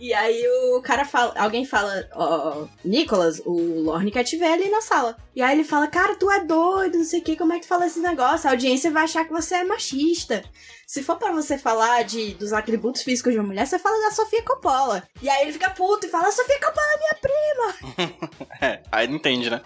E 0.00 0.12
aí 0.12 0.44
o 0.74 0.82
cara 0.82 1.04
fala, 1.04 1.34
alguém 1.36 1.64
fala, 1.64 2.08
ó, 2.12 2.66
Nicolas, 2.84 3.40
o 3.44 3.82
Lorne 3.82 4.10
quer 4.10 4.24
te 4.24 4.36
ver 4.36 4.52
ali 4.52 4.68
na 4.68 4.80
sala. 4.80 5.16
E 5.34 5.42
aí 5.42 5.54
ele 5.54 5.64
fala, 5.64 5.86
cara, 5.86 6.14
tu 6.16 6.30
é 6.30 6.44
doido, 6.44 6.98
não 6.98 7.04
sei 7.04 7.20
o 7.20 7.22
que, 7.22 7.36
como 7.36 7.52
é 7.52 7.56
que 7.56 7.62
tu 7.62 7.68
fala 7.68 7.86
esse 7.86 8.00
negócio? 8.00 8.48
A 8.48 8.52
audiência 8.52 8.90
vai 8.90 9.04
achar 9.04 9.24
que 9.24 9.32
você 9.32 9.56
é 9.56 9.64
machista. 9.64 10.42
Se 10.86 11.02
for 11.02 11.16
pra 11.16 11.32
você 11.32 11.56
falar 11.58 12.04
de, 12.04 12.34
dos 12.34 12.52
atributos 12.52 13.02
físicos 13.02 13.32
de 13.32 13.38
uma 13.38 13.46
mulher, 13.46 13.66
você 13.66 13.78
fala 13.78 14.00
da 14.02 14.14
Sofia 14.14 14.42
Coppola. 14.42 15.02
E 15.20 15.28
aí 15.28 15.42
ele 15.42 15.52
fica 15.52 15.70
puto 15.70 16.06
e 16.06 16.10
fala, 16.10 16.30
Sofia 16.30 16.60
Coppola 16.60 16.86
é 16.86 16.98
minha 16.98 17.14
prima. 17.20 18.34
É, 18.60 18.80
aí 18.90 19.06
não 19.08 19.16
entende, 19.16 19.50
né? 19.50 19.60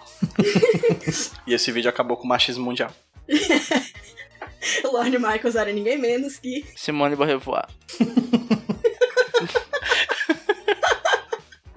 e 1.47 1.53
esse 1.53 1.71
vídeo 1.71 1.89
acabou 1.89 2.17
com 2.17 2.23
o 2.23 2.27
machismo 2.27 2.65
mundial. 2.65 2.91
O 4.83 4.87
Lorne 4.91 5.17
Michaels 5.17 5.55
era 5.55 5.71
ninguém 5.71 5.97
menos 5.97 6.37
que... 6.37 6.65
Simone 6.75 7.15
Beauvoir. 7.15 7.67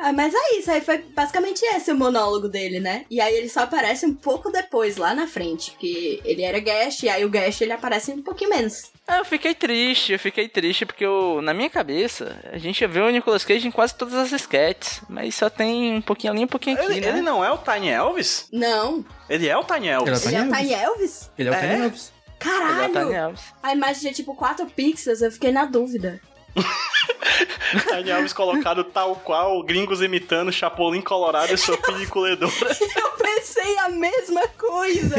Ah, 0.05 0.13
mas 0.13 0.35
é 0.35 0.59
isso, 0.59 0.69
aí 0.69 0.81
foi 0.81 0.99
basicamente 0.99 1.65
esse 1.65 1.93
o 1.93 1.97
monólogo 1.97 2.49
dele, 2.49 2.81
né? 2.81 3.05
E 3.09 3.21
aí 3.21 3.37
ele 3.37 3.49
só 3.49 3.61
aparece 3.61 4.05
um 4.05 4.13
pouco 4.13 4.51
depois, 4.51 4.97
lá 4.97 5.15
na 5.15 5.29
frente, 5.29 5.71
porque 5.71 6.21
ele 6.25 6.43
era 6.43 6.59
guest, 6.59 7.05
e 7.05 7.09
aí 7.09 7.25
o 7.25 7.29
guest 7.31 7.61
ele 7.61 7.73
aparece 7.73 8.11
um 8.11 8.21
pouquinho 8.21 8.51
menos. 8.51 8.91
Ah, 9.07 9.19
eu 9.19 9.25
fiquei 9.25 9.55
triste, 9.55 10.13
eu 10.13 10.19
fiquei 10.19 10.49
triste 10.49 10.85
porque 10.85 11.05
eu, 11.05 11.41
na 11.41 11.55
minha 11.55 11.71
cabeça, 11.71 12.37
a 12.53 12.59
gente 12.59 12.85
vê 12.85 12.99
o 13.01 13.11
Nicolas 13.11 13.45
Cage 13.45 13.69
em 13.69 13.71
quase 13.71 13.95
todas 13.95 14.15
as 14.15 14.33
sketches, 14.33 15.03
mas 15.09 15.37
só 15.37 15.49
tem 15.49 15.95
um 15.95 16.03
pouquinho 16.03 16.33
ali, 16.33 16.43
um 16.45 16.49
pouquinho 16.49 16.77
aqui, 16.77 16.87
Ele, 16.87 17.01
né? 17.01 17.09
ele 17.09 17.23
não 17.23 17.45
é 17.45 17.53
o 17.53 17.59
Tiny 17.59 17.89
Elvis? 17.89 18.49
Não, 18.53 19.05
Ele 19.31 19.47
é 19.49 19.57
o 19.57 19.63
Tiny 19.63 19.87
Elvis. 19.87 20.27
Ele 20.27 20.35
ele 20.35 20.37
é 20.37 20.41
o 20.41 20.43
Elvis. 20.43 20.59
Tiny 20.59 20.75
Elvis? 20.75 21.31
Ele 21.39 21.49
é 21.49 21.53
o 21.53 21.55
É? 21.55 21.61
Tiny 21.61 21.85
Elvis. 21.85 22.13
Ele 22.13 22.19
é 22.19 22.33
o 22.33 22.39
Caralho! 22.39 22.93
Tiny 22.93 23.15
Elvis. 23.15 23.43
A 23.63 23.73
imagem 23.73 24.01
tinha 24.01 24.13
tipo 24.13 24.35
4 24.35 24.67
pixels, 24.67 25.23
eu 25.23 25.31
fiquei 25.31 25.53
na 25.53 25.65
dúvida. 25.65 26.21
Tiny 27.89 28.11
Elvis 28.11 28.33
colocado 28.33 28.85
tal 28.85 29.17
qual, 29.17 29.63
gringos 29.63 30.03
imitando 30.03 30.53
Chapolin 30.53 31.01
Colorado 31.01 31.53
e 31.53 31.57
Sofia 31.57 32.07
Colhedora. 32.09 32.53
Eu 32.97 33.11
pensei 33.13 33.79
a 33.79 33.89
mesma 33.89 34.47
coisa! 34.49 35.17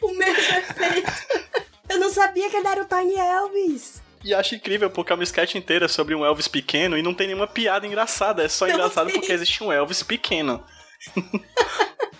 o 0.00 0.12
mesmo 0.14 0.56
efeito. 0.56 1.12
Eu 1.88 1.98
não 1.98 2.10
sabia 2.10 2.48
que 2.50 2.56
ele 2.56 2.68
era 2.68 2.82
o 2.82 2.84
Tiny 2.84 3.16
Elvis. 3.16 4.02
E 4.24 4.32
acho 4.32 4.54
incrível 4.54 4.88
porque 4.88 5.12
é 5.12 5.14
uma 5.14 5.24
sketch 5.24 5.56
inteira 5.56 5.88
sobre 5.88 6.14
um 6.14 6.24
Elvis 6.24 6.46
pequeno 6.46 6.96
e 6.96 7.02
não 7.02 7.12
tem 7.12 7.26
nenhuma 7.26 7.46
piada 7.46 7.86
engraçada. 7.86 8.44
É 8.44 8.48
só 8.48 8.66
Não 8.68 8.74
engraçado 8.74 9.06
tem. 9.06 9.18
porque 9.18 9.32
existe 9.32 9.64
um 9.64 9.72
Elvis 9.72 10.02
pequeno. 10.02 10.62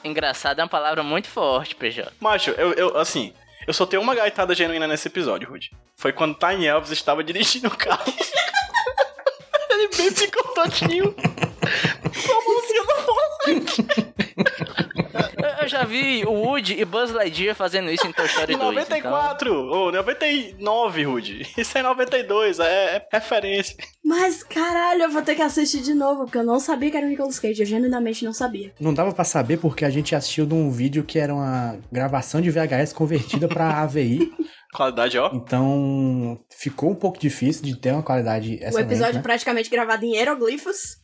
Engraçado 0.03 0.59
é 0.59 0.64
uma 0.64 0.68
palavra 0.68 1.03
muito 1.05 1.29
forte, 1.29 1.77
PJ. 1.77 2.12
Macho, 2.18 2.51
eu, 2.51 2.73
eu 2.73 2.97
assim, 2.99 3.33
eu 3.66 3.72
só 3.72 3.87
tenho 3.87 4.03
uma 4.03 4.14
gaitada 4.14 4.55
genuína 4.55 4.87
nesse 4.87 5.09
episódio, 5.09 5.48
Rude. 5.48 5.70
Foi 5.96 6.12
quando 6.12 6.38
Tiny 6.38 6.66
Elvis 6.66 6.90
estava 6.92 7.22
dirigindo 7.22 7.68
o 7.68 7.77
carro. 7.77 8.03
Ele 9.70 9.88
bem 9.96 10.11
ficou 10.11 10.42
todinho. 10.55 11.14
Com 11.14 12.33
a 12.33 12.44
mãozinha 12.44 12.85
na 12.85 12.94
Eu, 15.62 15.68
já 15.68 15.85
vi 15.85 16.25
o 16.25 16.33
Woody 16.33 16.81
e 16.81 16.85
Buzz 16.85 17.12
Lightyear 17.12 17.55
fazendo 17.55 17.90
isso 17.90 18.07
em 18.07 18.12
Toy 18.12 18.27
Story 18.27 18.57
2. 18.57 18.75
94, 18.75 19.55
ou 19.55 19.92
99, 19.92 21.05
Rude. 21.05 21.46
Isso 21.57 21.79
é 21.79 21.83
92, 21.83 22.59
é, 22.59 22.96
é 22.96 23.09
referência. 23.12 23.77
Mas 24.05 24.42
caralho, 24.42 25.05
eu 25.05 25.11
vou 25.11 25.22
ter 25.22 25.35
que 25.35 25.42
assistir 25.42 25.81
de 25.81 25.94
novo, 25.94 26.25
porque 26.25 26.38
eu 26.38 26.44
não 26.44 26.59
sabia 26.59 26.90
que 26.90 26.96
era 26.96 27.07
o 27.07 27.09
Nicolas 27.09 27.38
Cage. 27.38 27.61
Eu 27.61 27.66
genuinamente 27.66 28.25
não 28.25 28.33
sabia. 28.33 28.72
Não 28.81 28.92
dava 28.92 29.12
pra 29.12 29.25
saber 29.25 29.59
porque 29.59 29.85
a 29.85 29.90
gente 29.90 30.14
assistiu 30.14 30.46
de 30.46 30.55
um 30.55 30.70
vídeo 30.70 31.05
que 31.05 31.18
era 31.18 31.35
uma 31.35 31.79
gravação 31.90 32.40
de 32.40 32.51
VHS 32.51 32.92
convertida 32.92 33.48
pra 33.48 33.70
AVI. 33.83 34.33
Qualidade, 34.75 35.18
ó. 35.18 35.31
Então 35.35 36.40
ficou 36.51 36.90
um 36.90 36.94
pouco 36.94 37.18
difícil 37.18 37.62
de 37.62 37.77
ter 37.77 37.92
uma 37.92 38.03
qualidade 38.03 38.55
excelente, 38.55 38.77
o 38.77 38.81
episódio 38.81 39.16
né? 39.16 39.22
praticamente 39.22 39.68
gravado 39.68 40.05
em 40.05 40.16
hieroglifos. 40.16 40.96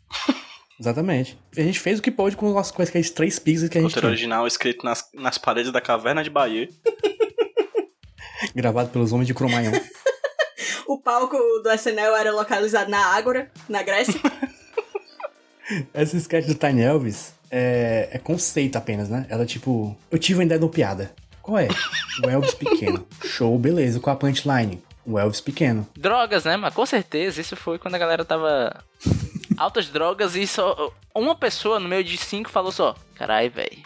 Exatamente. 0.78 1.38
A 1.56 1.62
gente 1.62 1.80
fez 1.80 1.98
o 1.98 2.02
que 2.02 2.10
pôde 2.10 2.36
com 2.36 2.56
as 2.58 2.70
coisas 2.70 2.90
que 2.90 2.98
aqueles 2.98 3.10
três 3.10 3.38
pixels 3.38 3.68
que 3.68 3.78
a 3.78 3.80
gente 3.80 3.90
Roteiro 3.90 4.08
original 4.08 4.46
escrito 4.46 4.84
nas, 4.84 5.08
nas 5.12 5.36
paredes 5.36 5.72
da 5.72 5.80
caverna 5.80 6.22
de 6.22 6.30
Bahia. 6.30 6.68
Gravado 8.54 8.90
pelos 8.90 9.12
homens 9.12 9.26
de 9.26 9.34
Cromagnon. 9.34 9.72
O 10.88 10.96
palco 10.96 11.36
do 11.62 11.70
SNL 11.70 12.16
era 12.16 12.32
localizado 12.32 12.90
na 12.90 13.14
Ágora, 13.14 13.50
na 13.68 13.82
Grécia. 13.82 14.18
Essa 15.92 16.16
sketch 16.16 16.46
do 16.46 16.54
Tiny 16.54 16.80
Elvis 16.80 17.34
é, 17.50 18.08
é 18.10 18.18
conceito 18.18 18.76
apenas, 18.76 19.10
né? 19.10 19.26
Ela 19.28 19.44
tipo, 19.44 19.94
eu 20.10 20.18
tive 20.18 20.38
uma 20.38 20.44
ideia 20.44 20.58
de 20.58 20.64
uma 20.64 20.70
piada. 20.70 21.14
Qual 21.42 21.58
é? 21.58 21.68
O 22.24 22.28
Elvis 22.30 22.54
pequeno. 22.54 23.06
Show, 23.22 23.58
beleza. 23.58 24.00
Qual 24.00 24.16
a 24.16 24.18
punchline? 24.18 24.82
O 25.04 25.18
Elvis 25.18 25.42
pequeno. 25.42 25.86
Drogas, 25.94 26.44
né? 26.44 26.56
Mas 26.56 26.72
com 26.72 26.86
certeza 26.86 27.38
isso 27.38 27.54
foi 27.54 27.78
quando 27.78 27.94
a 27.94 27.98
galera 27.98 28.24
tava. 28.24 28.82
Altas 29.58 29.88
drogas 29.88 30.34
e 30.36 30.46
só. 30.46 30.92
Uma 31.14 31.34
pessoa 31.34 31.80
no 31.80 31.88
meio 31.88 32.04
de 32.04 32.16
cinco 32.16 32.50
falou 32.50 32.70
só: 32.72 32.94
Carai, 33.14 33.48
velho. 33.48 33.78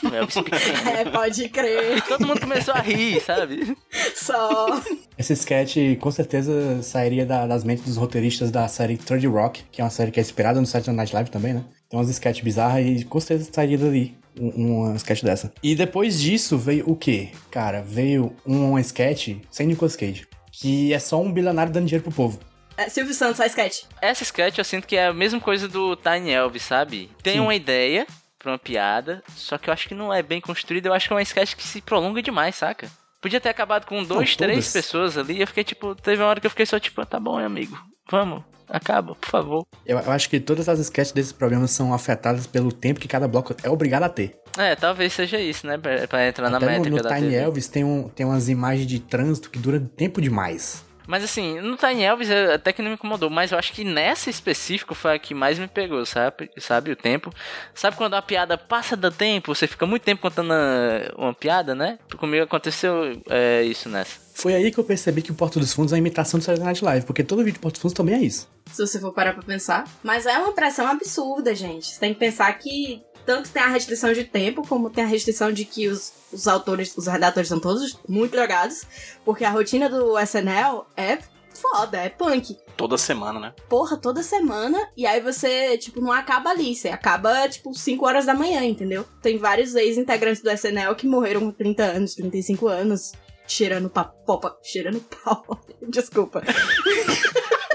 Pequeno. 0.00 0.26
é, 0.90 1.04
pode 1.04 1.48
crer. 1.48 1.98
E 1.98 2.02
todo 2.02 2.26
mundo 2.26 2.40
começou 2.40 2.74
a 2.74 2.80
rir, 2.80 3.20
sabe? 3.20 3.76
Só. 4.16 4.82
Esse 5.16 5.32
sketch 5.34 5.76
com 6.00 6.10
certeza 6.10 6.82
sairia 6.82 7.24
da- 7.24 7.46
das 7.46 7.62
mentes 7.62 7.84
dos 7.84 7.96
roteiristas 7.96 8.50
da 8.50 8.66
série 8.66 8.96
Third 8.96 9.26
Rock, 9.28 9.62
que 9.70 9.80
é 9.80 9.84
uma 9.84 9.90
série 9.90 10.10
que 10.10 10.18
é 10.18 10.22
inspirada 10.22 10.60
no 10.60 10.66
Saturday 10.66 10.94
Night 10.96 11.14
Live 11.14 11.30
também, 11.30 11.54
né? 11.54 11.64
Tem 11.88 11.98
umas 11.98 12.08
sketches 12.10 12.42
bizarras 12.42 12.84
e 12.84 13.04
com 13.04 13.20
certeza 13.20 13.48
sairia 13.52 13.78
dali 13.78 14.16
um- 14.38 14.92
sketch 14.96 15.22
dessa. 15.22 15.52
E 15.62 15.74
depois 15.76 16.20
disso 16.20 16.58
veio 16.58 16.84
o 16.90 16.96
quê? 16.96 17.28
Cara, 17.50 17.80
veio 17.80 18.34
um 18.44 18.76
sketch 18.80 19.36
sem 19.50 19.68
Nicolas 19.68 19.94
Cage, 19.94 20.26
que 20.50 20.92
é 20.92 20.98
só 20.98 21.22
um 21.22 21.32
bilionário 21.32 21.72
dando 21.72 21.86
dinheiro 21.86 22.02
pro 22.02 22.12
povo. 22.12 22.40
É, 22.76 22.88
Silvio 22.88 23.14
Santos, 23.14 23.40
a 23.40 23.46
sketch. 23.46 23.84
Essa 24.00 24.22
sketch 24.22 24.58
eu 24.58 24.64
sinto 24.64 24.86
que 24.86 24.96
é 24.96 25.06
a 25.06 25.12
mesma 25.12 25.40
coisa 25.40 25.66
do 25.66 25.96
Tiny 25.96 26.30
Elvis, 26.30 26.62
sabe? 26.62 27.10
Tem 27.22 27.34
Sim. 27.34 27.40
uma 27.40 27.54
ideia 27.54 28.06
pra 28.38 28.52
uma 28.52 28.58
piada, 28.58 29.22
só 29.34 29.56
que 29.58 29.68
eu 29.68 29.72
acho 29.72 29.88
que 29.88 29.94
não 29.94 30.12
é 30.12 30.22
bem 30.22 30.40
construída. 30.40 30.88
Eu 30.88 30.92
acho 30.92 31.08
que 31.08 31.12
é 31.12 31.16
uma 31.16 31.22
sketch 31.22 31.54
que 31.54 31.62
se 31.62 31.80
prolonga 31.80 32.22
demais, 32.22 32.54
saca? 32.54 32.88
Podia 33.20 33.40
ter 33.40 33.48
acabado 33.48 33.86
com 33.86 34.04
dois, 34.04 34.36
três 34.36 34.66
todas. 34.66 34.72
pessoas 34.72 35.18
ali. 35.18 35.40
Eu 35.40 35.46
fiquei 35.46 35.64
tipo, 35.64 35.94
teve 35.94 36.22
uma 36.22 36.28
hora 36.28 36.40
que 36.40 36.46
eu 36.46 36.50
fiquei 36.50 36.66
só 36.66 36.78
tipo, 36.78 37.04
tá 37.04 37.18
bom, 37.18 37.38
meu 37.38 37.46
amigo, 37.46 37.76
vamos, 38.08 38.44
acaba, 38.68 39.14
por 39.14 39.28
favor. 39.28 39.66
Eu, 39.84 39.98
eu 39.98 40.12
acho 40.12 40.28
que 40.28 40.38
todas 40.38 40.68
as 40.68 40.78
sketches 40.78 41.12
desse 41.12 41.34
programa 41.34 41.66
são 41.66 41.92
afetadas 41.92 42.46
pelo 42.46 42.70
tempo 42.70 43.00
que 43.00 43.08
cada 43.08 43.26
bloco 43.26 43.54
é 43.62 43.70
obrigado 43.70 44.04
a 44.04 44.08
ter. 44.08 44.38
É, 44.56 44.76
talvez 44.76 45.12
seja 45.12 45.40
isso, 45.40 45.66
né? 45.66 45.76
Pra, 45.76 46.06
pra 46.06 46.28
entrar 46.28 46.48
na 46.50 46.58
Até 46.58 46.66
no, 46.66 46.72
métrica 46.72 46.96
no 46.96 47.02
da 47.02 47.14
Tiny 47.16 47.30
TV. 47.30 47.42
Elvis 47.42 47.68
tem, 47.68 47.84
um, 47.84 48.08
tem 48.08 48.24
umas 48.24 48.48
imagens 48.48 48.86
de 48.86 49.00
trânsito 49.00 49.50
que 49.50 49.58
duram 49.58 49.84
tempo 49.84 50.20
demais. 50.20 50.85
Mas 51.06 51.22
assim, 51.24 51.60
no 51.60 51.76
Tiny 51.76 52.02
Elvis 52.02 52.30
eh, 52.30 52.54
até 52.54 52.72
que 52.72 52.82
não 52.82 52.88
me 52.90 52.94
incomodou, 52.94 53.30
mas 53.30 53.52
eu 53.52 53.58
acho 53.58 53.72
que 53.72 53.84
nessa 53.84 54.28
específico 54.30 54.94
foi 54.94 55.14
a 55.14 55.18
que 55.18 55.34
mais 55.34 55.58
me 55.58 55.68
pegou, 55.68 56.04
sabe? 56.04 56.50
Sabe 56.58 56.90
o 56.90 56.96
tempo. 56.96 57.32
Sabe 57.74 57.96
quando 57.96 58.14
a 58.14 58.22
piada 58.22 58.58
passa 58.58 58.96
do 58.96 59.10
tempo, 59.10 59.54
você 59.54 59.66
fica 59.66 59.86
muito 59.86 60.02
tempo 60.02 60.22
contando 60.22 60.52
a- 60.52 61.12
uma 61.16 61.34
piada, 61.34 61.74
né? 61.74 61.98
Comigo 62.16 62.44
aconteceu 62.44 63.20
é, 63.28 63.62
isso 63.62 63.88
nessa. 63.88 64.26
Foi 64.34 64.54
aí 64.54 64.70
que 64.70 64.78
eu 64.78 64.84
percebi 64.84 65.22
que 65.22 65.30
o 65.30 65.34
Porto 65.34 65.58
dos 65.58 65.72
Fundos 65.72 65.92
é 65.92 65.94
uma 65.94 66.00
imitação 66.00 66.38
do 66.38 66.42
Saturday 66.44 66.66
Night 66.66 66.84
Live, 66.84 67.06
porque 67.06 67.24
todo 67.24 67.42
vídeo 67.42 67.58
do 67.58 67.62
Porto 67.62 67.76
dos 67.76 67.82
Fundos 67.82 67.96
também 67.96 68.14
é 68.16 68.18
isso. 68.20 68.46
Se 68.70 68.84
você 68.86 69.00
for 69.00 69.12
parar 69.12 69.32
pra 69.32 69.42
pensar. 69.42 69.84
Mas 70.02 70.26
é 70.26 70.36
uma 70.38 70.52
pressão 70.52 70.86
absurda, 70.88 71.54
gente. 71.54 71.86
Você 71.86 72.00
tem 72.00 72.12
que 72.12 72.20
pensar 72.20 72.52
que 72.58 73.00
tanto 73.26 73.50
tem 73.50 73.62
a 73.62 73.68
restrição 73.68 74.12
de 74.12 74.24
tempo, 74.24 74.66
como 74.66 74.88
tem 74.88 75.04
a 75.04 75.06
restrição 75.06 75.52
de 75.52 75.64
que 75.64 75.88
os, 75.88 76.12
os 76.32 76.46
autores, 76.46 76.96
os 76.96 77.06
redatores 77.06 77.48
são 77.48 77.58
todos 77.58 77.98
muito 78.08 78.30
drogados. 78.30 78.84
Porque 79.24 79.44
a 79.44 79.50
rotina 79.50 79.90
do 79.90 80.18
SNL 80.18 80.86
é 80.96 81.18
foda, 81.56 81.98
é 81.98 82.08
punk. 82.08 82.56
Toda 82.76 82.96
semana, 82.96 83.40
né? 83.40 83.54
Porra, 83.68 83.96
toda 83.96 84.22
semana. 84.22 84.78
E 84.96 85.06
aí 85.06 85.20
você, 85.20 85.76
tipo, 85.76 86.00
não 86.00 86.12
acaba 86.12 86.50
ali. 86.50 86.74
Você 86.74 86.88
acaba, 86.88 87.48
tipo, 87.48 87.74
5 87.74 88.06
horas 88.06 88.26
da 88.26 88.34
manhã, 88.34 88.62
entendeu? 88.62 89.04
Tem 89.20 89.38
vários 89.38 89.74
ex-integrantes 89.74 90.42
do 90.42 90.50
SNL 90.50 90.94
que 90.94 91.06
morreram 91.06 91.40
com 91.40 91.50
30 91.50 91.82
anos, 91.82 92.14
35 92.14 92.68
anos. 92.68 93.12
Cheirando 93.48 93.88
pa 93.88 94.04
popa, 94.04 94.56
cheirando 94.62 95.00
pau. 95.00 95.60
Desculpa. 95.88 96.42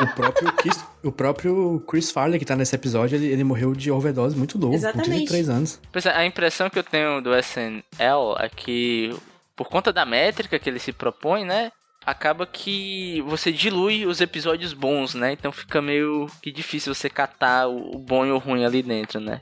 O 0.02 0.16
próprio 0.16 0.54
Chris, 0.54 0.86
o 1.04 1.12
próprio 1.12 1.84
Chris 1.88 2.12
Farley, 2.12 2.40
que 2.40 2.46
tá 2.46 2.56
nesse 2.56 2.76
episódio, 2.76 3.16
ele, 3.16 3.28
ele 3.28 3.44
morreu 3.44 3.74
de 3.74 3.92
overdose 3.92 4.36
muito 4.36 4.58
novo, 4.58 4.72
com 4.72 4.78
Exatamente. 4.78 5.10
33 5.10 5.50
anos. 5.50 5.80
Pois 5.92 6.06
é, 6.06 6.12
a 6.12 6.26
impressão 6.26 6.70
que 6.70 6.80
eu 6.80 6.84
tenho 6.84 7.22
do 7.22 7.36
SNL 7.36 8.36
é 8.40 8.50
que, 8.50 9.16
por 9.56 9.70
conta 9.70 9.94
da 9.94 10.06
métrica 10.06 10.58
que 10.58 10.70
ele 10.70 10.80
se 10.80 10.92
propõe, 10.92 11.46
né? 11.46 11.72
Acaba 12.04 12.48
que 12.48 13.22
você 13.28 13.52
dilui 13.52 14.08
os 14.08 14.22
episódios 14.22 14.74
bons, 14.74 15.14
né? 15.14 15.34
Então 15.34 15.52
fica 15.52 15.80
meio 15.82 16.28
que 16.42 16.52
difícil 16.52 16.96
você 16.96 17.10
catar 17.10 17.68
o 17.68 17.96
o 17.96 18.00
bom 18.00 18.26
e 18.26 18.32
o 18.32 18.40
ruim 18.40 18.66
ali 18.66 18.82
dentro, 18.82 19.20
né? 19.20 19.40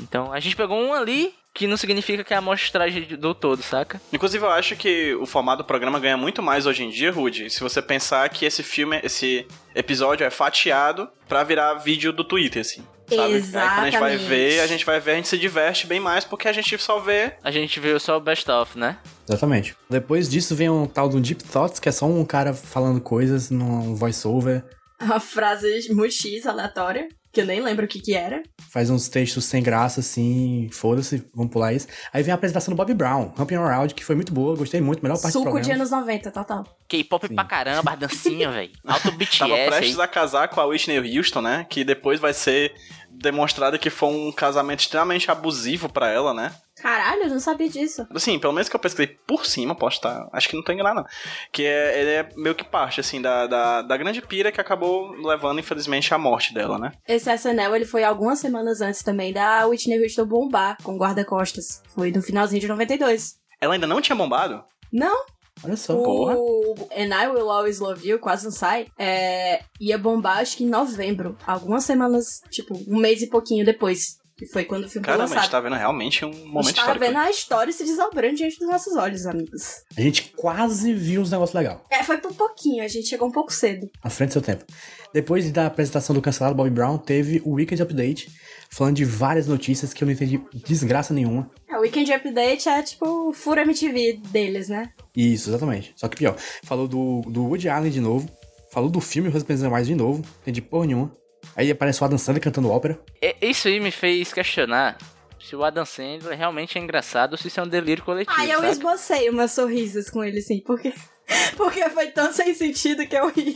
Então 0.00 0.32
a 0.32 0.40
gente 0.40 0.56
pegou 0.56 0.76
um 0.76 0.92
ali 0.92 1.32
que 1.54 1.66
não 1.66 1.76
significa 1.76 2.22
que 2.24 2.32
é 2.32 2.36
a 2.36 2.38
amostragem 2.38 3.02
do 3.16 3.34
todo, 3.34 3.62
saca? 3.62 4.00
Inclusive, 4.12 4.44
eu 4.44 4.50
acho 4.50 4.76
que 4.76 5.14
o 5.14 5.26
formato 5.26 5.62
do 5.62 5.66
programa 5.66 5.98
ganha 5.98 6.16
muito 6.16 6.42
mais 6.42 6.66
hoje 6.66 6.84
em 6.84 6.90
dia, 6.90 7.10
Rude, 7.10 7.50
se 7.50 7.60
você 7.60 7.82
pensar 7.82 8.28
que 8.28 8.44
esse 8.44 8.62
filme, 8.62 9.00
esse 9.02 9.46
episódio 9.74 10.24
é 10.24 10.30
fatiado 10.30 11.08
pra 11.28 11.42
virar 11.42 11.74
vídeo 11.74 12.12
do 12.12 12.24
Twitter, 12.24 12.60
assim. 12.60 12.84
Sabe? 13.08 13.34
Aí 13.34 13.42
quando 13.42 13.56
a 13.56 13.84
gente 13.84 13.98
vai 13.98 14.14
Exatamente. 14.14 14.28
ver, 14.28 14.60
a 14.60 14.66
gente 14.68 14.86
vai 14.86 15.00
ver, 15.00 15.10
a 15.10 15.14
gente 15.16 15.28
se 15.28 15.38
diverte 15.38 15.86
bem 15.86 15.98
mais, 15.98 16.24
porque 16.24 16.46
a 16.46 16.52
gente 16.52 16.78
só 16.78 17.00
vê. 17.00 17.32
A 17.42 17.50
gente 17.50 17.80
viu 17.80 17.98
só 17.98 18.16
o 18.16 18.20
best 18.20 18.48
of, 18.48 18.78
né? 18.78 18.98
Exatamente. 19.28 19.74
Depois 19.88 20.30
disso 20.30 20.54
vem 20.54 20.70
um 20.70 20.86
tal 20.86 21.08
do 21.08 21.20
Deep 21.20 21.42
Thoughts, 21.44 21.80
que 21.80 21.88
é 21.88 21.92
só 21.92 22.06
um 22.06 22.24
cara 22.24 22.54
falando 22.54 23.00
coisas 23.00 23.50
num 23.50 23.94
voice-over. 23.96 24.62
Uma 25.02 25.18
frase 25.18 25.92
muito 25.92 26.14
X, 26.14 26.46
aleatória, 26.46 27.08
que 27.32 27.40
eu 27.40 27.46
nem 27.46 27.60
lembro 27.60 27.84
o 27.84 27.88
que 27.88 28.00
que 28.00 28.14
era. 28.14 28.42
Faz 28.70 28.90
uns 28.90 29.08
textos 29.08 29.44
sem 29.44 29.62
graça, 29.62 30.00
assim, 30.00 30.68
foda-se, 30.72 31.24
vamos 31.34 31.52
pular 31.52 31.72
isso. 31.72 31.86
Aí 32.12 32.22
vem 32.22 32.32
a 32.32 32.34
apresentação 32.34 32.74
do 32.74 32.76
Bob 32.76 32.92
Brown, 32.94 33.32
Humping 33.38 33.56
Around, 33.56 33.94
que 33.94 34.04
foi 34.04 34.14
muito 34.16 34.32
boa, 34.32 34.56
gostei 34.56 34.80
muito, 34.80 35.02
melhor 35.02 35.14
parte 35.14 35.28
do 35.28 35.32
Suco 35.32 35.44
programa. 35.44 35.64
de 35.64 35.72
anos 35.72 35.90
90, 35.90 36.30
total. 36.30 36.64
K-pop 36.88 37.28
pra 37.34 37.44
caramba, 37.44 37.96
dancinha, 37.96 38.50
velho. 38.50 38.70
Alto 38.86 39.10
BTS 39.16 39.38
Tava 39.38 39.54
aí. 39.54 39.66
prestes 39.66 39.98
a 39.98 40.08
casar 40.08 40.48
com 40.48 40.60
a 40.60 40.64
Whitney 40.66 41.18
Houston, 41.18 41.40
né? 41.40 41.66
Que 41.68 41.84
depois 41.84 42.18
vai 42.20 42.32
ser 42.32 42.72
demonstrado 43.10 43.78
que 43.78 43.90
foi 43.90 44.08
um 44.08 44.32
casamento 44.32 44.80
extremamente 44.80 45.30
abusivo 45.30 45.88
pra 45.88 46.08
ela, 46.08 46.32
né? 46.32 46.52
Caralho, 46.80 47.24
eu 47.24 47.28
não 47.28 47.40
sabia 47.40 47.68
disso. 47.68 48.06
Assim, 48.14 48.38
pelo 48.38 48.52
menos 48.52 48.68
que 48.68 48.76
eu 48.76 48.80
pesquisei 48.80 49.06
por 49.26 49.44
cima, 49.44 49.74
posso 49.74 49.96
estar. 49.96 50.28
Acho 50.32 50.48
que 50.48 50.56
não 50.56 50.62
tô 50.62 50.72
enganado, 50.72 50.96
não. 50.96 51.04
Que 51.52 51.64
é, 51.64 52.00
ele 52.00 52.10
é 52.10 52.28
meio 52.36 52.54
que 52.54 52.64
parte, 52.64 53.00
assim, 53.00 53.20
da, 53.20 53.46
da, 53.46 53.82
da 53.82 53.96
grande 53.96 54.22
pira 54.22 54.50
que 54.50 54.60
acabou 54.60 55.10
levando, 55.12 55.60
infelizmente, 55.60 56.12
à 56.14 56.18
morte 56.18 56.54
dela, 56.54 56.78
né? 56.78 56.92
Esse 57.06 57.30
SNL, 57.32 57.74
ele 57.76 57.84
foi 57.84 58.04
algumas 58.04 58.38
semanas 58.38 58.80
antes 58.80 59.02
também 59.02 59.32
da 59.32 59.66
Whitney 59.66 60.02
Houston 60.02 60.24
bombar 60.24 60.76
com 60.82 60.96
guarda-costas. 60.96 61.82
Foi 61.94 62.10
no 62.10 62.22
finalzinho 62.22 62.60
de 62.60 62.68
92. 62.68 63.38
Ela 63.60 63.74
ainda 63.74 63.86
não 63.86 64.00
tinha 64.00 64.16
bombado? 64.16 64.64
Não, 64.92 65.24
Olha 65.62 65.76
só. 65.76 65.94
Porra. 65.94 66.36
o 66.36 66.88
And 66.96 67.14
I 67.14 67.28
Will 67.28 67.50
Always 67.50 67.80
Love 67.80 68.08
You, 68.08 68.18
quase 68.18 68.44
não 68.44 68.50
sai, 68.50 68.86
é, 68.98 69.62
ia 69.78 69.98
bombar 69.98 70.38
acho 70.38 70.56
que 70.56 70.64
em 70.64 70.68
novembro. 70.68 71.36
Algumas 71.46 71.84
semanas, 71.84 72.40
tipo, 72.50 72.74
um 72.88 72.98
mês 72.98 73.22
e 73.22 73.28
pouquinho 73.28 73.64
depois. 73.64 74.18
Que 74.40 74.46
foi 74.46 74.64
quando 74.64 74.84
o 74.84 74.88
filme 74.88 75.04
foi 75.04 75.12
Caramba, 75.14 75.24
a 75.24 75.26
gente 75.26 75.36
lançado. 75.36 75.50
tá 75.50 75.60
vendo 75.60 75.76
realmente 75.76 76.24
um 76.24 76.30
A 76.30 76.32
gente 76.32 76.46
momento 76.46 76.74
tava 76.74 76.92
histórico. 76.92 77.04
vendo 77.04 77.16
a 77.18 77.30
história 77.30 77.72
se 77.74 77.84
desdobrando 77.84 78.36
diante 78.36 78.58
dos 78.58 78.68
nossos 78.70 78.96
olhos, 78.96 79.26
amigos. 79.26 79.82
A 79.94 80.00
gente 80.00 80.32
quase 80.34 80.94
viu 80.94 81.20
uns 81.20 81.30
negócios 81.30 81.54
legais. 81.54 81.78
É, 81.90 82.02
foi 82.02 82.16
por 82.16 82.32
pouquinho, 82.32 82.82
a 82.82 82.88
gente 82.88 83.06
chegou 83.06 83.28
um 83.28 83.30
pouco 83.30 83.52
cedo. 83.52 83.90
À 84.02 84.08
frente 84.08 84.30
do 84.30 84.32
seu 84.32 84.40
tempo. 84.42 84.64
Depois 85.12 85.50
da 85.52 85.66
apresentação 85.66 86.14
do 86.14 86.22
cancelado 86.22 86.54
Bob 86.54 86.70
Brown, 86.70 86.96
teve 86.96 87.42
o 87.44 87.52
Weekend 87.52 87.82
Update, 87.82 88.30
falando 88.70 88.96
de 88.96 89.04
várias 89.04 89.46
notícias 89.46 89.92
que 89.92 90.02
eu 90.02 90.06
não 90.06 90.12
entendi 90.14 90.40
desgraça 90.66 91.12
nenhuma. 91.12 91.50
É, 91.68 91.76
o 91.76 91.80
Weekend 91.82 92.10
Update 92.10 92.66
é 92.66 92.82
tipo 92.82 93.28
o 93.28 93.32
Fura 93.34 93.60
MTV 93.60 94.20
deles, 94.30 94.70
né? 94.70 94.90
Isso, 95.14 95.50
exatamente. 95.50 95.92
Só 95.96 96.08
que 96.08 96.16
pior. 96.16 96.34
Falou 96.64 96.88
do, 96.88 97.20
do 97.26 97.44
Woody 97.44 97.68
Allen 97.68 97.90
de 97.92 98.00
novo. 98.00 98.26
Falou 98.72 98.88
do 98.88 99.00
filme 99.02 99.28
Husbands 99.28 99.62
and 99.62 99.68
Wives 99.70 99.88
de 99.88 99.94
novo. 99.94 100.24
Entendi 100.40 100.62
porra 100.62 100.86
nenhuma. 100.86 101.12
Aí 101.60 101.70
aparece 101.70 102.00
o 102.00 102.04
Adam 102.06 102.16
Sandler 102.16 102.42
cantando 102.42 102.70
ópera. 102.70 102.98
E- 103.20 103.36
Isso 103.42 103.68
aí 103.68 103.78
me 103.80 103.90
fez 103.90 104.32
questionar 104.32 104.96
se 105.38 105.54
o 105.54 105.62
Adam 105.62 105.84
Sandler 105.84 106.36
realmente 106.38 106.78
é 106.78 106.80
engraçado 106.80 107.32
ou 107.32 107.38
se 107.38 107.48
isso 107.48 107.60
é 107.60 107.62
um 107.62 107.68
delírio 107.68 108.02
coletivo, 108.02 108.34
Aí 108.40 108.50
eu 108.50 108.60
saca? 108.60 108.72
esbocei 108.72 109.28
umas 109.28 109.52
sorrisos 109.52 110.08
com 110.08 110.24
ele, 110.24 110.38
assim, 110.38 110.60
porque... 110.66 110.92
Porque 111.56 111.88
foi 111.90 112.08
tão 112.08 112.32
sem 112.32 112.52
sentido 112.54 113.06
que 113.06 113.14
eu 113.16 113.28
ri. 113.30 113.54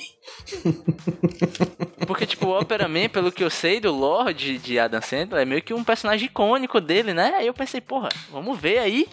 Porque, 2.07 2.27
tipo, 2.27 2.47
o 2.47 2.59
Opera 2.61 2.87
Man, 2.87 3.09
pelo 3.09 3.33
que 3.33 3.43
eu 3.43 3.51
sei 3.51 3.81
do 3.81 3.91
lore 3.93 4.33
de, 4.35 4.59
de 4.59 4.79
Adam 4.79 5.01
Sandler, 5.03 5.43
é 5.43 5.45
meio 5.45 5.63
que 5.63 5.75
um 5.75 5.83
personagem 5.83 6.27
icônico 6.27 6.81
dele, 6.81 7.13
né? 7.15 7.35
Aí 7.37 7.47
eu 7.47 7.55
pensei, 7.55 7.81
porra, 7.81 8.11
vamos 8.31 8.59
ver 8.61 8.79
aí. 8.79 9.09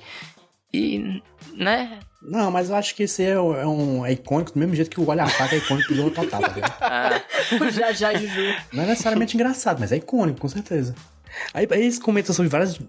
E, 0.74 1.22
né? 1.54 2.00
Não, 2.22 2.52
mas 2.52 2.70
eu 2.70 2.76
acho 2.76 2.94
que 2.96 3.04
esse 3.04 3.24
é, 3.24 3.40
um- 3.40 3.56
é 3.56 3.66
um 3.68 4.06
é 4.06 4.12
icônico 4.12 4.52
do 4.54 4.60
mesmo 4.60 4.76
jeito 4.76 4.92
que 4.92 5.02
o 5.02 5.10
Olha 5.10 5.24
a 5.24 5.28
Faca 5.28 5.56
é 5.56 5.58
icônico 5.58 5.90
do 5.90 5.96
Zorro 5.96 6.12
Total, 6.12 6.42
tá? 6.42 6.78
Ah, 6.80 7.22
O 7.60 7.70
Já 7.72 7.92
Já 7.92 8.14
Juju. 8.14 8.56
Não 8.72 8.84
é 8.84 8.88
necessariamente 8.88 9.36
engraçado, 9.36 9.80
mas 9.80 9.92
é 9.92 9.96
icônico, 9.98 10.40
com 10.40 10.48
certeza. 10.48 10.94
Aí, 11.54 11.68
aí 11.72 11.82
eles 11.82 11.98
comentam 11.98 12.36
sobre 12.36 12.50
várias, 12.50 12.80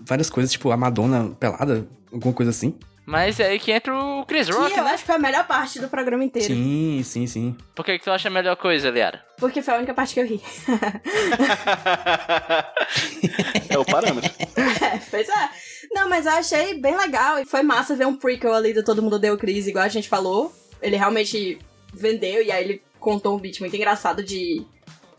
várias 0.00 0.28
coisas, 0.28 0.52
tipo 0.52 0.70
a 0.70 0.76
Madonna 0.76 1.30
pelada, 1.40 1.86
alguma 2.12 2.34
coisa 2.34 2.50
assim. 2.50 2.74
mas 3.06 3.40
é 3.40 3.46
aí 3.46 3.58
que 3.58 3.72
entra 3.72 3.96
o 3.96 4.26
Chris 4.26 4.50
Rock, 4.50 4.74
Que 4.74 4.80
eu 4.80 4.84
né? 4.84 4.90
acho 4.90 5.02
que 5.02 5.06
foi 5.06 5.16
a 5.16 5.18
melhor 5.18 5.46
parte 5.46 5.78
do 5.80 5.88
programa 5.88 6.22
inteiro. 6.24 6.48
Sim, 6.52 7.00
sim, 7.04 7.26
sim. 7.26 7.56
Por 7.74 7.86
que, 7.86 7.98
que 7.98 8.04
tu 8.04 8.10
acha 8.10 8.28
a 8.28 8.30
melhor 8.30 8.56
coisa, 8.56 8.90
Liara? 8.90 9.22
Porque 9.38 9.62
foi 9.62 9.72
a 9.74 9.78
única 9.78 9.94
parte 9.94 10.12
que 10.12 10.20
eu 10.20 10.26
ri. 10.26 10.42
é 13.70 13.78
o 13.78 13.84
parâmetro. 13.84 14.30
É, 14.56 14.98
pois 15.10 15.28
é. 15.28 15.48
Não, 15.92 16.08
mas 16.08 16.26
eu 16.26 16.32
achei 16.32 16.74
bem 16.74 16.96
legal. 16.96 17.38
E 17.38 17.44
foi 17.44 17.62
massa 17.62 17.96
ver 17.96 18.06
um 18.06 18.16
prequel 18.16 18.54
ali 18.54 18.72
do 18.72 18.84
Todo 18.84 19.02
Mundo 19.02 19.18
Deu 19.18 19.36
Crise, 19.36 19.70
igual 19.70 19.84
a 19.84 19.88
gente 19.88 20.08
falou. 20.08 20.52
Ele 20.80 20.96
realmente 20.96 21.58
vendeu 21.92 22.42
e 22.42 22.52
aí 22.52 22.64
ele 22.64 22.82
contou 23.00 23.36
um 23.36 23.38
beat 23.38 23.60
muito 23.60 23.74
engraçado 23.74 24.22
de 24.22 24.64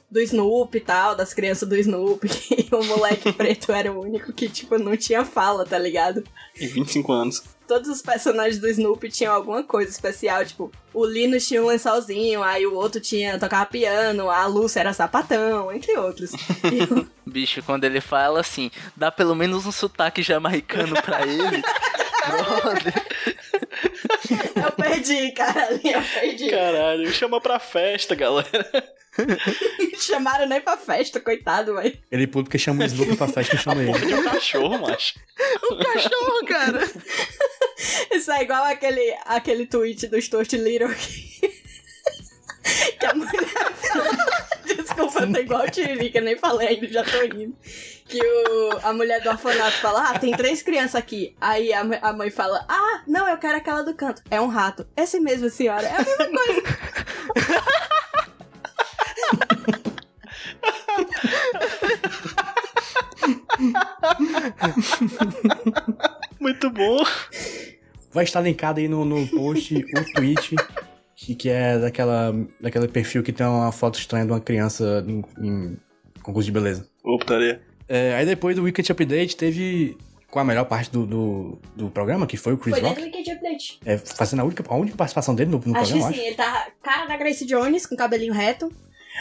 do 0.09 0.20
Snoop 0.20 0.76
e 0.76 0.82
tal, 0.82 1.15
das 1.15 1.34
crianças 1.34 1.70
do 1.70 1.76
Snoop, 1.76 2.28
que 2.28 2.74
o 2.74 2.84
moleque 2.84 3.32
preto 3.32 3.72
era 3.72 3.91
o 3.91 4.01
único 4.01 4.34
que, 4.34 4.49
tipo, 4.49 4.78
não 4.78 4.97
tinha 4.97 5.24
fala, 5.24 5.65
tá 5.65 5.78
ligado? 5.78 6.24
Em 6.59 6.67
25 6.67 7.11
anos. 7.11 7.43
Todos 7.70 7.88
os 7.88 8.01
personagens 8.01 8.57
do 8.59 8.67
Snoop 8.67 9.07
tinham 9.09 9.32
alguma 9.34 9.63
coisa 9.63 9.91
especial, 9.91 10.43
tipo, 10.43 10.72
o 10.91 11.05
Linus 11.05 11.47
tinha 11.47 11.61
um 11.63 11.67
lençolzinho, 11.67 12.41
aí 12.41 12.65
o 12.65 12.74
outro 12.74 12.99
tinha, 12.99 13.38
tocava 13.38 13.65
piano, 13.67 14.28
a 14.30 14.45
Lúcia 14.47 14.80
era 14.80 14.91
sapatão, 14.91 15.72
entre 15.72 15.95
outros. 15.95 16.32
E 16.34 16.82
o- 16.91 17.07
Bicho, 17.28 17.61
quando 17.61 17.84
ele 17.84 18.01
fala 18.01 18.39
assim, 18.39 18.72
dá 18.97 19.11
pelo 19.11 19.36
menos 19.36 19.67
um 19.67 19.72
sotaque 19.72 20.24
jamaicano 20.24 20.99
pra 21.01 21.22
ele. 21.28 21.61
Eu 24.55 24.72
perdi, 24.72 25.32
cara, 25.34 25.67
ali 25.67 25.91
eu 25.93 26.01
perdi. 26.01 26.49
Caralho, 26.49 27.11
chama 27.13 27.39
pra 27.39 27.59
festa, 27.59 28.15
galera. 28.15 28.49
Chamaram 29.99 30.47
nem 30.47 30.61
pra 30.61 30.78
festa, 30.78 31.20
coitado, 31.20 31.76
velho. 31.76 31.97
Ele 32.11 32.26
pula 32.28 32.43
porque 32.45 32.57
chama 32.57 32.84
o 32.84 32.86
Snoopy 32.86 33.17
pra 33.17 33.28
festa 33.28 33.55
e 33.55 33.59
chama 33.59 33.82
ele. 33.84 33.91
De 33.99 34.13
um 34.13 34.24
cachorro, 34.24 34.80
macho. 34.80 35.15
Um 35.72 35.78
cachorro, 35.78 36.45
cara. 36.47 36.80
Isso 38.12 38.32
é 38.32 38.44
igual 38.44 38.64
aquele, 38.66 39.16
aquele 39.26 39.66
tweet 39.66 40.08
do 40.08 40.22
Stuart 40.22 40.52
Little 40.54 40.94
que, 40.94 41.48
que 43.00 43.06
a 43.06 43.14
mulher. 43.14 43.32
Desculpa, 44.66 45.22
eu 45.22 45.34
tô 45.34 45.40
igual 45.40 45.64
o 45.64 45.70
Tiririca, 45.70 46.22
nem 46.22 46.38
falei 46.38 46.68
ainda, 46.68 46.88
já 46.88 47.04
tô 47.04 47.22
rindo. 47.22 47.56
Que 48.06 48.20
o, 48.22 48.80
a 48.84 48.94
mulher 48.94 49.22
do 49.22 49.30
orfanato 49.30 49.78
fala: 49.78 50.10
Ah, 50.10 50.20
tem 50.20 50.36
três 50.36 50.62
crianças 50.62 50.96
aqui. 50.96 51.36
Aí 51.40 51.72
a, 51.74 51.82
a 52.02 52.14
mãe 52.14 52.30
fala: 52.30 52.66
Ah, 52.68 53.04
não, 53.08 53.28
eu 53.28 53.38
quero 53.38 53.58
aquela 53.58 53.82
do 53.84 53.94
canto. 53.94 54.22
É 54.30 54.42
um 54.42 54.48
rato. 54.48 54.88
Esse 54.96 55.20
mesmo, 55.20 55.50
senhora. 55.50 55.88
É 55.88 55.96
a 55.96 56.00
mesma 56.00 56.28
coisa. 56.28 56.64
Muito 66.40 66.70
bom. 66.70 67.04
Vai 68.12 68.24
estar 68.24 68.42
linkado 68.42 68.80
aí 68.80 68.88
no, 68.88 69.06
no 69.06 69.28
post 69.28 69.76
o 69.76 70.14
tweet, 70.14 70.56
que, 71.16 71.36
que 71.36 71.50
é 71.50 71.78
daquela, 71.78 72.34
daquele 72.60 72.88
perfil 72.88 73.22
que 73.22 73.32
tem 73.32 73.46
uma 73.46 73.72
foto 73.72 74.00
estranha 74.00 74.26
de 74.26 74.32
uma 74.32 74.40
criança 74.40 75.04
em, 75.08 75.24
em 75.42 75.78
concurso 76.24 76.46
de 76.46 76.52
beleza. 76.52 76.88
Ô, 77.04 77.18
putaria. 77.18 77.62
É, 77.88 78.16
aí 78.16 78.26
depois 78.26 78.56
do 78.56 78.64
Weekend 78.64 78.92
Update 78.92 79.36
teve 79.36 79.98
com 80.30 80.40
a 80.40 80.44
melhor 80.44 80.66
parte 80.66 80.92
do, 80.92 81.06
do, 81.06 81.60
do 81.76 81.90
programa, 81.90 82.28
que 82.28 82.38
foi 82.38 82.54
o 82.54 82.58
Chris 82.58 82.76
Foi 82.76 82.84
dentro 82.84 83.02
Rock. 83.04 83.12
do 83.12 83.18
Weekend 83.18 83.38
Update. 83.38 83.80
É, 83.86 83.98
fazendo 83.98 84.42
a 84.42 84.46
única, 84.46 84.64
a 84.68 84.76
única 84.76 84.96
participação 84.96 85.34
dele 85.36 85.50
no, 85.52 85.62
no 85.66 85.76
Acho 85.76 85.94
que 85.94 86.00
programa, 86.00 86.10
eu 86.10 86.14
sim, 86.14 86.20
acho. 86.20 86.28
ele 86.28 86.36
tá 86.36 86.68
cara 86.84 87.06
da 87.08 87.18
Grace 87.18 87.46
Jones, 87.46 87.86
com 87.86 87.96
cabelinho 87.96 88.34
reto. 88.34 88.72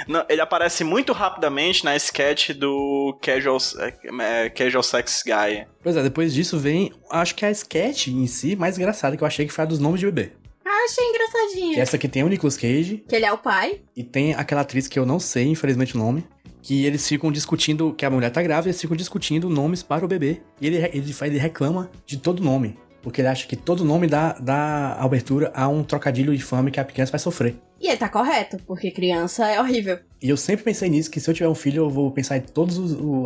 Não, 0.06 0.24
ele 0.28 0.40
aparece 0.40 0.84
muito 0.84 1.12
rapidamente 1.12 1.84
na 1.84 1.96
sketch 1.96 2.50
do 2.50 3.18
Casual, 3.20 3.58
é, 3.78 4.44
é, 4.46 4.50
Casual 4.50 4.82
Sex 4.82 5.22
Guy. 5.24 5.66
Pois 5.82 5.96
é, 5.96 6.02
depois 6.02 6.32
disso 6.32 6.58
vem, 6.58 6.92
acho 7.10 7.34
que 7.34 7.44
a 7.44 7.50
sketch 7.50 8.08
em 8.08 8.26
si 8.26 8.54
mais 8.54 8.78
engraçada 8.78 9.16
que 9.16 9.22
eu 9.22 9.26
achei 9.26 9.46
que 9.46 9.52
foi 9.52 9.64
a 9.64 9.66
dos 9.66 9.78
nomes 9.78 10.00
de 10.00 10.06
bebê. 10.06 10.32
Ah, 10.64 10.84
achei 10.84 11.04
engraçadinho. 11.04 11.74
Que 11.74 11.80
essa 11.80 11.96
aqui 11.96 12.06
tem 12.08 12.22
o 12.22 12.28
Nicolas 12.28 12.56
Cage 12.56 13.02
Que 13.08 13.16
ele 13.16 13.24
é 13.24 13.32
o 13.32 13.38
pai. 13.38 13.80
e 13.96 14.04
tem 14.04 14.34
aquela 14.34 14.60
atriz 14.60 14.86
que 14.86 14.98
eu 14.98 15.06
não 15.06 15.18
sei, 15.18 15.46
infelizmente, 15.46 15.96
o 15.96 15.98
nome. 15.98 16.24
Que 16.60 16.84
eles 16.84 17.08
ficam 17.08 17.32
discutindo, 17.32 17.94
que 17.94 18.04
a 18.04 18.10
mulher 18.10 18.30
tá 18.30 18.42
grávida, 18.42 18.68
eles 18.68 18.80
ficam 18.80 18.96
discutindo 18.96 19.48
nomes 19.48 19.82
para 19.82 20.04
o 20.04 20.08
bebê. 20.08 20.42
E 20.60 20.66
ele, 20.66 20.76
ele, 20.76 21.14
ele 21.22 21.38
reclama 21.38 21.90
de 22.04 22.18
todo 22.18 22.42
nome. 22.42 22.76
Porque 23.00 23.20
ele 23.20 23.28
acha 23.28 23.46
que 23.46 23.56
todo 23.56 23.84
nome 23.84 24.06
dá, 24.06 24.32
dá 24.32 24.94
abertura 25.00 25.50
a 25.54 25.68
um 25.68 25.82
trocadilho 25.82 26.34
infame 26.34 26.70
que 26.70 26.80
a 26.80 26.84
criança 26.84 27.12
vai 27.12 27.18
sofrer. 27.20 27.56
E 27.80 27.86
ele 27.88 27.96
tá 27.96 28.08
correto, 28.08 28.58
porque 28.66 28.90
criança 28.90 29.46
é 29.46 29.60
horrível. 29.60 30.00
E 30.20 30.28
eu 30.28 30.36
sempre 30.36 30.64
pensei 30.64 30.88
nisso, 30.90 31.08
que 31.08 31.20
se 31.20 31.30
eu 31.30 31.34
tiver 31.34 31.48
um 31.48 31.54
filho, 31.54 31.84
eu 31.84 31.90
vou 31.90 32.10
pensar 32.10 32.36
em 32.36 32.40
todas 32.40 32.76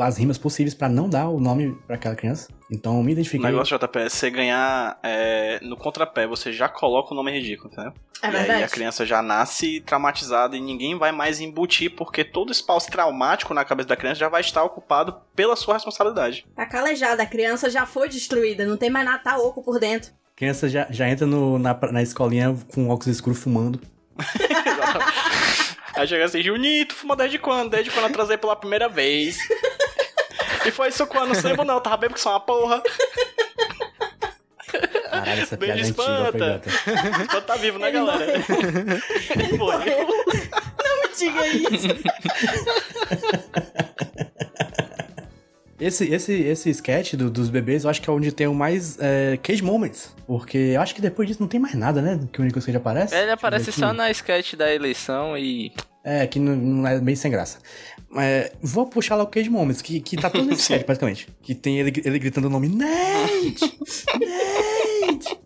as 0.00 0.18
rimas 0.18 0.36
possíveis 0.36 0.74
pra 0.74 0.90
não 0.90 1.09
dar 1.09 1.28
o 1.30 1.40
nome 1.40 1.74
pra 1.86 1.96
aquela 1.96 2.14
criança. 2.14 2.48
Então 2.70 2.96
eu 2.98 3.03
me 3.03 3.12
O 3.12 3.14
identifiquei. 3.14 3.46
negócio 3.50 3.78
JP 3.78 3.98
é 3.98 4.09
você 4.11 4.30
ganhar 4.30 4.98
é, 5.03 5.59
no 5.62 5.74
contrapé, 5.76 6.26
você 6.26 6.53
já 6.53 6.68
coloca 6.68 7.12
o 7.12 7.16
nome 7.16 7.32
ridículo, 7.32 7.72
entendeu? 7.72 7.92
É 8.22 8.26
e 8.26 8.28
aí 8.28 8.32
verdade. 8.32 8.62
a 8.64 8.68
criança 8.68 9.07
já 9.07 9.22
nasce 9.22 9.80
traumatizada 9.80 10.55
e 10.55 10.61
ninguém 10.61 10.98
vai 10.98 11.12
mais 11.12 11.40
embutir, 11.40 11.94
porque 11.96 12.22
todo 12.22 12.53
espaço 12.53 12.90
traumático 12.90 13.55
na 13.55 13.64
cabeça 13.64 13.88
da 13.88 13.96
criança 13.96 14.20
já 14.20 14.28
vai 14.28 14.42
estar 14.42 14.62
ocupado 14.62 15.16
pela 15.34 15.57
sua 15.57 15.74
responsabilidade. 15.74 16.46
Tá 16.55 16.66
calejada, 16.66 17.22
a 17.22 17.26
criança 17.26 17.70
já 17.70 17.86
foi 17.86 18.09
destruída, 18.11 18.66
não 18.66 18.76
tem 18.76 18.90
mais 18.90 19.07
nada, 19.07 19.22
tá 19.22 19.38
oco 19.38 19.62
por 19.62 19.80
dentro. 19.80 20.11
A 20.34 20.36
criança 20.36 20.68
já, 20.68 20.86
já 20.90 21.09
entra 21.09 21.26
no- 21.26 21.59
na, 21.59 21.76
na 21.90 22.03
escolinha 22.03 22.55
com 22.74 22.88
óculos 22.90 23.07
escuros 23.16 23.38
fumando. 23.42 23.80
Aí 25.94 26.06
chega 26.06 26.24
assim, 26.24 26.42
Juninho, 26.42 26.86
tu 26.86 26.94
fuma 26.94 27.14
desde 27.14 27.38
quando? 27.38 27.70
Desde 27.70 27.90
quando 27.90 28.06
eu 28.06 28.12
transei 28.12 28.36
pela 28.38 28.56
primeira 28.56 28.88
vez. 28.88 29.36
e 30.64 30.70
foi 30.70 30.88
isso 30.88 31.06
quando? 31.06 31.34
Não 31.34 31.42
lembro 31.42 31.64
não, 31.64 31.80
tava 31.80 31.96
bêbado 31.96 32.14
que 32.14 32.20
sou 32.20 32.32
uma 32.32 32.40
porra. 32.40 32.82
Caralho, 35.10 35.42
essa 35.42 35.56
Beijo, 35.56 35.94
piada 35.94 36.08
é 36.08 36.20
antiga, 36.22 36.32
foi 36.32 36.38
espanta. 36.40 37.26
Quando 37.30 37.44
tá 37.44 37.56
vivo, 37.56 37.78
né, 37.78 37.88
Ele 37.88 37.98
galera? 37.98 38.32
Ele 39.30 39.58
morreu. 39.58 40.06
Não 40.82 41.02
me 41.02 41.08
diga 41.16 41.46
isso. 41.46 41.88
Esse, 45.85 46.05
esse, 46.12 46.33
esse 46.33 46.70
sketch 46.70 47.14
do- 47.14 47.30
dos 47.30 47.51
bebês, 47.51 47.85
eu 47.85 47.91
acho 47.91 48.01
que 48.01 48.09
é 48.09 48.12
onde 48.12 48.30
tem 48.30 48.47
o 48.47 48.55
mais 48.55 48.97
é, 49.01 49.37
Cage 49.43 49.62
Moments. 49.62 50.14
Porque 50.26 50.57
eu 50.57 50.80
acho 50.80 50.95
que 50.95 51.01
depois 51.01 51.26
disso 51.28 51.41
não 51.41 51.49
tem 51.49 51.59
mais 51.59 51.74
nada, 51.74 52.01
né? 52.01 52.20
Que 52.33 52.41
o 52.41 52.45
Nicolas 52.45 52.64
Cage 52.64 52.76
aparece. 52.76 53.14
Ele 53.14 53.30
aparece 53.33 53.66
ver 53.66 53.72
só 53.72 53.93
na 53.93 54.11
sketch 54.11 54.55
da 54.55 54.72
eleição 54.72 55.37
e. 55.37 55.72
É, 56.05 56.26
que 56.26 56.39
não, 56.39 56.55
não 56.55 56.87
é 56.89 57.01
bem 57.01 57.14
sem 57.16 57.30
graça. 57.30 57.59
É, 58.16 58.53
vou 58.61 58.87
puxar 58.87 59.16
lá 59.16 59.24
o 59.24 59.26
Cage 59.26 59.49
Moments, 59.51 59.83
que, 59.83 60.01
que 60.01 60.16
tá 60.16 60.28
todo 60.30 60.45
nesse 60.47 60.62
sketch, 60.70 60.85
praticamente. 60.85 61.28
Que 61.43 61.55
tem 61.55 61.80
ele, 61.80 61.93
ele 62.05 62.18
gritando 62.18 62.47
o 62.47 62.51
nome 62.51 62.68
Nate! 62.68 63.78
Nate! 64.20 65.39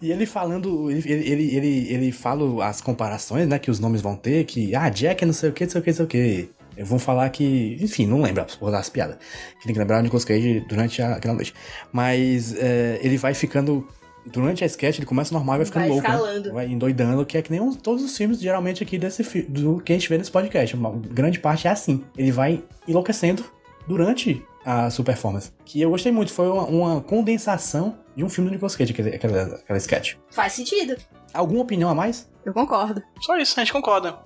E 0.00 0.12
ele 0.12 0.24
falando, 0.26 0.90
ele, 0.90 1.02
ele, 1.10 1.30
ele, 1.30 1.56
ele, 1.56 1.92
ele 1.92 2.12
fala 2.12 2.64
as 2.66 2.80
comparações, 2.80 3.48
né, 3.48 3.58
que 3.58 3.70
os 3.70 3.80
nomes 3.80 4.00
vão 4.00 4.14
ter, 4.14 4.44
que, 4.44 4.74
ah, 4.74 4.88
Jack 4.88 5.24
é 5.24 5.26
não 5.26 5.32
sei 5.34 5.50
o 5.50 5.52
que, 5.52 5.64
não 5.64 5.70
sei 5.70 5.80
o 5.80 5.84
que, 5.84 5.90
não 5.90 5.96
sei 5.96 6.04
o 6.04 6.08
que. 6.08 6.48
Vão 6.84 6.98
falar 6.98 7.28
que, 7.30 7.76
enfim, 7.80 8.06
não 8.06 8.20
lembra, 8.20 8.46
por 8.58 8.70
das 8.70 8.88
piadas. 8.88 9.16
Que 9.58 9.64
tem 9.64 9.72
que 9.72 9.78
lembrar 9.78 9.98
o 10.00 10.02
Nicolas 10.02 10.24
Cage 10.24 10.64
durante 10.68 11.00
a, 11.02 11.14
aquela 11.16 11.34
noite. 11.34 11.54
Mas 11.92 12.54
é, 12.56 12.98
ele 13.02 13.16
vai 13.16 13.32
ficando, 13.34 13.86
durante 14.26 14.62
a 14.62 14.66
sketch, 14.66 14.98
ele 14.98 15.06
começa 15.06 15.32
normal 15.34 15.56
e 15.56 15.58
vai 15.58 15.66
ficando 15.66 15.82
Vai 15.82 15.90
louco. 15.90 16.08
né? 16.08 16.14
escalando. 16.14 16.52
Vai 16.52 16.66
endoidando, 16.66 17.24
que 17.26 17.38
é 17.38 17.42
que 17.42 17.50
nem 17.50 17.60
os- 17.60 17.76
todos 17.76 18.02
os 18.04 18.16
filmes, 18.16 18.40
geralmente, 18.40 18.82
aqui 18.82 18.98
desse 18.98 19.22
do 19.42 19.80
que 19.80 19.92
a 19.92 19.96
gente 19.96 20.08
vê 20.08 20.18
nesse 20.18 20.30
podcast. 20.30 20.74
Uma 20.76 20.90
grande 20.92 21.38
parte 21.38 21.66
é 21.66 21.70
assim. 21.70 22.04
Ele 22.16 22.30
vai 22.32 22.62
enlouquecendo 22.86 23.44
durante 23.86 24.44
a 24.64 24.90
sua 24.90 25.04
performance. 25.04 25.52
Que 25.64 25.80
eu 25.80 25.90
gostei 25.90 26.10
muito, 26.10 26.32
foi 26.32 26.48
uma, 26.48 26.64
uma 26.64 27.00
condensação 27.00 27.96
de 28.16 28.24
um 28.24 28.28
filme 28.28 28.50
do 28.50 28.52
Nicolas 28.54 28.74
Cage, 28.74 28.92
aquele, 28.92 29.14
aquela, 29.14 29.42
aquela 29.42 29.78
sketch. 29.78 30.14
Faz 30.30 30.54
sentido. 30.54 30.96
Alguma 31.32 31.60
opinião 31.62 31.88
a 31.88 31.94
mais? 31.94 32.28
Eu 32.44 32.52
concordo. 32.52 33.02
Só 33.20 33.36
isso, 33.38 33.54
a 33.58 33.62
gente 33.62 33.72
concorda. 33.72 34.18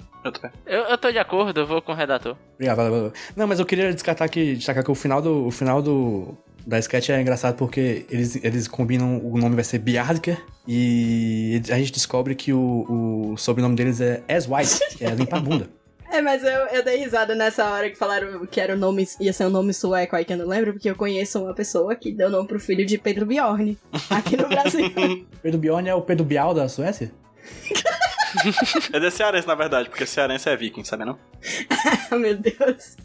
Eu, 0.66 0.82
eu 0.82 0.98
tô 0.98 1.10
de 1.10 1.18
acordo, 1.18 1.60
eu 1.60 1.66
vou 1.66 1.80
com 1.80 1.92
o 1.92 1.94
redator. 1.94 2.36
Obrigado, 2.54 2.76
valeu, 2.76 2.92
valeu. 2.92 3.12
Não, 3.34 3.46
mas 3.46 3.58
eu 3.58 3.66
queria 3.66 3.92
descartar 3.92 4.28
que, 4.28 4.54
destacar 4.56 4.84
que 4.84 4.90
o 4.90 4.94
final 4.94 5.22
do, 5.22 5.46
o 5.46 5.50
final 5.50 5.80
do, 5.80 6.36
da 6.66 6.78
sketch 6.78 7.10
é 7.10 7.20
engraçado 7.20 7.56
porque 7.56 8.06
eles, 8.10 8.36
eles 8.44 8.68
combinam, 8.68 9.18
o 9.24 9.38
nome 9.38 9.54
vai 9.54 9.64
ser 9.64 9.78
Biardiker, 9.78 10.42
e 10.66 11.60
a 11.70 11.78
gente 11.78 11.92
descobre 11.92 12.34
que 12.34 12.52
o, 12.52 13.32
o 13.32 13.36
sobrenome 13.36 13.74
deles 13.76 14.00
é 14.00 14.22
As 14.28 14.46
White, 14.46 14.98
que 14.98 15.04
é 15.04 15.10
limpar 15.10 15.38
a 15.38 15.40
bunda. 15.40 15.70
É, 16.12 16.20
mas 16.20 16.42
eu, 16.42 16.50
eu 16.72 16.84
dei 16.84 16.96
risada 16.96 17.36
nessa 17.36 17.64
hora 17.70 17.88
que 17.88 17.94
falaram 17.94 18.44
que 18.44 18.60
era 18.60 18.74
o 18.74 18.76
nome, 18.76 19.06
ia 19.20 19.32
ser 19.32 19.46
um 19.46 19.50
nome 19.50 19.72
sueco 19.72 20.16
aí 20.16 20.24
que 20.24 20.32
eu 20.32 20.36
não 20.36 20.48
lembro, 20.48 20.72
porque 20.72 20.90
eu 20.90 20.96
conheço 20.96 21.40
uma 21.40 21.54
pessoa 21.54 21.94
que 21.94 22.10
deu 22.10 22.28
nome 22.28 22.48
pro 22.48 22.58
filho 22.58 22.84
de 22.84 22.98
Pedro 22.98 23.24
Bjorn, 23.24 23.78
aqui 24.10 24.36
no 24.36 24.48
Brasil. 24.50 24.90
Pedro 25.40 25.60
Bjorn 25.60 25.88
é 25.88 25.94
o 25.94 26.02
Pedro 26.02 26.24
Bial 26.24 26.52
da 26.52 26.68
Suécia? 26.68 27.12
É 28.93 29.01
de 29.01 29.11
cearense, 29.11 29.47
na 29.47 29.55
verdade, 29.55 29.88
porque 29.88 30.07
cearense 30.07 30.49
é 30.49 30.57
viking, 30.57 30.84
sabe 30.84 31.05
não? 31.05 31.18
Meu 32.18 32.36
Deus. 32.36 32.97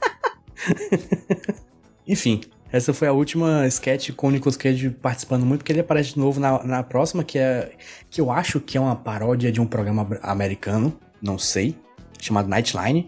Enfim, 2.07 2.41
essa 2.71 2.93
foi 2.93 3.07
a 3.07 3.13
última 3.13 3.65
sketch 3.67 4.11
com 4.11 4.27
o 4.27 4.31
Nicolas 4.31 4.57
Cage 4.57 4.89
participando 4.89 5.45
muito, 5.45 5.59
porque 5.59 5.71
ele 5.71 5.79
aparece 5.79 6.13
de 6.13 6.19
novo 6.19 6.39
na, 6.39 6.63
na 6.63 6.83
próxima, 6.83 7.23
que 7.23 7.37
é. 7.37 7.71
que 8.09 8.19
eu 8.19 8.31
acho 8.31 8.59
que 8.59 8.77
é 8.77 8.81
uma 8.81 8.95
paródia 8.95 9.51
de 9.51 9.61
um 9.61 9.65
programa 9.65 10.07
americano, 10.21 10.97
não 11.21 11.37
sei, 11.37 11.75
chamado 12.19 12.47
Nightline. 12.47 13.07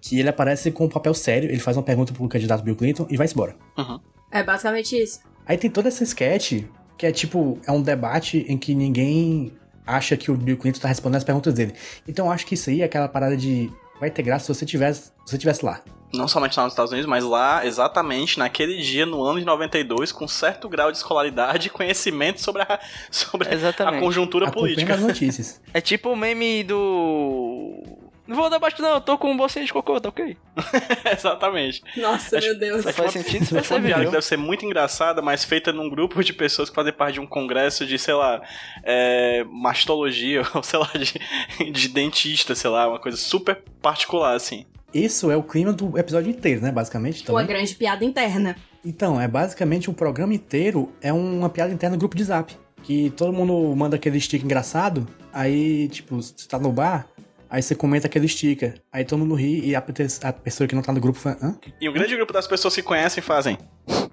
Que 0.00 0.20
ele 0.20 0.28
aparece 0.28 0.70
com 0.70 0.84
um 0.84 0.88
papel 0.88 1.12
sério, 1.12 1.50
ele 1.50 1.58
faz 1.58 1.76
uma 1.76 1.82
pergunta 1.82 2.12
pro 2.12 2.28
candidato 2.28 2.62
Bill 2.62 2.76
Clinton 2.76 3.06
e 3.10 3.16
vai-se 3.16 3.34
embora. 3.34 3.56
Uhum. 3.76 3.98
É 4.30 4.42
basicamente 4.44 4.96
isso. 4.96 5.20
Aí 5.44 5.58
tem 5.58 5.68
toda 5.68 5.88
essa 5.88 6.04
sketch, 6.04 6.62
que 6.96 7.04
é 7.04 7.10
tipo, 7.10 7.58
é 7.66 7.72
um 7.72 7.82
debate 7.82 8.46
em 8.48 8.56
que 8.56 8.74
ninguém 8.74 9.52
acha 9.88 10.16
que 10.16 10.30
o 10.30 10.36
Bill 10.36 10.56
Clinton 10.58 10.80
tá 10.80 10.88
respondendo 10.88 11.16
as 11.18 11.24
perguntas 11.24 11.54
dele. 11.54 11.74
Então 12.06 12.26
eu 12.26 12.32
acho 12.32 12.46
que 12.46 12.54
isso 12.54 12.68
aí 12.70 12.82
é 12.82 12.84
aquela 12.84 13.08
parada 13.08 13.36
de. 13.36 13.70
Vai 13.98 14.10
ter 14.10 14.22
graça 14.22 14.46
se 14.46 14.54
você 14.54 14.64
tivesse, 14.64 15.04
se 15.24 15.32
você 15.32 15.38
tivesse 15.38 15.64
lá. 15.64 15.80
Não 16.14 16.28
somente 16.28 16.56
lá 16.56 16.64
nos 16.64 16.72
Estados 16.72 16.92
Unidos, 16.92 17.08
mas 17.08 17.24
lá, 17.24 17.66
exatamente 17.66 18.38
naquele 18.38 18.78
dia, 18.78 19.04
no 19.04 19.22
ano 19.22 19.40
de 19.40 19.44
92, 19.44 20.12
com 20.12 20.26
certo 20.28 20.68
grau 20.68 20.90
de 20.90 20.96
escolaridade 20.98 21.66
e 21.66 21.70
conhecimento 21.70 22.40
sobre 22.40 22.62
a, 22.62 22.80
sobre 23.10 23.48
a 23.48 23.52
Exatamente. 23.54 24.02
conjuntura 24.02 24.46
Acompanhando 24.46 24.74
política. 24.76 24.94
as 24.94 25.00
notícias. 25.00 25.60
É 25.74 25.80
tipo 25.80 26.10
o 26.10 26.16
meme 26.16 26.62
do. 26.64 27.82
Não 28.28 28.36
vou 28.36 28.50
dar 28.50 28.58
baixo, 28.58 28.80
não, 28.82 28.94
eu 28.94 29.00
tô 29.00 29.16
com 29.16 29.30
um 29.32 29.36
bolsinho 29.36 29.64
de 29.64 29.72
cocô, 29.72 29.98
tá 30.00 30.10
ok? 30.10 30.36
exatamente. 31.12 31.82
Nossa, 31.96 32.38
Acho- 32.38 32.46
meu 32.48 32.58
Deus. 32.58 32.86
Acho 32.86 32.96
Faz 32.96 33.14
uma- 33.16 33.22
sentido 33.22 33.44
se 33.46 33.54
você 33.54 33.74
uma 33.74 33.82
que 34.04 34.04
deve 34.10 34.22
ser 34.22 34.36
muito 34.36 34.64
engraçada, 34.64 35.22
mas 35.22 35.44
feita 35.44 35.72
num 35.72 35.88
grupo 35.88 36.22
de 36.22 36.32
pessoas 36.32 36.68
que 36.68 36.74
fazem 36.76 36.92
parte 36.92 37.14
de 37.14 37.20
um 37.20 37.26
congresso 37.26 37.86
de, 37.86 37.98
sei 37.98 38.14
lá, 38.14 38.40
é, 38.84 39.44
mastologia, 39.50 40.42
ou 40.54 40.62
sei 40.62 40.78
lá, 40.78 40.90
de, 40.94 41.70
de 41.72 41.88
dentista, 41.88 42.54
sei 42.54 42.70
lá, 42.70 42.88
uma 42.88 42.98
coisa 42.98 43.16
super 43.16 43.62
particular, 43.80 44.34
assim. 44.34 44.66
Isso 44.92 45.30
é 45.30 45.36
o 45.36 45.42
clima 45.42 45.72
do 45.72 45.98
episódio 45.98 46.30
inteiro, 46.30 46.62
né? 46.62 46.70
Basicamente. 46.72 47.20
Uma 47.30 47.40
Também. 47.40 47.56
grande 47.56 47.74
piada 47.74 48.04
interna. 48.04 48.56
Então, 48.84 49.20
é 49.20 49.28
basicamente 49.28 49.90
o 49.90 49.92
programa 49.92 50.32
inteiro 50.32 50.92
é 51.02 51.12
uma 51.12 51.48
piada 51.50 51.72
interna 51.72 51.96
do 51.96 52.00
grupo 52.00 52.16
de 52.16 52.24
zap. 52.24 52.54
Que 52.82 53.10
todo 53.10 53.32
mundo 53.32 53.74
manda 53.76 53.96
aquele 53.96 54.18
sticker 54.20 54.44
engraçado, 54.44 55.06
aí, 55.32 55.88
tipo, 55.88 56.16
você 56.16 56.32
tá 56.48 56.58
no 56.58 56.70
bar, 56.72 57.06
aí 57.48 57.62
você 57.62 57.74
comenta 57.74 58.06
aquele 58.06 58.28
sticker. 58.28 58.80
Aí 58.92 59.04
todo 59.04 59.18
mundo 59.18 59.34
ri 59.34 59.60
e 59.64 59.74
a, 59.74 59.82
a 60.22 60.32
pessoa 60.32 60.66
que 60.66 60.74
não 60.74 60.82
tá 60.82 60.92
no 60.92 61.00
grupo 61.00 61.18
fala, 61.18 61.36
hã? 61.42 61.58
E 61.80 61.88
um 61.88 61.92
grande 61.92 62.14
grupo 62.16 62.32
das 62.32 62.46
pessoas 62.46 62.74
que 62.74 62.82
conhecem 62.82 63.22
fazem. 63.22 63.58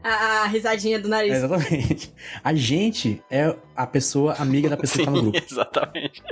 A, 0.03 0.43
a 0.43 0.47
risadinha 0.47 0.99
do 0.99 1.07
nariz. 1.09 1.33
É, 1.33 1.37
exatamente. 1.37 2.13
A 2.43 2.53
gente 2.53 3.21
é 3.29 3.55
a 3.75 3.87
pessoa 3.87 4.33
amiga 4.33 4.69
da 4.69 4.77
pessoa 4.77 4.99
que 4.99 5.05
tá 5.05 5.11
no 5.11 5.21
grupo. 5.21 5.37
exatamente. 5.49 6.23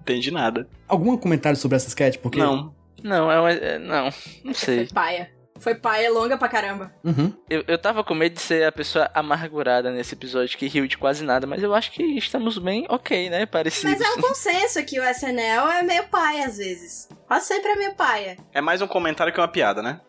Entendi 0.00 0.30
nada. 0.30 0.68
Algum 0.86 1.16
comentário 1.16 1.56
sobre 1.58 1.76
essa 1.76 1.88
sketch? 1.88 2.18
Porque... 2.18 2.38
Não. 2.38 2.74
Não, 3.02 3.30
é 3.32 3.40
uma. 3.40 3.50
é- 3.50 3.78
Não, 3.78 4.10
não 4.44 4.54
sei. 4.54 4.86
paia. 4.86 5.28
Foi 5.62 5.76
paia 5.76 6.10
longa 6.10 6.36
pra 6.36 6.48
caramba. 6.48 6.92
Uhum. 7.04 7.32
Eu, 7.48 7.62
eu 7.68 7.78
tava 7.78 8.02
com 8.02 8.14
medo 8.14 8.34
de 8.34 8.40
ser 8.40 8.66
a 8.66 8.72
pessoa 8.72 9.08
amargurada 9.14 9.92
nesse 9.92 10.14
episódio 10.14 10.58
que 10.58 10.66
riu 10.66 10.88
de 10.88 10.98
quase 10.98 11.24
nada, 11.24 11.46
mas 11.46 11.62
eu 11.62 11.72
acho 11.72 11.92
que 11.92 12.02
estamos 12.18 12.58
bem 12.58 12.84
ok, 12.88 13.30
né? 13.30 13.46
Parecidos. 13.46 13.96
Mas 13.96 14.00
é 14.00 14.18
um 14.18 14.20
consenso 14.20 14.84
que 14.84 14.98
o 14.98 15.04
SNL 15.04 15.70
é 15.70 15.82
meio 15.84 16.08
paia 16.08 16.46
às 16.46 16.56
vezes. 16.58 17.08
Quase 17.28 17.46
sempre 17.46 17.70
é 17.70 17.76
meio 17.76 17.94
paia. 17.94 18.36
É 18.52 18.60
mais 18.60 18.82
um 18.82 18.88
comentário 18.88 19.32
que 19.32 19.38
uma 19.38 19.46
piada, 19.46 19.80
né? 19.80 20.00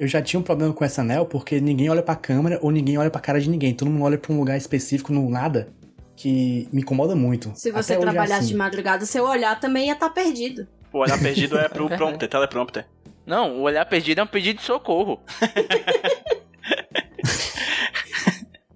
Eu 0.00 0.08
já 0.08 0.20
tinha 0.20 0.40
um 0.40 0.42
problema 0.42 0.72
com 0.72 0.82
essa 0.82 1.02
anel 1.02 1.26
porque 1.26 1.60
ninguém 1.60 1.90
olha 1.90 2.02
pra 2.02 2.16
câmera 2.16 2.58
ou 2.62 2.70
ninguém 2.70 2.98
olha 2.98 3.10
pra 3.10 3.20
cara 3.20 3.40
de 3.40 3.48
ninguém. 3.50 3.74
Todo 3.74 3.90
mundo 3.90 4.04
olha 4.04 4.18
pra 4.18 4.32
um 4.32 4.38
lugar 4.38 4.56
específico 4.56 5.12
no 5.12 5.28
nada 5.28 5.72
que 6.16 6.66
me 6.72 6.80
incomoda 6.80 7.14
muito. 7.14 7.52
Se 7.54 7.70
você 7.70 7.92
Até 7.92 8.02
é 8.02 8.06
trabalhasse 8.06 8.40
assim. 8.40 8.48
de 8.48 8.56
madrugada, 8.56 9.04
seu 9.06 9.24
olhar 9.24 9.60
também 9.60 9.86
ia 9.86 9.92
estar 9.92 10.10
perdido. 10.10 10.66
O 10.92 10.98
olhar 10.98 11.20
perdido 11.20 11.58
é 11.58 11.68
pro 11.68 11.86
prompter, 11.96 12.28
teleprompter. 12.28 12.86
Não, 13.26 13.58
o 13.58 13.62
olhar 13.62 13.84
perdido 13.86 14.20
é 14.20 14.24
um 14.24 14.26
pedido 14.26 14.58
de 14.58 14.64
socorro. 14.64 15.22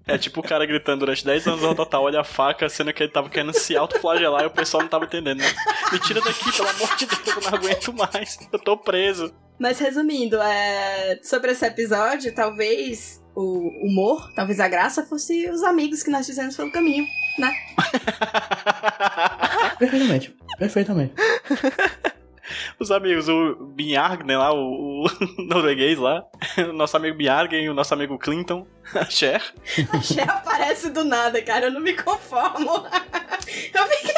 É 0.07 0.19
tipo 0.19 0.39
o 0.39 0.43
cara 0.43 0.67
gritando 0.67 0.99
durante 0.99 1.25
10 1.25 1.47
anos 1.47 1.61
no 1.63 1.73
total, 1.73 2.03
olha 2.03 2.19
a 2.19 2.23
faca, 2.23 2.69
sendo 2.69 2.93
que 2.93 3.01
ele 3.01 3.11
tava 3.11 3.27
querendo 3.27 3.53
se 3.53 3.75
autoflagelar 3.75 4.43
e 4.43 4.45
o 4.45 4.51
pessoal 4.51 4.83
não 4.83 4.89
tava 4.89 5.05
entendendo, 5.05 5.39
né? 5.39 5.51
Me 5.91 5.99
tira 5.99 6.21
daqui, 6.21 6.51
pelo 6.51 6.69
amor 6.69 6.95
de 6.95 7.07
Deus, 7.07 7.27
eu 7.27 7.41
não 7.41 7.57
aguento 7.57 7.93
mais. 7.93 8.37
Eu 8.53 8.59
tô 8.59 8.77
preso. 8.77 9.33
Mas 9.57 9.79
resumindo, 9.79 10.39
é... 10.39 11.19
sobre 11.23 11.51
esse 11.51 11.65
episódio, 11.65 12.35
talvez 12.35 13.23
o 13.35 13.67
humor, 13.83 14.31
talvez 14.35 14.59
a 14.59 14.67
graça 14.67 15.03
fosse 15.03 15.49
os 15.49 15.63
amigos 15.63 16.03
que 16.03 16.11
nós 16.11 16.27
fizemos 16.27 16.55
pelo 16.55 16.71
caminho, 16.71 17.05
né? 17.39 17.51
Perfeitamente. 19.79 20.35
Perfeitamente. 20.59 21.13
Os 22.79 22.91
amigos, 22.91 23.27
o 23.27 23.55
Binargnen 23.75 24.37
lá, 24.37 24.53
o, 24.53 25.05
o 25.05 25.09
norueguês 25.47 25.97
lá, 25.97 26.23
o 26.57 26.71
nosso 26.73 26.97
amigo 26.97 27.17
Binargen, 27.17 27.69
o 27.69 27.73
nosso 27.73 27.93
amigo 27.93 28.17
Clinton, 28.17 28.65
a 28.93 29.05
Cher. 29.05 29.41
A 29.91 30.01
Cher 30.01 30.29
aparece 30.29 30.89
do 30.89 31.03
nada, 31.03 31.41
cara, 31.41 31.67
eu 31.67 31.71
não 31.71 31.81
me 31.81 31.93
conformo. 31.93 32.85
Eu 33.73 33.87
fiquei... 33.87 34.15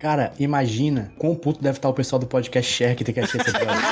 Cara, 0.00 0.32
imagina 0.38 1.12
quão 1.18 1.34
puto 1.34 1.62
deve 1.62 1.78
estar 1.78 1.88
o 1.88 1.94
pessoal 1.94 2.18
do 2.18 2.26
podcast 2.26 2.70
Share 2.70 2.94
que 2.94 3.04
tem 3.04 3.14
que 3.14 3.20
assistir 3.20 3.40
esse 3.40 3.56
episódio. 3.56 3.82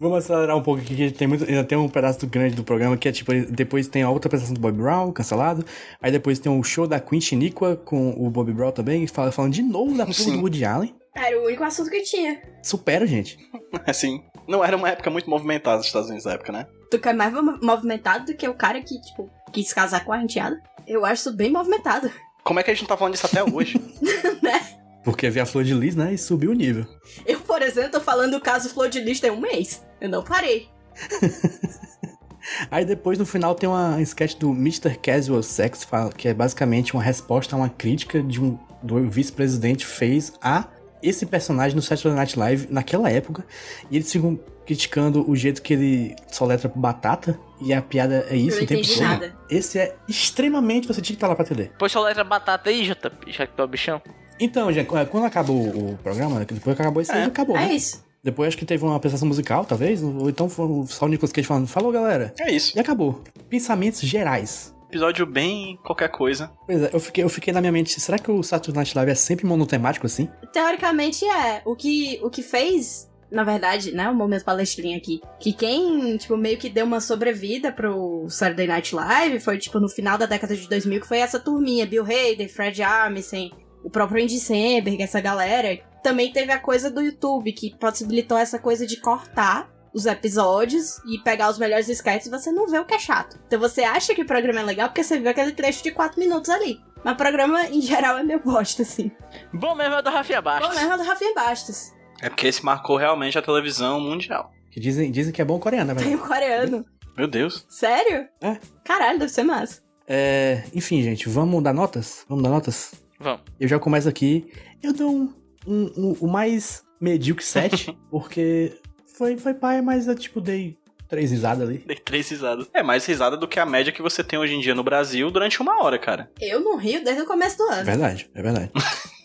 Vamos 0.00 0.18
acelerar 0.24 0.56
um 0.56 0.62
pouco 0.62 0.80
aqui, 0.80 0.96
que 0.96 1.10
tem 1.10 1.28
muito, 1.28 1.44
ainda 1.44 1.62
tem 1.62 1.76
um 1.76 1.86
pedaço 1.88 2.26
grande 2.26 2.54
do 2.54 2.64
programa 2.64 2.96
que 2.96 3.06
é 3.06 3.12
tipo, 3.12 3.32
depois 3.50 3.86
tem 3.86 4.02
a 4.02 4.08
outra 4.10 4.28
apresentação 4.28 4.54
do 4.54 4.60
Bob 4.60 4.78
Brown, 4.78 5.12
cancelado, 5.12 5.62
aí 6.00 6.10
depois 6.10 6.38
tem 6.38 6.50
o 6.50 6.62
show 6.62 6.86
da 6.86 6.98
Queen 6.98 7.20
Chiniqua 7.20 7.76
com 7.76 8.10
o 8.16 8.30
Bob 8.30 8.50
Brown 8.52 8.72
também, 8.72 9.06
fala- 9.06 9.30
falando 9.30 9.52
de 9.52 9.62
novo 9.62 9.94
da 9.96 10.06
porra 10.06 10.24
do 10.32 10.40
Woody 10.40 10.64
Allen. 10.64 10.94
Era 11.14 11.38
o 11.38 11.44
único 11.44 11.62
assunto 11.64 11.90
que 11.90 12.00
tinha. 12.02 12.40
Supera, 12.62 13.06
gente. 13.06 13.36
Assim, 13.86 14.22
não 14.48 14.64
era 14.64 14.74
uma 14.76 14.88
época 14.88 15.10
muito 15.10 15.28
movimentada 15.28 15.76
nos 15.78 15.86
Estados 15.86 16.08
Unidos 16.08 16.24
na 16.24 16.32
época, 16.32 16.50
né? 16.52 16.66
Tu 16.90 16.98
que 16.98 17.08
é 17.08 17.12
mais 17.12 17.32
mo- 17.34 17.58
movimentado 17.62 18.24
do 18.26 18.34
que 18.34 18.48
o 18.48 18.54
cara 18.54 18.80
que, 18.80 18.98
tipo, 19.02 19.28
quis 19.52 19.70
casar 19.72 20.04
com 20.04 20.12
a 20.12 20.22
enteada. 20.22 20.58
Eu 20.86 21.04
acho 21.04 21.28
isso 21.28 21.36
bem 21.36 21.50
movimentado. 21.50 22.10
Como 22.42 22.58
é 22.58 22.62
que 22.62 22.70
a 22.70 22.74
gente 22.74 22.82
não 22.82 22.88
tá 22.88 22.96
falando 22.96 23.12
disso 23.14 23.26
até 23.26 23.44
hoje? 23.44 23.78
Porque 25.04 25.30
veio 25.30 25.42
a 25.42 25.46
Flor 25.46 25.64
de 25.64 25.74
Lis, 25.74 25.96
né, 25.96 26.12
e 26.12 26.18
subiu 26.18 26.50
o 26.50 26.54
nível. 26.54 26.86
Eu, 27.26 27.40
por 27.40 27.62
exemplo, 27.62 27.92
tô 27.92 28.00
falando 28.00 28.32
do 28.32 28.40
caso 28.40 28.68
Flor 28.68 28.88
de 28.88 29.00
Lista 29.00 29.26
em 29.26 29.30
um 29.30 29.40
mês. 29.40 29.84
Eu 30.00 30.08
não 30.08 30.22
parei. 30.22 30.68
Aí 32.70 32.84
depois 32.84 33.18
no 33.18 33.26
final 33.26 33.54
tem 33.54 33.68
uma 33.68 34.00
sketch 34.02 34.36
do 34.36 34.50
Mr. 34.50 34.96
Casual 34.96 35.42
Sex, 35.42 35.86
que 36.16 36.28
é 36.28 36.34
basicamente 36.34 36.94
uma 36.94 37.02
resposta 37.02 37.54
a 37.54 37.58
uma 37.58 37.68
crítica 37.68 38.22
de 38.22 38.40
um 38.40 38.58
do 38.82 39.08
vice-presidente 39.08 39.84
fez 39.84 40.32
a 40.40 40.64
esse 41.02 41.24
personagem 41.26 41.76
no 41.76 41.82
Saturday 41.82 42.14
Night 42.14 42.38
Live 42.38 42.68
naquela 42.70 43.10
época. 43.10 43.44
E 43.90 43.96
eles 43.96 44.10
ficam 44.10 44.38
criticando 44.66 45.28
o 45.28 45.34
jeito 45.34 45.62
que 45.62 45.72
ele 45.72 46.16
soletra 46.30 46.70
batata. 46.74 47.38
E 47.60 47.72
a 47.72 47.82
piada 47.82 48.26
é 48.28 48.36
isso 48.36 48.58
eu 48.58 48.64
o 48.64 48.66
tempo 48.66 48.86
todo. 48.86 49.00
nada. 49.00 49.36
Esse 49.50 49.78
é 49.78 49.96
extremamente. 50.08 50.86
Você 50.86 51.00
tinha 51.00 51.14
que 51.14 51.18
estar 51.18 51.28
lá 51.28 51.34
pra 51.34 51.44
entender. 51.44 51.72
Pois 51.78 51.92
só 51.92 52.02
letra 52.02 52.24
batata 52.24 52.70
aí, 52.70 52.84
JP, 52.84 53.32
já 53.32 53.46
que 53.46 53.54
tu 53.54 53.60
é 53.60 53.64
o 53.64 53.68
bichão. 53.68 54.00
Então, 54.40 54.72
gente, 54.72 54.86
quando 54.86 55.24
acabou 55.24 55.68
o 55.68 55.98
programa, 56.02 56.40
depois 56.44 56.76
que 56.76 56.82
acabou 56.82 57.02
aí, 57.08 57.20
É. 57.20 57.24
acabou. 57.24 57.56
É 57.56 57.66
né? 57.68 57.74
isso. 57.74 58.04
Depois 58.22 58.48
acho 58.48 58.56
que 58.58 58.64
teve 58.66 58.84
uma 58.84 58.96
apresentação 58.96 59.28
musical, 59.28 59.64
talvez. 59.64 60.02
Ou 60.02 60.28
então 60.28 60.48
foi 60.48 60.66
só 60.86 61.06
o 61.06 61.08
Nicolas 61.08 61.32
Cage 61.32 61.46
falando: 61.46 61.66
Falou, 61.66 61.90
galera. 61.92 62.34
É 62.40 62.50
isso. 62.52 62.76
E 62.76 62.80
acabou. 62.80 63.22
Pensamentos 63.48 64.00
gerais. 64.00 64.74
Episódio 64.88 65.24
bem 65.24 65.78
qualquer 65.84 66.08
coisa. 66.10 66.50
Pois 66.66 66.82
é, 66.82 66.90
eu 66.92 66.98
fiquei, 67.00 67.22
eu 67.22 67.28
fiquei 67.28 67.52
na 67.52 67.60
minha 67.60 67.70
mente, 67.72 67.98
será 68.00 68.18
que 68.18 68.30
o 68.30 68.42
Saturday 68.42 68.74
Night 68.76 68.96
Live 68.96 69.12
é 69.12 69.14
sempre 69.14 69.46
monotemático 69.46 70.04
assim? 70.04 70.28
Teoricamente 70.52 71.24
é. 71.24 71.62
O 71.64 71.76
que, 71.76 72.18
o 72.24 72.28
que 72.28 72.42
fez, 72.42 73.08
na 73.30 73.44
verdade, 73.44 73.92
né? 73.92 74.10
O 74.10 74.14
momento 74.14 74.44
palestrinha 74.44 74.96
aqui. 74.96 75.20
Que 75.38 75.52
quem, 75.52 76.16
tipo, 76.16 76.36
meio 76.36 76.58
que 76.58 76.68
deu 76.68 76.84
uma 76.84 77.00
sobrevida 77.00 77.70
pro 77.70 78.26
Saturday 78.28 78.66
Night 78.66 78.92
Live 78.94 79.38
foi, 79.40 79.58
tipo, 79.58 79.78
no 79.78 79.88
final 79.88 80.18
da 80.18 80.26
década 80.26 80.56
de 80.56 80.68
2000, 80.68 81.00
que 81.00 81.06
foi 81.08 81.18
essa 81.18 81.38
turminha. 81.38 81.86
Bill 81.86 82.02
Hader, 82.04 82.52
Fred 82.52 82.82
Armisen, 82.82 83.52
o 83.84 83.90
próprio 83.90 84.22
Andy 84.22 84.38
Samberg, 84.38 85.02
essa 85.02 85.20
galera. 85.20 85.78
Também 86.02 86.32
teve 86.32 86.50
a 86.52 86.58
coisa 86.58 86.90
do 86.90 87.00
YouTube, 87.02 87.52
que 87.52 87.76
possibilitou 87.78 88.38
essa 88.38 88.58
coisa 88.58 88.86
de 88.86 88.96
cortar 88.98 89.70
os 89.92 90.06
episódios 90.06 90.98
e 91.04 91.18
pegar 91.22 91.50
os 91.50 91.58
melhores 91.58 91.88
sketches 91.88 92.26
e 92.28 92.30
você 92.30 92.52
não 92.52 92.66
vê 92.68 92.78
o 92.78 92.84
que 92.84 92.94
é 92.94 92.98
chato. 92.98 93.38
Então 93.46 93.58
você 93.58 93.82
acha 93.82 94.14
que 94.14 94.22
o 94.22 94.26
programa 94.26 94.60
é 94.60 94.62
legal 94.62 94.88
porque 94.88 95.02
você 95.02 95.18
viu 95.18 95.28
aquele 95.30 95.52
trecho 95.52 95.82
de 95.82 95.90
4 95.90 96.18
minutos 96.18 96.48
ali. 96.48 96.80
Mas 97.04 97.14
o 97.14 97.16
programa, 97.16 97.64
em 97.66 97.80
geral, 97.80 98.18
é 98.18 98.22
meio 98.22 98.40
bosta, 98.40 98.82
assim. 98.82 99.10
Bom 99.52 99.74
mesmo 99.74 99.94
é 99.94 99.98
o 99.98 100.02
do 100.02 100.10
Rafinha 100.10 100.40
Bom 100.40 100.50
Bastos. 100.50 100.76
mesmo 100.76 100.92
é 100.92 100.96
do 100.96 101.02
Rafinha 101.02 101.34
Bastos. 101.34 101.92
É 102.22 102.28
porque 102.28 102.46
esse 102.46 102.64
marcou 102.64 102.96
realmente 102.96 103.38
a 103.38 103.42
televisão 103.42 103.98
mundial. 103.98 104.52
Que 104.70 104.78
dizem, 104.78 105.10
dizem 105.10 105.32
que 105.32 105.40
é 105.42 105.44
bom 105.44 105.58
coreano, 105.58 105.94
Tem 105.96 106.10
velho. 106.10 106.22
o 106.22 106.26
coreano. 106.26 106.84
Meu 107.16 107.26
Deus. 107.26 107.66
Sério? 107.68 108.28
É. 108.40 108.58
Caralho, 108.84 109.18
deve 109.18 109.32
ser 109.32 109.42
massa. 109.42 109.82
É, 110.06 110.62
enfim, 110.74 111.02
gente, 111.02 111.28
vamos 111.28 111.62
dar 111.62 111.72
notas? 111.72 112.24
Vamos 112.28 112.44
dar 112.44 112.50
notas? 112.50 112.92
Vamos. 113.20 113.42
Eu 113.60 113.68
já 113.68 113.78
começo 113.78 114.08
aqui. 114.08 114.50
Eu 114.82 114.92
dou 114.94 115.10
um, 115.14 115.32
um, 115.66 115.92
um- 115.96 116.16
o 116.20 116.26
mais 116.26 116.82
medíocre 117.00 117.44
7, 117.44 117.96
porque 118.10 118.72
foi, 119.14 119.36
foi 119.36 119.54
pai, 119.54 119.82
mas 119.82 120.06
eu 120.08 120.14
tipo 120.14 120.40
dei 120.40 120.76
três 121.08 121.30
risadas 121.30 121.68
ali. 121.68 121.78
Dei 121.86 121.96
três 121.96 122.28
risadas. 122.30 122.66
É 122.72 122.82
mais 122.82 123.04
risada 123.04 123.36
do 123.36 123.46
que 123.48 123.58
a 123.60 123.66
média 123.66 123.92
que 123.92 124.00
você 124.00 124.22
tem 124.24 124.38
hoje 124.38 124.54
em 124.54 124.60
dia 124.60 124.74
no 124.74 124.82
Brasil 124.84 125.30
durante 125.30 125.60
uma 125.60 125.82
hora, 125.82 125.98
cara. 125.98 126.30
Eu 126.40 126.60
não 126.60 126.76
rio 126.76 127.04
desde 127.04 127.22
o 127.22 127.26
começo 127.26 127.58
do 127.58 127.64
É 127.70 127.74
ano. 127.74 127.84
verdade, 127.84 128.30
é 128.34 128.42
verdade. 128.42 128.70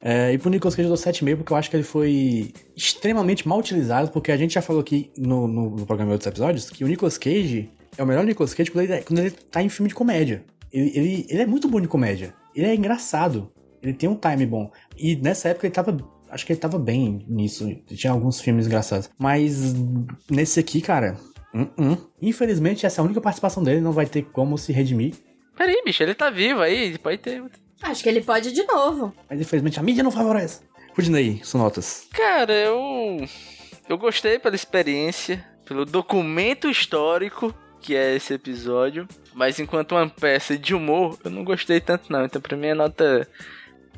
É, 0.00 0.32
e 0.32 0.38
pro 0.38 0.48
Nicolas 0.48 0.76
Cage 0.76 0.88
eu 0.88 0.94
dou 0.94 1.04
7,5 1.12 1.38
porque 1.38 1.52
eu 1.52 1.56
acho 1.56 1.68
que 1.68 1.74
ele 1.74 1.82
foi 1.82 2.52
extremamente 2.76 3.48
mal 3.48 3.58
utilizado, 3.58 4.12
porque 4.12 4.30
a 4.30 4.36
gente 4.36 4.54
já 4.54 4.62
falou 4.62 4.80
aqui 4.80 5.10
no, 5.18 5.48
no, 5.48 5.70
no 5.70 5.84
programa 5.86 6.10
de 6.10 6.12
outros 6.12 6.28
episódios 6.28 6.70
que 6.70 6.84
o 6.84 6.86
Nicolas 6.86 7.18
Cage 7.18 7.68
é 7.96 8.02
o 8.04 8.06
melhor 8.06 8.24
Nicolas 8.24 8.54
Cage 8.54 8.70
quando 8.70 8.84
ele, 8.88 9.02
quando 9.02 9.18
ele 9.18 9.30
tá 9.32 9.60
em 9.60 9.68
filme 9.68 9.88
de 9.88 9.96
comédia. 9.96 10.44
Ele, 10.72 10.92
ele, 10.96 11.26
ele 11.28 11.42
é 11.42 11.46
muito 11.46 11.66
bom 11.66 11.80
de 11.80 11.88
comédia. 11.88 12.32
Ele 12.58 12.66
é 12.66 12.74
engraçado. 12.74 13.52
Ele 13.80 13.92
tem 13.92 14.08
um 14.08 14.16
time 14.16 14.44
bom. 14.44 14.70
E 14.96 15.14
nessa 15.14 15.48
época 15.48 15.66
ele 15.66 15.74
tava. 15.74 15.96
Acho 16.28 16.44
que 16.44 16.52
ele 16.52 16.60
tava 16.60 16.78
bem 16.78 17.24
nisso. 17.28 17.72
Tinha 17.86 18.12
alguns 18.12 18.40
filmes 18.40 18.66
engraçados. 18.66 19.08
Mas 19.16 19.74
nesse 20.28 20.58
aqui, 20.58 20.80
cara. 20.80 21.16
hum, 21.54 21.68
hum. 21.78 21.96
Infelizmente, 22.20 22.84
essa 22.84 23.00
é 23.00 23.02
a 23.02 23.04
única 23.04 23.20
participação 23.20 23.62
dele. 23.62 23.80
Não 23.80 23.92
vai 23.92 24.06
ter 24.06 24.22
como 24.22 24.58
se 24.58 24.72
redimir. 24.72 25.14
Peraí, 25.56 25.80
bicho, 25.84 26.02
ele 26.02 26.14
tá 26.14 26.30
vivo 26.30 26.60
aí, 26.60 26.98
pode 26.98 27.18
ter. 27.18 27.42
Acho 27.82 28.02
que 28.02 28.08
ele 28.08 28.22
pode 28.22 28.52
de 28.52 28.64
novo. 28.64 29.14
Mas 29.30 29.40
infelizmente 29.40 29.78
a 29.78 29.82
mídia 29.82 30.02
não 30.02 30.10
favorece. 30.10 30.60
Rudinei, 30.96 31.40
são 31.44 31.60
notas. 31.60 32.08
Cara, 32.12 32.52
eu. 32.52 33.24
Eu 33.88 33.96
gostei 33.96 34.38
pela 34.38 34.56
experiência, 34.56 35.44
pelo 35.64 35.84
documento 35.84 36.68
histórico 36.68 37.54
que 37.80 37.94
é 37.96 38.14
esse 38.16 38.34
episódio. 38.34 39.06
Mas 39.34 39.58
enquanto 39.58 39.92
uma 39.92 40.08
peça 40.08 40.56
de 40.58 40.74
humor, 40.74 41.18
eu 41.24 41.30
não 41.30 41.44
gostei 41.44 41.80
tanto 41.80 42.10
não. 42.12 42.24
Então 42.24 42.40
pra 42.40 42.56
mim 42.56 42.68
é 42.68 42.74
nota 42.74 43.28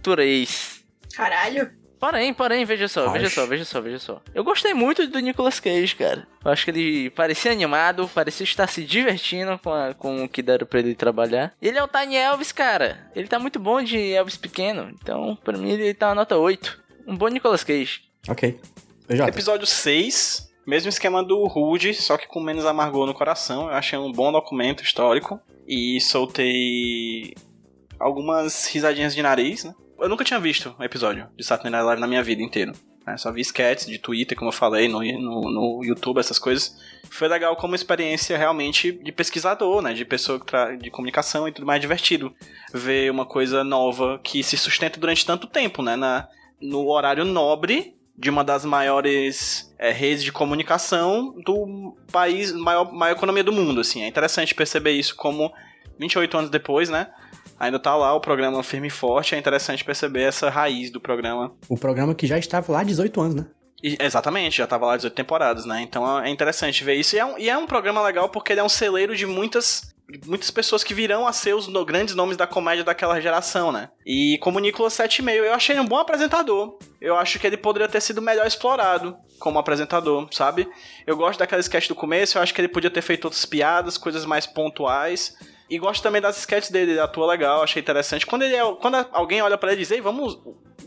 3. 0.03 0.81
Caralho. 1.15 1.71
Porém, 1.99 2.33
porém, 2.33 2.65
veja 2.65 2.89
só, 2.89 3.11
veja 3.11 3.27
Acho. 3.27 3.35
só, 3.35 3.47
veja 3.47 3.65
só, 3.65 3.79
veja 3.79 3.99
só. 3.99 4.23
Eu 4.35 4.43
gostei 4.43 4.73
muito 4.73 5.07
do 5.07 5.19
Nicolas 5.19 5.61
Cage, 5.61 5.95
cara. 5.95 6.27
Eu 6.43 6.51
acho 6.51 6.65
que 6.65 6.71
ele 6.71 7.11
parecia 7.11 7.53
animado, 7.53 8.09
parecia 8.15 8.45
estar 8.45 8.67
se 8.69 8.83
divertindo 8.85 9.59
com, 9.59 9.71
a- 9.71 9.93
com 9.93 10.25
o 10.25 10.29
que 10.29 10.41
deram 10.41 10.67
pra 10.67 10.79
ele 10.79 10.95
trabalhar. 10.95 11.53
E 11.61 11.69
ele 11.69 11.77
é 11.77 11.83
o 11.85 11.89
Tiny 11.89 12.17
Elvis, 12.17 12.53
cara. 12.53 13.11
Ele 13.15 13.29
tá 13.29 13.39
muito 13.39 13.59
bom 13.59 13.83
de 13.83 14.13
Elvis 14.13 14.39
pequeno. 14.39 14.91
Então, 14.99 15.37
pra 15.45 15.59
mim, 15.59 15.73
ele 15.73 15.93
tá 15.93 16.09
uma 16.09 16.15
nota 16.15 16.39
8. 16.39 16.81
Um 17.07 17.15
bom 17.15 17.29
Nicolas 17.29 17.63
Cage. 17.63 18.01
Ok. 18.27 18.59
Episódio 19.29 19.67
6, 19.67 20.50
mesmo 20.71 20.89
esquema 20.89 21.23
do 21.23 21.45
Rude, 21.47 21.93
só 21.95 22.17
que 22.17 22.29
com 22.29 22.41
menos 22.41 22.65
amargor 22.65 23.05
no 23.05 23.13
coração. 23.13 23.65
Eu 23.69 23.75
achei 23.75 23.99
um 23.99 24.13
bom 24.13 24.31
documento 24.31 24.85
histórico. 24.85 25.41
E 25.67 26.01
soltei 26.01 27.35
algumas 27.99 28.67
risadinhas 28.69 29.15
de 29.15 29.21
nariz, 29.23 29.65
né? 29.65 29.75
Eu 29.99 30.09
nunca 30.09 30.25
tinha 30.25 30.41
visto 30.41 30.75
um 30.79 30.83
episódio 30.83 31.29
de 31.37 31.45
Saturday 31.45 31.71
Night 31.73 31.85
Live 31.85 32.01
na 32.01 32.07
minha 32.07 32.23
vida 32.23 32.43
inteira. 32.43 32.73
né? 33.07 33.17
Só 33.17 33.31
vi 33.31 33.41
sketches 33.43 33.87
de 33.87 33.99
Twitter, 33.99 34.37
como 34.39 34.49
eu 34.49 34.55
falei, 34.55 34.89
no, 34.89 35.01
no, 35.01 35.51
no 35.51 35.85
YouTube, 35.85 36.19
essas 36.19 36.39
coisas. 36.39 36.75
Foi 37.11 37.29
legal 37.29 37.55
como 37.57 37.75
experiência 37.75 38.39
realmente 38.39 38.93
de 38.93 39.13
pesquisador, 39.13 39.83
né? 39.83 39.93
De 39.93 40.05
pessoa 40.05 40.41
de 40.81 40.91
comunicação 40.91 41.47
e 41.47 41.53
tudo 41.53 41.67
mais 41.67 41.81
divertido. 41.81 42.33
Ver 42.73 43.11
uma 43.11 43.27
coisa 43.27 43.63
nova 43.63 44.21
que 44.23 44.43
se 44.43 44.57
sustenta 44.57 44.99
durante 44.99 45.27
tanto 45.27 45.47
tempo, 45.47 45.83
né? 45.83 45.97
Na, 45.97 46.29
no 46.61 46.89
horário 46.89 47.25
nobre 47.25 48.00
de 48.21 48.29
uma 48.29 48.45
das 48.45 48.67
maiores 48.67 49.73
é, 49.79 49.91
redes 49.91 50.23
de 50.23 50.31
comunicação 50.31 51.35
do 51.43 51.97
país, 52.13 52.53
maior, 52.53 52.93
maior 52.93 53.17
economia 53.17 53.43
do 53.43 53.51
mundo, 53.51 53.81
assim. 53.81 54.03
É 54.03 54.07
interessante 54.07 54.55
perceber 54.55 54.93
isso 54.93 55.17
como 55.17 55.51
28 55.99 56.37
anos 56.37 56.51
depois, 56.51 56.91
né? 56.91 57.09
Ainda 57.59 57.79
tá 57.79 57.97
lá 57.97 58.15
o 58.15 58.21
programa 58.21 58.63
firme 58.63 58.89
e 58.89 58.91
forte, 58.91 59.35
é 59.35 59.39
interessante 59.39 59.83
perceber 59.83 60.23
essa 60.23 60.51
raiz 60.51 60.91
do 60.91 61.01
programa. 61.01 61.55
O 61.67 61.79
programa 61.79 62.15
que 62.15 62.27
já 62.27 62.39
estava 62.39 62.71
lá 62.71 62.81
há 62.81 62.85
18 62.85 63.21
anos, 63.23 63.35
né? 63.37 63.47
E- 63.83 63.97
exatamente, 63.99 64.59
já 64.59 64.67
tava 64.67 64.85
lá 64.85 64.97
18 64.97 65.15
temporadas, 65.15 65.65
né? 65.65 65.81
Então 65.81 66.21
é 66.21 66.29
interessante 66.29 66.85
ver 66.85 66.97
isso. 66.97 67.17
E 67.17 67.19
é, 67.19 67.25
um, 67.25 67.39
e 67.39 67.49
é 67.49 67.57
um 67.57 67.67
programa 67.67 68.03
legal 68.03 68.29
porque 68.29 68.53
ele 68.53 68.61
é 68.61 68.65
um 68.65 68.69
celeiro 68.69 69.17
de 69.17 69.25
muitas 69.25 69.90
muitas 70.27 70.51
pessoas 70.51 70.83
que 70.85 70.95
virão 70.95 71.27
a 71.27 71.33
ser 71.33 71.55
os 71.55 71.69
no- 71.69 71.85
grandes 71.85 72.15
nomes 72.15 72.37
da 72.37 72.47
comédia 72.47 72.85
daquela 72.85 73.21
geração, 73.21 73.71
né? 73.71 73.91
E 74.05 74.39
como 74.41 74.59
o 74.59 74.61
Nicolas 74.61 74.93
7,5, 74.95 75.31
eu 75.45 75.55
achei 75.55 75.79
um 75.79 75.85
bom 75.85 75.97
apresentador. 75.99 76.79
Eu 77.01 77.17
acho 77.17 77.39
que 77.39 77.47
ele 77.47 77.57
poderia 77.57 77.89
ter 77.89 78.01
sido 78.01 78.23
melhor 78.23 78.47
explorado 78.47 79.17
como 79.39 79.59
apresentador, 79.59 80.29
sabe? 80.33 80.69
Eu 81.07 81.17
gosto 81.17 81.39
daquela 81.39 81.61
sketch 81.61 81.89
do 81.89 81.95
começo, 81.95 82.37
eu 82.39 82.43
acho 82.43 82.53
que 82.55 82.61
ele 82.61 82.69
podia 82.69 82.91
ter 82.91 83.03
feito 83.03 83.25
outras 83.27 83.45
piadas, 83.45 83.97
coisas 83.99 84.25
mais 84.25 84.47
pontuais. 84.47 85.35
E 85.69 85.79
gosto 85.79 86.03
também 86.03 86.21
das 86.21 86.37
sketches 86.39 86.71
dele, 86.71 86.93
ele 86.93 87.01
atua 87.01 87.27
legal, 87.27 87.63
achei 87.63 87.81
interessante. 87.81 88.27
Quando, 88.27 88.43
ele 88.43 88.57
é, 88.57 88.75
quando 88.81 88.97
alguém 89.13 89.41
olha 89.41 89.57
pra 89.57 89.71
ele 89.73 89.81
e 89.81 89.85
diz, 89.85 89.91
ei, 89.93 90.01
vamos 90.01 90.37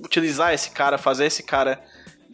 utilizar 0.03 0.53
esse 0.53 0.71
cara, 0.71 0.97
fazer 0.97 1.25
esse 1.25 1.41
cara 1.43 1.81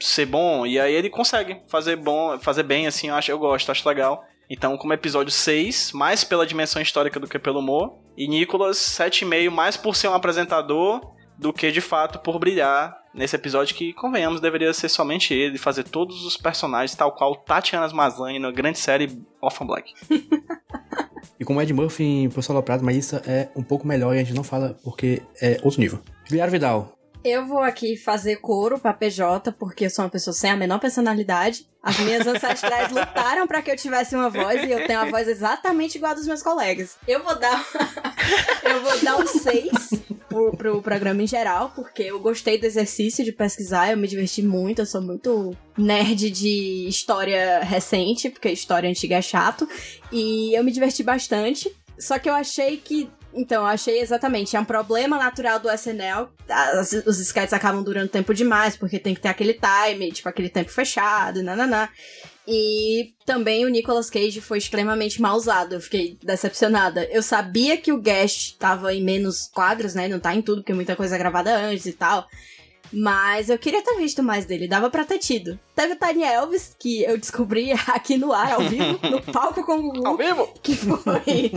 ser 0.02 0.26
bom, 0.26 0.66
e 0.66 0.80
aí 0.80 0.94
ele 0.94 1.10
consegue 1.10 1.62
fazer 1.68 1.96
bom, 1.98 2.40
fazer 2.40 2.64
bem, 2.64 2.88
assim, 2.88 3.10
eu, 3.10 3.16
acho, 3.16 3.30
eu 3.32 3.38
gosto, 3.38 3.72
acho 3.72 3.88
legal. 3.88 4.24
Então, 4.50 4.76
como 4.78 4.93
episódio 4.93 5.32
6, 5.32 5.91
mais 5.93 6.24
pela 6.24 6.47
dimensão 6.47 6.82
histórica 6.82 7.20
do 7.20 7.28
que 7.28 7.38
pelo 7.38 7.60
humor, 7.60 8.00
e 8.18 8.28
Nicolas 8.28 8.78
7,5, 8.78 9.50
mais 9.52 9.78
por 9.78 9.95
ser 9.95 10.08
um 10.08 10.14
apresentador 10.14 11.14
do 11.38 11.54
que 11.54 11.72
de 11.72 11.80
fato 11.80 12.20
por 12.20 12.39
brilhar 12.39 12.97
nesse 13.14 13.36
episódio 13.36 13.76
que, 13.76 13.93
convenhamos, 13.93 14.41
deveria 14.41 14.74
ser 14.74 14.89
somente 14.89 15.34
ele, 15.34 15.58
fazer 15.58 15.84
todos 15.84 16.26
os 16.26 16.36
personagens, 16.36 16.95
tal 16.95 17.12
qual 17.12 17.36
Tatiana 17.36 17.88
Maslany 17.93 18.39
na 18.39 18.52
grande 18.52 18.80
série 18.80 19.22
Orphan 19.41 19.66
Black. 19.66 19.93
E 21.39 21.45
como 21.45 21.62
Ed 21.62 21.72
Murphy 21.74 22.04
em 22.04 22.30
Professor 22.30 22.52
Aloprado, 22.52 22.84
mas 22.84 22.97
isso 22.97 23.16
é 23.26 23.50
um 23.56 23.64
pouco 23.64 23.88
melhor 23.88 24.14
e 24.14 24.20
a 24.20 24.24
gente 24.24 24.36
não 24.36 24.43
fala 24.43 24.78
porque 24.84 25.22
é 25.41 25.58
outro 25.64 25.80
nível. 25.80 26.00
Liara 26.30 26.52
Vidal. 26.52 26.99
Eu 27.24 27.46
vou 27.46 27.60
aqui 27.60 27.98
fazer 27.98 28.38
coro 28.38 28.80
pra 28.80 28.94
PJ, 28.94 29.52
porque 29.52 29.86
eu 29.86 29.90
sou 29.90 30.06
uma 30.06 30.12
pessoa 30.12 30.34
sem 30.34 30.52
a 30.52 30.56
menor 30.56 30.80
personalidade. 30.80 31.68
As 31.84 32.00
minhas 32.00 32.26
ancestrais 32.26 32.92
lutaram 32.92 33.46
pra 33.46 33.62
que 33.62 33.70
eu 33.70 33.76
tivesse 33.76 34.16
uma 34.16 34.30
voz 34.30 34.64
e 34.64 34.72
eu 34.72 34.88
tenho 34.88 35.02
uma 35.02 35.12
voz 35.12 35.28
exatamente 35.28 35.98
igual 35.98 36.14
a 36.14 36.16
dos 36.16 36.26
meus 36.26 36.42
colegas. 36.42 36.96
Eu 37.06 37.22
vou 37.22 37.38
dar. 37.38 37.66
eu 38.64 38.82
vou 38.82 39.00
dar 39.00 39.18
um 39.18 39.28
6 39.28 39.70
pro, 40.30 40.52
pro 40.56 40.82
programa 40.82 41.22
em 41.22 41.28
geral, 41.28 41.74
porque 41.76 42.04
eu 42.04 42.22
gostei 42.22 42.58
do 42.58 42.66
exercício 42.66 43.26
de 43.26 43.34
pesquisar, 43.34 43.92
eu 43.92 43.98
me 43.98 44.08
diverti 44.08 44.42
muito, 44.42 44.80
eu 44.80 44.86
sou 44.86 45.02
muito 45.02 45.54
nerd 45.78 46.30
de 46.32 46.88
história 46.88 47.60
recente, 47.60 48.30
porque 48.30 48.50
história 48.50 48.90
antiga 48.90 49.16
é 49.16 49.22
chato. 49.22 49.68
E 50.10 50.58
eu 50.58 50.64
me 50.64 50.72
diverti 50.72 51.04
bastante. 51.04 51.70
Só 51.98 52.18
que 52.18 52.30
eu 52.30 52.34
achei 52.34 52.78
que 52.78 53.10
então, 53.34 53.64
eu 53.64 53.68
achei 53.68 54.00
exatamente. 54.00 54.56
É 54.56 54.60
um 54.60 54.66
problema 54.66 55.18
natural 55.18 55.60
do 55.60 55.70
SNL. 55.70 56.30
As, 56.50 56.92
os 56.92 57.20
sketches 57.20 57.54
acabam 57.54 57.84
durando 57.84 58.10
tempo 58.10 58.34
demais, 58.34 58.76
porque 58.76 59.00
tem 59.00 59.14
que 59.14 59.22
ter 59.22 59.28
aquele 59.28 59.54
time, 59.54 60.12
tipo, 60.12 60.28
aquele 60.28 60.50
tempo 60.50 60.72
fechado, 60.72 61.44
nananá. 61.44 61.90
E 62.48 63.14
também 63.26 63.64
o 63.64 63.70
Nicolas 63.70 64.10
Cage 64.10 64.42
foi 64.42 64.58
extremamente 64.58 65.22
mal 65.22 65.36
usado. 65.36 65.76
Eu 65.76 65.82
fiquei 65.82 66.18
decepcionada. 66.24 67.06
Eu 67.12 67.22
sabia 67.22 67.78
que 67.78 67.92
o 67.92 68.02
Guest 68.02 68.58
tava 68.58 68.94
em 68.94 69.04
menos 69.04 69.48
quadros, 69.54 69.94
né? 69.94 70.08
Não 70.08 70.20
tá 70.20 70.34
em 70.34 70.42
tudo, 70.42 70.62
porque 70.62 70.74
muita 70.74 70.96
coisa 70.96 71.16
é 71.16 71.20
gravada 71.20 71.56
antes 71.56 71.86
e 71.86 71.94
tal. 71.94 72.28
Mas 72.92 73.50
eu 73.50 73.58
queria 73.58 73.84
ter 73.84 73.96
visto 73.98 74.24
mais 74.24 74.46
dele, 74.46 74.68
dava 74.68 74.90
pra 74.90 75.06
ter 75.06 75.20
tido. 75.20 75.60
Teve 75.76 75.94
o 75.94 75.96
Tiny 75.96 76.24
Elvis, 76.24 76.76
que 76.80 77.04
eu 77.04 77.18
descobri 77.18 77.72
aqui 77.88 78.18
no 78.18 78.34
ar, 78.34 78.54
ao 78.54 78.62
vivo, 78.62 79.00
no 79.10 79.22
palco 79.22 79.64
com 79.64 79.74
o 79.74 79.82
Gugu. 79.82 80.08
Ao 80.08 80.18
vivo? 80.18 80.54
Que 80.62 80.76
foi. 80.76 81.52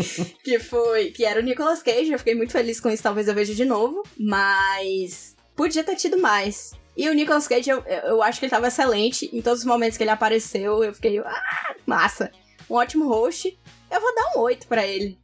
que 0.45 0.59
foi. 0.59 1.11
Que 1.11 1.24
era 1.24 1.41
o 1.41 1.43
Nicolas 1.43 1.83
Cage. 1.83 2.12
Eu 2.12 2.18
fiquei 2.18 2.35
muito 2.35 2.53
feliz 2.53 2.80
com 2.80 2.91
isso, 2.91 3.03
talvez 3.03 3.28
eu 3.28 3.35
veja 3.35 3.55
de 3.55 3.64
novo. 3.64 4.03
Mas. 4.18 5.35
Podia 5.57 5.85
ter 5.85 5.97
tido 5.97 6.18
mais. 6.18 6.72
E 6.97 7.09
o 7.09 7.14
Nicolas 7.14 7.49
Cage, 7.49 7.70
eu, 7.70 7.83
eu 7.85 8.22
acho 8.22 8.39
que 8.39 8.45
ele 8.45 8.51
tava 8.51 8.68
excelente. 8.68 9.30
Em 9.33 9.41
todos 9.41 9.61
os 9.61 9.66
momentos 9.66 9.97
que 9.97 10.05
ele 10.05 10.11
apareceu, 10.11 10.85
eu 10.85 10.95
fiquei. 10.95 11.18
Ah, 11.18 11.74
massa. 11.87 12.30
Um 12.68 12.74
ótimo 12.74 13.09
host. 13.09 13.59
Eu 13.91 14.01
vou 14.01 14.14
dar 14.14 14.33
um 14.37 14.41
8 14.41 14.66
pra 14.66 14.87
ele. 14.87 15.18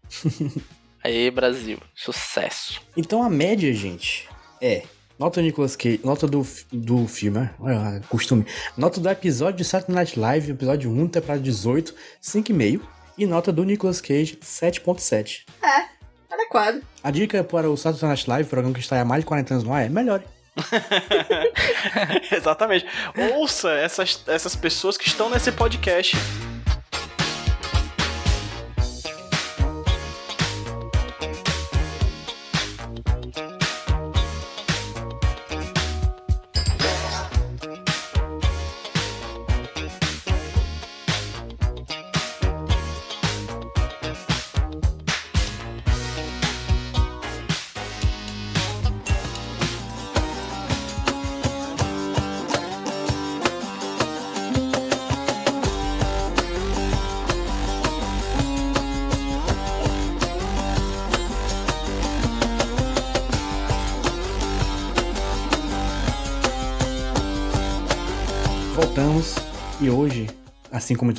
Aí, 1.05 1.31
Brasil. 1.31 1.79
Sucesso. 1.95 2.81
Então 2.97 3.23
a 3.23 3.31
média, 3.31 3.73
gente, 3.73 4.29
é 4.61 4.83
Nota 5.19 5.41
do 5.41 5.45
Nicolas 5.45 5.75
Cage, 5.75 6.01
nota 6.05 6.29
do, 6.29 6.47
do 6.73 7.09
filme, 7.09 7.41
né? 7.41 7.51
Olha, 7.59 8.01
costume. 8.09 8.47
Nota 8.77 9.01
do 9.01 9.09
episódio 9.09 9.57
de 9.57 9.65
Saturday 9.65 9.97
Night 9.97 10.19
Live, 10.19 10.53
episódio 10.53 10.91
1, 10.93 11.09
temporada 11.09 11.43
18, 11.43 11.93
5,5. 12.23 12.81
E 13.19 13.27
nota 13.27 13.51
do 13.51 13.65
Nicolas 13.65 14.01
Cage, 14.01 14.39
7,7. 14.41 15.45
É, 15.61 15.89
adequado. 16.33 16.83
A 17.03 17.11
dica 17.11 17.43
para 17.43 17.69
o 17.69 17.77
Saturday 17.77 18.09
Night 18.09 18.31
Live, 18.31 18.49
programa 18.49 18.73
que 18.73 18.81
está 18.81 19.01
há 19.01 19.05
mais 19.05 19.23
de 19.23 19.27
40 19.27 19.55
anos 19.55 19.65
no 19.65 19.73
ar, 19.73 19.85
é 19.85 19.89
melhore. 19.89 20.23
Exatamente. 22.31 22.87
Ouça 23.35 23.73
essas, 23.73 24.23
essas 24.29 24.55
pessoas 24.55 24.97
que 24.97 25.09
estão 25.09 25.29
nesse 25.29 25.51
podcast. 25.51 26.17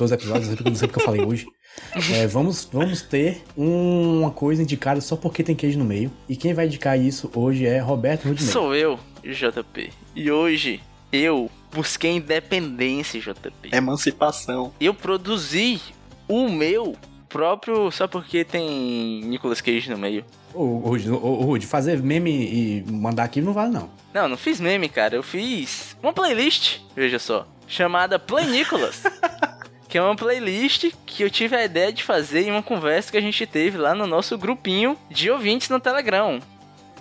Todos 0.00 0.12
os 0.12 0.18
episódios, 0.18 0.48
eu 0.48 0.64
não 0.64 0.74
sei 0.74 0.88
porque 0.88 1.02
eu 1.02 1.04
falei 1.04 1.20
hoje, 1.22 1.46
é, 2.14 2.26
vamos, 2.26 2.66
vamos 2.72 3.02
ter 3.02 3.42
uma 3.54 4.30
coisa 4.30 4.62
indicada 4.62 4.98
só 5.00 5.14
porque 5.14 5.42
tem 5.42 5.54
queijo 5.54 5.78
no 5.78 5.84
meio. 5.84 6.10
E 6.26 6.36
quem 6.36 6.54
vai 6.54 6.66
indicar 6.66 6.98
isso 6.98 7.30
hoje 7.34 7.66
é 7.66 7.78
Roberto 7.78 8.26
Rudinei. 8.26 8.50
Sou 8.50 8.74
eu, 8.74 8.98
JP. 9.22 9.90
E 10.16 10.30
hoje 10.30 10.80
eu 11.12 11.50
busquei 11.70 12.12
independência, 12.12 13.20
JP. 13.20 13.70
Emancipação. 13.72 14.72
Eu 14.80 14.94
produzi 14.94 15.80
o 16.26 16.48
meu 16.48 16.96
próprio 17.28 17.90
só 17.90 18.08
porque 18.08 18.42
tem 18.42 19.20
Nicolas 19.24 19.60
Cage 19.60 19.90
no 19.90 19.98
meio. 19.98 20.24
Ô, 20.54 20.78
Rude, 20.78 21.10
ô, 21.10 21.16
ô, 21.16 21.42
Rude, 21.42 21.66
fazer 21.66 22.02
meme 22.02 22.30
e 22.30 22.84
mandar 22.90 23.24
aqui 23.24 23.42
não 23.42 23.52
vale, 23.52 23.72
não. 23.72 23.90
Não, 24.14 24.28
não 24.28 24.36
fiz 24.36 24.58
meme, 24.60 24.88
cara. 24.88 25.14
Eu 25.14 25.22
fiz 25.22 25.94
uma 26.02 26.12
playlist, 26.12 26.78
veja 26.96 27.18
só, 27.18 27.46
chamada 27.68 28.18
Play 28.18 28.46
Nicolas. 28.46 29.02
que 29.90 29.98
é 29.98 30.02
uma 30.02 30.14
playlist 30.16 30.92
que 31.04 31.22
eu 31.24 31.28
tive 31.30 31.56
a 31.56 31.64
ideia 31.64 31.92
de 31.92 32.04
fazer 32.04 32.42
em 32.46 32.50
uma 32.52 32.62
conversa 32.62 33.10
que 33.10 33.16
a 33.18 33.20
gente 33.20 33.44
teve 33.44 33.76
lá 33.76 33.94
no 33.94 34.06
nosso 34.06 34.38
grupinho 34.38 34.96
de 35.10 35.30
ouvintes 35.30 35.68
no 35.68 35.80
Telegram. 35.80 36.40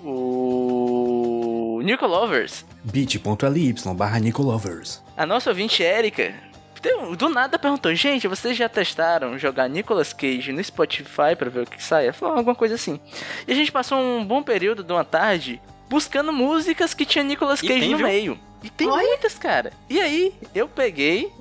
O 0.04 1.82
Nicolovers. 1.84 2.66
bit.ly 2.84 3.76
barra 3.96 4.20
Nicolovers. 4.20 5.02
A 5.16 5.26
nossa 5.26 5.50
ouvinte 5.50 5.84
Érica 5.84 6.34
deu- 6.82 7.16
do 7.16 7.30
nada 7.30 7.60
perguntou: 7.60 7.94
Gente, 7.94 8.28
vocês 8.28 8.58
já 8.58 8.68
testaram 8.68 9.38
jogar 9.38 9.68
Nicolas 9.70 10.12
Cage 10.14 10.52
no 10.52 10.64
Spotify 10.64 11.36
pra 11.38 11.50
ver 11.50 11.62
o 11.64 11.66
que 11.70 11.82
sai? 11.84 12.06
Ela 12.06 12.14
falou 12.14 12.38
alguma 12.38 12.56
coisa 12.56 12.76
assim. 12.76 13.00
E 13.48 13.52
a 13.52 13.56
gente 13.56 13.72
passou 13.72 13.98
um 14.00 14.26
bom 14.26 14.42
período 14.42 14.84
de 14.84 14.92
uma 14.92 15.04
tarde 15.06 15.62
buscando 15.90 16.32
músicas 16.34 16.94
que 16.94 17.06
tinha 17.06 17.24
Nicolas 17.24 17.62
Cage 17.62 17.80
tem, 17.80 17.90
no 17.92 17.98
viu? 17.98 18.08
meio. 18.08 18.40
E 18.64 18.70
tem 18.70 18.88
muitas, 18.88 19.36
cara. 19.40 19.72
E 19.90 20.00
aí, 20.02 20.34
eu 20.54 20.68
peguei 20.68 21.32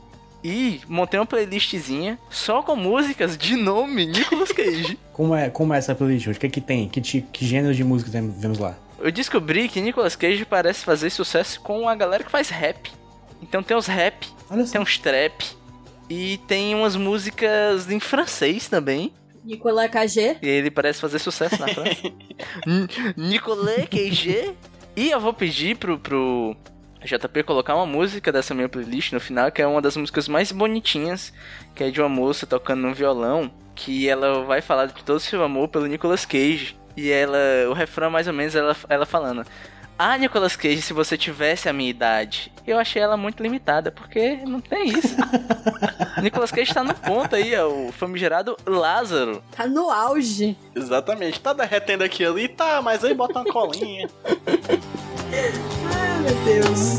e 0.43 0.81
montei 0.89 1.19
uma 1.19 1.27
playlistzinha 1.27 2.19
só 2.31 2.63
com 2.63 2.77
músicas 2.77 3.37
de 3.37 3.57
nome 3.57 4.07
Nicolas 4.07 4.53
Cage. 4.53 4.99
Como 5.13 5.35
é, 5.35 5.51
como 5.51 5.75
é 5.75 5.79
essa 5.79 5.97
playlist 5.97 6.29
hoje? 6.29 6.37
O 6.37 6.41
que 6.41 6.47
é 6.47 6.49
que 6.51 6.61
tem? 6.61 6.89
Que, 6.89 7.01
ti- 7.01 7.25
que 7.33 7.45
gênero 7.45 7.75
de 7.75 7.83
música 7.83 8.09
tem- 8.11 8.31
vemos 8.31 8.57
lá? 8.59 8.77
Eu 9.01 9.11
descobri 9.11 9.69
que 9.69 9.81
Nicolas 9.81 10.15
Cage 10.15 10.45
parece 10.45 10.85
fazer 10.85 11.11
sucesso 11.11 11.61
com 11.61 11.89
a 11.89 11.95
galera 11.97 12.23
que 12.23 12.31
faz 12.31 12.49
rap. 12.51 12.91
Então 13.43 13.61
tem 13.63 13.77
os 13.77 13.87
rap, 13.89 14.29
tem 14.71 14.81
uns 14.81 14.99
trap 14.99 15.45
e 16.09 16.39
tem 16.47 16.73
umas 16.75 16.95
músicas 16.95 17.91
em 17.91 17.99
francês 17.99 18.69
também. 18.69 19.13
Nicolas 19.45 19.91
KG. 19.91 20.37
E 20.43 20.47
ele 20.49 20.71
parece 20.71 21.01
fazer 21.01 21.19
sucesso 21.19 21.61
na 21.61 21.67
França. 21.69 22.13
Nicolas 23.17 23.89
Cage. 23.89 24.53
E 24.97 25.11
eu 25.11 25.21
vou 25.21 25.33
pedir 25.33 25.77
pro, 25.77 25.99
pro 25.99 26.57
JP 27.07 27.45
colocar 27.45 27.75
uma 27.77 27.87
música 27.87 28.33
dessa 28.33 28.55
minha 28.55 28.69
playlist 28.69 29.13
no 29.13 29.21
final, 29.21 29.53
que 29.53 29.63
é 29.63 29.67
uma 29.67 29.81
das 29.81 29.97
músicas 29.97 30.27
mais 30.29 30.51
bonitinhas, 30.51 31.33
que 31.75 31.85
é 31.85 31.91
de 31.91 32.01
uma 32.01 32.09
moça 32.09 32.47
tocando 32.47 32.83
no 32.83 32.95
violão, 32.95 33.51
que 33.75 34.09
ela 34.09 34.45
vai 34.45 34.61
falar 34.61 34.87
de 34.87 34.95
todo 35.05 35.17
o 35.17 35.21
seu 35.21 35.43
amor 35.43 35.69
pelo 35.69 35.87
Nicolas 35.87 36.25
Cage. 36.25 36.77
E 36.97 37.11
ela, 37.11 37.39
o 37.69 37.73
refrão 37.73 38.09
é 38.09 38.11
mais 38.11 38.27
ou 38.27 38.33
menos 38.33 38.57
ela, 38.57 38.77
ela 38.89 39.07
falando: 39.07 39.47
Ah, 39.97 40.19
Nicolas 40.19 40.57
Cage, 40.57 40.83
se 40.83 40.93
você 40.93 41.17
tivesse 41.17 41.69
a 41.69 41.73
minha 41.73 41.89
idade. 41.89 42.53
Eu 42.67 42.77
achei 42.77 43.01
ela 43.01 43.17
muito 43.17 43.41
limitada, 43.41 43.93
porque 43.93 44.37
não 44.45 44.61
tem 44.61 44.89
isso. 44.89 45.17
Nicolas 46.21 46.51
Cage 46.51 46.75
tá 46.75 46.83
no 46.83 46.95
ponto 46.95 47.37
aí, 47.37 47.55
é 47.55 47.65
o 47.65 47.93
famigerado 47.93 48.57
Lázaro. 48.67 49.41
Tá 49.57 49.67
no 49.67 49.89
auge. 49.89 50.57
Exatamente. 50.75 51.39
Tá 51.39 51.53
derretendo 51.53 52.03
aqui 52.03 52.25
ali, 52.25 52.49
tá, 52.49 52.83
mas 52.83 53.05
aí 53.05 53.15
bota 53.15 53.39
uma 53.41 53.53
colinha. 53.53 54.09
Meu 56.21 56.35
Deus. 56.45 56.99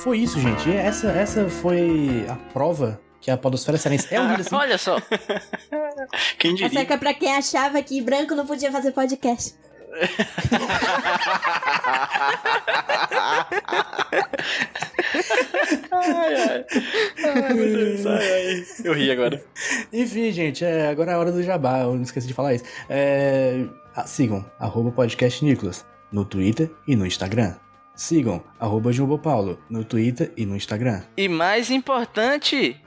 Foi 0.00 0.18
isso, 0.18 0.40
gente. 0.40 0.72
Essa, 0.72 1.08
essa 1.08 1.48
foi 1.48 2.24
a 2.26 2.34
prova 2.34 2.98
que 3.20 3.30
a 3.30 3.36
podosfera 3.36 3.76
cearense 3.78 4.06
é 4.14 4.18
unida 4.20 4.40
assim. 4.40 4.54
Olha 4.54 4.78
só, 4.78 4.96
Quem 6.38 6.54
Essa 6.54 6.68
diria? 6.68 6.94
é 6.94 6.96
pra 6.96 7.14
quem 7.14 7.34
achava 7.34 7.82
que 7.82 8.00
branco 8.00 8.34
não 8.34 8.46
podia 8.46 8.70
fazer 8.72 8.92
podcast. 8.92 9.54
ai, 15.90 16.34
ai. 16.34 16.64
Ai, 17.24 17.54
meu 17.54 17.66
Deus. 17.76 18.06
Ai, 18.06 18.32
ai. 18.32 18.64
Eu 18.84 18.92
ri 18.94 19.10
agora. 19.10 19.42
Enfim, 19.92 20.30
gente, 20.32 20.64
é, 20.64 20.88
agora 20.88 21.12
é 21.12 21.14
a 21.14 21.18
hora 21.18 21.32
do 21.32 21.42
jabá, 21.42 21.80
eu 21.80 21.94
não 21.94 22.02
esqueci 22.02 22.26
de 22.26 22.34
falar 22.34 22.54
isso. 22.54 22.64
É, 22.88 23.64
ah, 23.94 24.06
sigam, 24.06 24.44
arroba 24.58 24.90
podcast 24.92 25.44
Nicolas, 25.44 25.84
no 26.12 26.24
Twitter 26.24 26.70
e 26.86 26.94
no 26.96 27.06
Instagram. 27.06 27.54
Sigam, 27.94 28.42
arroba 28.58 28.92
Jumbo 28.92 29.18
Paulo, 29.18 29.58
no 29.68 29.84
Twitter 29.84 30.32
e 30.36 30.46
no 30.46 30.56
Instagram. 30.56 31.02
E 31.16 31.28
mais 31.28 31.70
importante, 31.70 32.80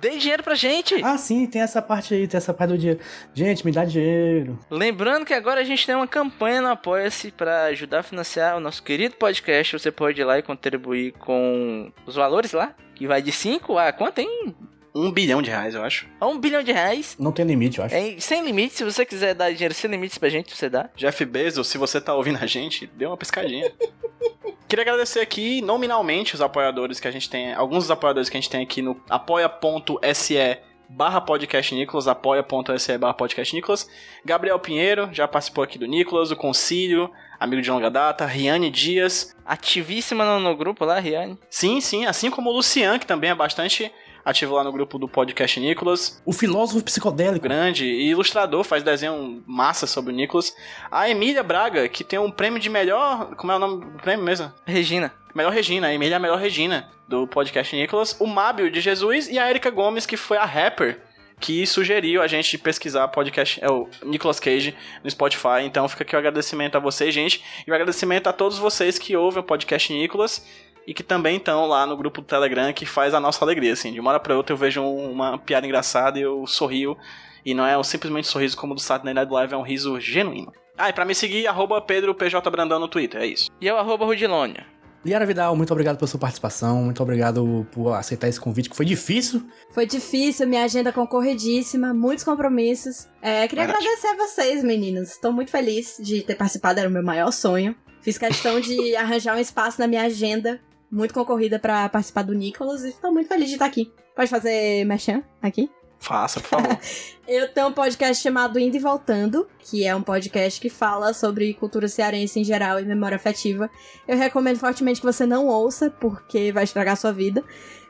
dê 0.00 0.16
dinheiro 0.18 0.42
pra 0.42 0.54
gente. 0.54 1.02
Ah, 1.02 1.18
sim, 1.18 1.46
tem 1.46 1.62
essa 1.62 1.80
parte 1.82 2.14
aí, 2.14 2.26
tem 2.26 2.38
essa 2.38 2.54
parte 2.54 2.70
do 2.70 2.78
dia. 2.78 2.98
Gente, 3.34 3.64
me 3.64 3.72
dá 3.72 3.84
dinheiro. 3.84 4.58
Lembrando 4.70 5.24
que 5.24 5.34
agora 5.34 5.60
a 5.60 5.64
gente 5.64 5.86
tem 5.86 5.94
uma 5.94 6.06
campanha 6.06 6.60
no 6.60 6.68
Apoia-se 6.68 7.30
para 7.30 7.64
ajudar 7.64 8.00
a 8.00 8.02
financiar 8.02 8.56
o 8.56 8.60
nosso 8.60 8.82
querido 8.82 9.16
podcast. 9.16 9.78
Você 9.78 9.90
pode 9.90 10.20
ir 10.20 10.24
lá 10.24 10.38
e 10.38 10.42
contribuir 10.42 11.12
com 11.12 11.92
os 12.06 12.14
valores 12.14 12.52
lá, 12.52 12.74
que 12.94 13.06
vai 13.06 13.22
de 13.22 13.32
5 13.32 13.78
a 13.78 13.92
quanto, 13.92 14.18
hein? 14.18 14.54
Um 14.94 15.10
bilhão 15.12 15.40
de 15.40 15.50
reais, 15.50 15.74
eu 15.74 15.84
acho. 15.84 16.08
A 16.20 16.26
um 16.26 16.38
bilhão 16.38 16.62
de 16.62 16.72
reais. 16.72 17.16
Não 17.18 17.30
tem 17.30 17.44
limite, 17.44 17.78
eu 17.78 17.84
acho. 17.84 17.94
É, 17.94 18.18
sem 18.18 18.44
limite, 18.44 18.74
se 18.74 18.84
você 18.84 19.06
quiser 19.06 19.34
dar 19.34 19.52
dinheiro 19.52 19.72
sem 19.72 19.88
limites 19.88 20.18
pra 20.18 20.28
gente, 20.28 20.54
você 20.54 20.68
dá. 20.68 20.90
Jeff 20.96 21.24
Bezos, 21.24 21.68
se 21.68 21.78
você 21.78 22.00
tá 22.00 22.12
ouvindo 22.12 22.38
a 22.42 22.46
gente, 22.46 22.86
dê 22.96 23.06
uma 23.06 23.16
piscadinha. 23.16 23.70
Queria 24.70 24.84
agradecer 24.84 25.18
aqui 25.18 25.60
nominalmente 25.60 26.36
os 26.36 26.40
apoiadores 26.40 27.00
que 27.00 27.08
a 27.08 27.10
gente 27.10 27.28
tem, 27.28 27.52
alguns 27.52 27.78
dos 27.78 27.90
apoiadores 27.90 28.28
que 28.28 28.36
a 28.36 28.40
gente 28.40 28.48
tem 28.48 28.62
aqui 28.62 28.80
no 28.80 29.02
apoia.se 29.10 30.58
barra 30.88 31.20
podcast 31.20 31.74
Nicolas, 31.74 32.06
apoia.se 32.06 32.96
barra 32.96 33.14
podcast 33.14 33.52
Nicolas. 33.52 33.90
Gabriel 34.24 34.60
Pinheiro, 34.60 35.08
já 35.12 35.26
participou 35.26 35.64
aqui 35.64 35.76
do 35.76 35.86
Nicolas, 35.86 36.30
o 36.30 36.36
Concílio, 36.36 37.10
amigo 37.40 37.60
de 37.60 37.68
longa 37.68 37.90
data, 37.90 38.24
Riane 38.24 38.70
Dias. 38.70 39.34
Ativíssima 39.44 40.24
no, 40.24 40.38
no 40.38 40.56
grupo 40.56 40.84
lá, 40.84 41.00
Riane. 41.00 41.36
Sim, 41.50 41.80
sim, 41.80 42.06
assim 42.06 42.30
como 42.30 42.50
o 42.50 42.52
Lucian, 42.52 42.96
que 42.96 43.06
também 43.06 43.30
é 43.30 43.34
bastante 43.34 43.90
ativo 44.24 44.54
lá 44.54 44.64
no 44.64 44.72
grupo 44.72 44.98
do 44.98 45.08
podcast 45.08 45.58
Nicolas. 45.58 46.22
O 46.24 46.32
filósofo 46.32 46.84
psicodélico. 46.84 47.42
Grande 47.42 47.84
e 47.84 48.10
ilustrador, 48.10 48.64
faz 48.64 48.82
desenho 48.82 49.42
massa 49.46 49.86
sobre 49.86 50.12
o 50.12 50.16
Nicolas. 50.16 50.54
A 50.90 51.08
Emília 51.08 51.42
Braga, 51.42 51.88
que 51.88 52.04
tem 52.04 52.18
um 52.18 52.30
prêmio 52.30 52.60
de 52.60 52.68
melhor. 52.68 53.34
Como 53.36 53.52
é 53.52 53.56
o 53.56 53.58
nome 53.58 53.84
do 53.84 54.02
prêmio 54.02 54.24
mesmo? 54.24 54.52
Regina. 54.66 55.12
Melhor 55.34 55.52
Regina, 55.52 55.86
a 55.86 55.94
Emília 55.94 56.14
é 56.14 56.16
a 56.16 56.20
melhor 56.20 56.38
Regina 56.38 56.88
do 57.06 57.26
podcast 57.26 57.74
Nicolas. 57.74 58.16
O 58.20 58.26
Mábio 58.26 58.70
de 58.70 58.80
Jesus 58.80 59.28
e 59.28 59.38
a 59.38 59.48
Erika 59.48 59.70
Gomes, 59.70 60.06
que 60.06 60.16
foi 60.16 60.36
a 60.36 60.44
rapper 60.44 61.00
que 61.40 61.66
sugeriu 61.66 62.22
a 62.22 62.26
gente 62.26 62.58
pesquisar 62.58 63.08
podcast, 63.08 63.58
é 63.64 63.70
o 63.70 63.88
Nicolas 64.04 64.38
Cage 64.38 64.76
no 65.02 65.10
Spotify. 65.10 65.62
Então 65.64 65.88
fica 65.88 66.02
aqui 66.02 66.14
o 66.14 66.18
agradecimento 66.18 66.76
a 66.76 66.78
vocês, 66.78 67.14
gente, 67.14 67.42
e 67.66 67.70
o 67.70 67.74
agradecimento 67.74 68.28
a 68.28 68.32
todos 68.32 68.58
vocês 68.58 68.98
que 68.98 69.16
ouvem 69.16 69.40
o 69.40 69.46
podcast 69.46 69.90
Nicolas 69.92 70.46
e 70.86 70.94
que 70.94 71.02
também 71.02 71.36
estão 71.36 71.66
lá 71.66 71.86
no 71.86 71.96
grupo 71.96 72.20
do 72.20 72.26
Telegram 72.26 72.72
que 72.72 72.84
faz 72.86 73.14
a 73.14 73.20
nossa 73.20 73.44
alegria, 73.44 73.72
assim. 73.72 73.92
De 73.92 74.00
uma 74.00 74.10
hora 74.10 74.20
pra 74.20 74.36
outra 74.36 74.52
eu 74.52 74.56
vejo 74.56 74.80
um- 74.80 75.10
uma 75.12 75.38
piada 75.38 75.66
engraçada 75.66 76.18
e 76.18 76.22
eu 76.22 76.46
sorrio. 76.46 76.96
E 77.44 77.54
não 77.54 77.64
é 77.66 77.76
um 77.78 77.82
simplesmente 77.82 78.26
sorriso 78.28 78.56
como 78.56 78.72
o 78.72 78.76
do 78.76 78.80
Saturday 78.82 79.14
Night 79.14 79.32
Live, 79.32 79.54
é 79.54 79.56
um 79.56 79.62
riso 79.62 79.98
genuíno. 80.00 80.52
Ah, 80.76 80.88
e 80.88 80.92
pra 80.92 81.04
me 81.04 81.14
seguir, 81.14 81.46
arroba 81.46 81.80
Pedro 81.80 82.14
PJ 82.14 82.50
Brandão 82.50 82.78
no 82.78 82.88
Twitter, 82.88 83.20
é 83.22 83.26
isso. 83.26 83.50
E 83.60 83.66
eu, 83.66 83.78
arroba 83.78 84.04
Rudilônia. 84.04 84.66
Liara 85.02 85.24
Vidal, 85.24 85.56
muito 85.56 85.70
obrigado 85.72 85.96
pela 85.96 86.06
sua 86.06 86.20
participação, 86.20 86.82
muito 86.84 87.02
obrigado 87.02 87.66
por 87.72 87.94
aceitar 87.94 88.28
esse 88.28 88.38
convite, 88.38 88.68
que 88.68 88.76
foi 88.76 88.84
difícil. 88.84 89.42
Foi 89.72 89.86
difícil, 89.86 90.46
minha 90.46 90.64
agenda 90.64 90.92
concorridíssima, 90.92 91.94
muitos 91.94 92.22
compromissos. 92.24 93.08
É, 93.22 93.48
queria 93.48 93.64
Verdade. 93.64 93.86
agradecer 93.86 94.08
a 94.08 94.16
vocês, 94.16 94.62
meninos. 94.62 95.12
Estou 95.12 95.32
muito 95.32 95.50
feliz 95.50 95.96
de 95.98 96.20
ter 96.22 96.34
participado, 96.34 96.80
era 96.80 96.88
o 96.88 96.92
meu 96.92 97.02
maior 97.02 97.30
sonho. 97.30 97.74
Fiz 98.02 98.18
questão 98.18 98.60
de 98.60 98.94
arranjar 98.96 99.36
um 99.36 99.40
espaço 99.40 99.80
na 99.80 99.86
minha 99.86 100.02
agenda, 100.02 100.60
muito 100.90 101.14
concorrida 101.14 101.58
pra 101.58 101.88
participar 101.88 102.22
do 102.22 102.34
Nicolas, 102.34 102.82
e 102.82 102.88
estou 102.88 103.12
muito 103.12 103.28
feliz 103.28 103.48
de 103.48 103.54
estar 103.54 103.66
aqui. 103.66 103.92
Pode 104.14 104.28
fazer 104.28 104.84
merchan 104.84 105.22
aqui? 105.40 105.70
Faça, 106.00 106.40
por 106.40 106.48
favor. 106.48 106.78
Eu 107.28 107.52
tenho 107.52 107.68
um 107.68 107.72
podcast 107.72 108.20
chamado 108.22 108.58
Indo 108.58 108.76
e 108.76 108.80
Voltando, 108.80 109.46
que 109.58 109.84
é 109.84 109.94
um 109.94 110.02
podcast 110.02 110.58
que 110.58 110.70
fala 110.70 111.12
sobre 111.12 111.54
cultura 111.54 111.86
cearense 111.86 112.40
em 112.40 112.44
geral 112.44 112.80
e 112.80 112.84
memória 112.84 113.16
afetiva. 113.16 113.70
Eu 114.08 114.16
recomendo 114.16 114.58
fortemente 114.58 115.00
que 115.00 115.06
você 115.06 115.26
não 115.26 115.46
ouça, 115.46 115.90
porque 115.90 116.50
vai 116.50 116.64
estragar 116.64 116.94
a 116.94 116.96
sua 116.96 117.12
vida. 117.12 117.44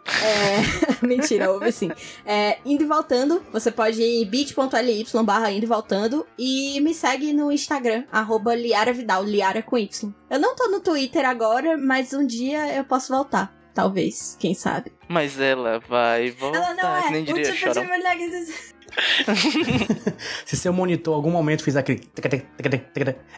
É... 0.06 0.90
Mentira, 1.06 1.50
ouve 1.50 1.72
sim. 1.72 1.90
É, 2.24 2.58
indo 2.64 2.82
e 2.82 2.86
voltando, 2.86 3.42
você 3.52 3.70
pode 3.70 4.00
ir 4.00 4.22
em 4.22 4.26
bit.ly 4.26 5.04
barra 5.24 5.50
indo 5.50 5.64
e 5.64 5.66
voltando 5.66 6.26
e 6.38 6.80
me 6.80 6.94
segue 6.94 7.32
no 7.32 7.50
Instagram, 7.52 8.04
arroba 8.10 8.54
Liara 8.54 8.92
Vidal, 8.92 9.24
Liara 9.24 9.62
com 9.62 9.78
Y. 9.78 10.12
Eu 10.28 10.38
não 10.38 10.54
tô 10.54 10.68
no 10.68 10.80
Twitter 10.80 11.24
agora, 11.24 11.76
mas 11.76 12.12
um 12.12 12.26
dia 12.26 12.74
eu 12.76 12.84
posso 12.84 13.12
voltar. 13.12 13.59
Talvez, 13.74 14.36
quem 14.38 14.54
sabe. 14.54 14.92
Mas 15.08 15.38
ela 15.38 15.80
vai 15.80 16.30
voltar, 16.30 16.58
Ela 16.58 16.74
não 16.74 16.96
é 16.96 17.02
que 17.02 17.10
nem 17.10 17.22
o 17.22 17.26
diria 17.26 17.52
tipo 17.52 17.72
de 17.72 17.80
mulher 17.80 18.16
que... 18.16 18.80
Se 20.44 20.56
seu 20.56 20.72
monitor 20.72 21.14
em 21.14 21.16
algum 21.16 21.30
momento 21.30 21.62
fizer 21.62 21.78
aquele. 21.78 22.00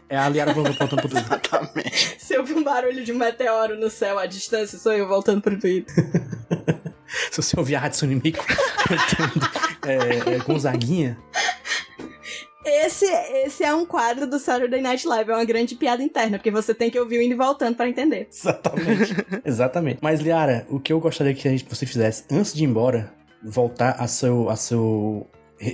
É 0.08 0.16
a 0.16 0.28
Liara 0.28 0.52
voltando 0.52 0.96
pro 0.96 0.96
Twitter. 1.08 1.22
Exatamente. 1.22 2.16
Se 2.18 2.34
eu 2.34 2.44
vi 2.44 2.54
um 2.54 2.64
barulho 2.64 3.04
de 3.04 3.12
um 3.12 3.18
meteoro 3.18 3.78
no 3.78 3.90
céu 3.90 4.18
à 4.18 4.26
distância, 4.26 4.78
sou 4.78 4.92
eu 4.92 5.06
voltando 5.06 5.40
pro 5.40 5.58
Twitter. 5.58 5.94
Se 7.30 7.42
você 7.42 7.58
ouvir 7.58 7.76
a 7.76 7.84
Hatsune 7.84 8.14
Miku 8.14 8.42
cantando 8.46 9.50
é, 9.86 10.34
é, 10.34 10.38
Gonzaguinha, 10.38 11.18
Esse, 12.64 13.06
esse 13.44 13.64
é 13.64 13.74
um 13.74 13.84
quadro 13.84 14.26
do 14.26 14.38
Saturday 14.38 14.80
Night 14.80 15.06
Live, 15.06 15.30
é 15.30 15.34
uma 15.34 15.44
grande 15.44 15.74
piada 15.74 16.02
interna, 16.02 16.38
porque 16.38 16.50
você 16.50 16.72
tem 16.72 16.90
que 16.90 16.98
ouvir 16.98 17.18
o 17.18 17.22
indo 17.22 17.34
e 17.34 17.36
voltando 17.36 17.74
pra 17.76 17.88
entender. 17.88 18.28
Exatamente. 18.30 19.14
Exatamente. 19.44 19.98
Mas, 20.00 20.20
Liara, 20.20 20.66
o 20.70 20.78
que 20.78 20.92
eu 20.92 21.00
gostaria 21.00 21.34
que 21.34 21.46
a 21.48 21.50
gente- 21.50 21.64
você 21.68 21.84
fizesse 21.86 22.24
antes 22.30 22.54
de 22.54 22.62
ir 22.62 22.66
embora, 22.66 23.12
voltar 23.42 23.96
a 23.98 24.06
seu. 24.06 24.48
A 24.48 24.56
seu 24.56 25.26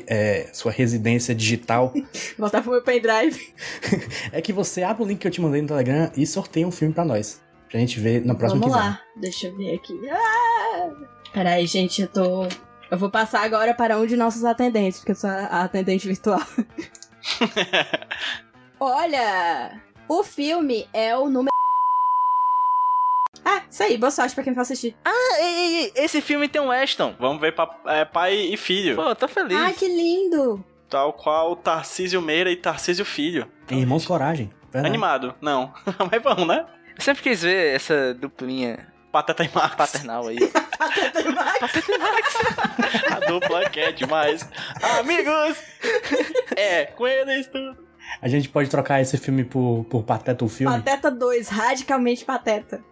é, 0.07 0.49
sua 0.53 0.71
residência 0.71 1.35
digital, 1.35 1.95
Voltar 2.39 2.61
pro 2.63 2.73
meu 2.73 2.83
pendrive. 2.83 3.55
é 4.33 4.41
que 4.43 4.53
você 4.53 4.83
abre 4.83 5.03
o 5.03 5.07
link 5.07 5.19
que 5.19 5.27
eu 5.27 5.31
te 5.31 5.41
mandei 5.41 5.63
no 5.63 5.69
Telegram 5.69 6.11
e 6.15 6.27
sorteia 6.27 6.67
um 6.69 6.71
filme 6.71 6.93
pra 6.93 7.05
nós. 7.07 7.41
Pra 7.71 7.81
gente 7.81 7.99
ver 8.01 8.23
na 8.25 8.35
próxima 8.35 8.61
Vamos 8.61 8.75
quinzena. 8.77 8.91
lá, 8.93 9.01
deixa 9.21 9.47
eu 9.47 9.57
ver 9.57 9.75
aqui. 9.75 9.95
Ah! 10.11 10.91
Peraí, 11.33 11.67
gente, 11.67 12.03
eu 12.03 12.09
tô. 12.09 12.47
Eu 12.91 12.97
vou 12.99 13.11
passar 13.11 13.43
agora 13.45 13.75
para 13.75 13.99
um 13.99 14.07
de 14.07 14.17
nossos 14.17 14.45
atendentes, 14.45 14.99
porque 15.01 15.13
eu 15.13 15.17
sou 15.17 15.29
a 15.29 15.65
atendente 15.65 16.07
virtual. 16.09 16.41
Olha! 18.81 19.81
O 20.09 20.23
filme 20.25 20.89
é 20.93 21.15
o 21.17 21.29
número. 21.29 21.49
Ah, 23.45 23.63
isso 23.71 23.83
aí, 23.83 23.97
boa 23.99 24.11
sorte 24.11 24.35
pra 24.35 24.43
quem 24.45 24.55
for 24.55 24.61
assistir. 24.63 24.97
Ah, 25.05 25.39
ei, 25.41 25.45
ei, 25.45 25.77
ei, 25.85 25.93
esse 25.97 26.21
filme 26.21 26.49
tem 26.49 26.61
um 26.63 26.69
Weston. 26.69 27.15
Vamos 27.19 27.41
ver 27.41 27.55
pa- 27.55 27.77
é, 27.87 28.05
pai 28.05 28.35
e 28.37 28.57
filho. 28.57 28.97
Pô, 28.97 29.15
tô 29.15 29.29
feliz. 29.29 29.57
Ai, 29.59 29.73
que 29.75 29.87
lindo! 29.87 30.65
Tal 30.89 31.13
qual 31.13 31.55
Tarcísio 31.57 32.23
Meira 32.23 32.51
e 32.51 32.57
Tarcísio 32.57 33.05
Filho. 33.05 33.47
Em 33.71 33.81
Irmãos 33.81 34.07
Coragem. 34.07 34.51
Verdade. 34.73 34.87
Animado. 34.89 35.35
Não. 35.43 35.73
Mas 36.11 36.23
vamos, 36.23 36.47
né? 36.47 36.65
Eu 36.97 37.03
sempre 37.03 37.23
quis 37.23 37.43
ver 37.43 37.75
essa 37.75 38.15
duplinha 38.15 38.89
Pateta 39.13 39.45
e 39.45 39.51
Max. 39.55 39.75
paternal 39.77 40.27
aí. 40.29 40.39
Pateta 40.79 41.21
e 41.21 41.33
Max. 41.33 42.35
A 43.11 43.21
dupla 43.27 43.69
que 43.69 43.81
é 43.81 43.93
demais. 43.93 44.49
Amigos! 44.99 45.59
É, 46.57 46.87
com 46.87 47.07
eles 47.07 47.47
tudo. 47.47 47.89
A 48.23 48.29
gente 48.29 48.49
pode 48.49 48.71
trocar 48.71 49.01
esse 49.01 49.19
filme 49.19 49.45
por, 49.45 49.85
por 49.91 50.03
Pateta 50.03 50.45
o 50.45 50.49
filme? 50.49 50.77
Pateta 50.77 51.11
2, 51.11 51.49
radicalmente 51.49 52.25
pateta. 52.25 52.83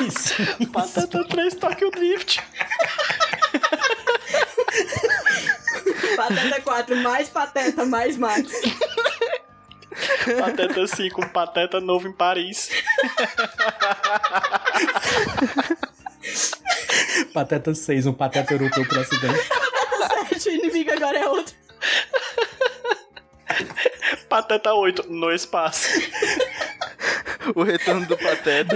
Isso. 0.00 0.34
Pateta 0.72 1.24
3, 1.24 1.54
Tokyo 1.54 1.90
Drift. 1.90 2.42
Pateta 6.16 6.60
4, 6.62 6.96
mais 6.96 7.28
pateta, 7.28 7.84
mais 7.84 8.16
Max. 8.16 8.52
Pateta 10.38 10.86
5, 10.86 11.20
um 11.24 11.28
pateta 11.28 11.80
novo 11.80 12.08
em 12.08 12.12
Paris. 12.12 12.70
Pateta 17.32 17.74
6, 17.74 18.06
um 18.06 18.12
Pateta 18.12 18.54
europeu 18.54 18.86
por 18.86 18.98
acidente. 18.98 19.48
7, 20.30 20.48
o 20.48 20.52
inimigo 20.52 20.92
agora 20.92 21.18
é 21.18 21.28
outro. 21.28 21.54
Pateta 24.28 24.72
8, 24.72 25.10
no 25.10 25.32
espaço. 25.32 25.88
o 27.54 27.62
retorno 27.62 28.06
do 28.06 28.16
Pateta. 28.16 28.74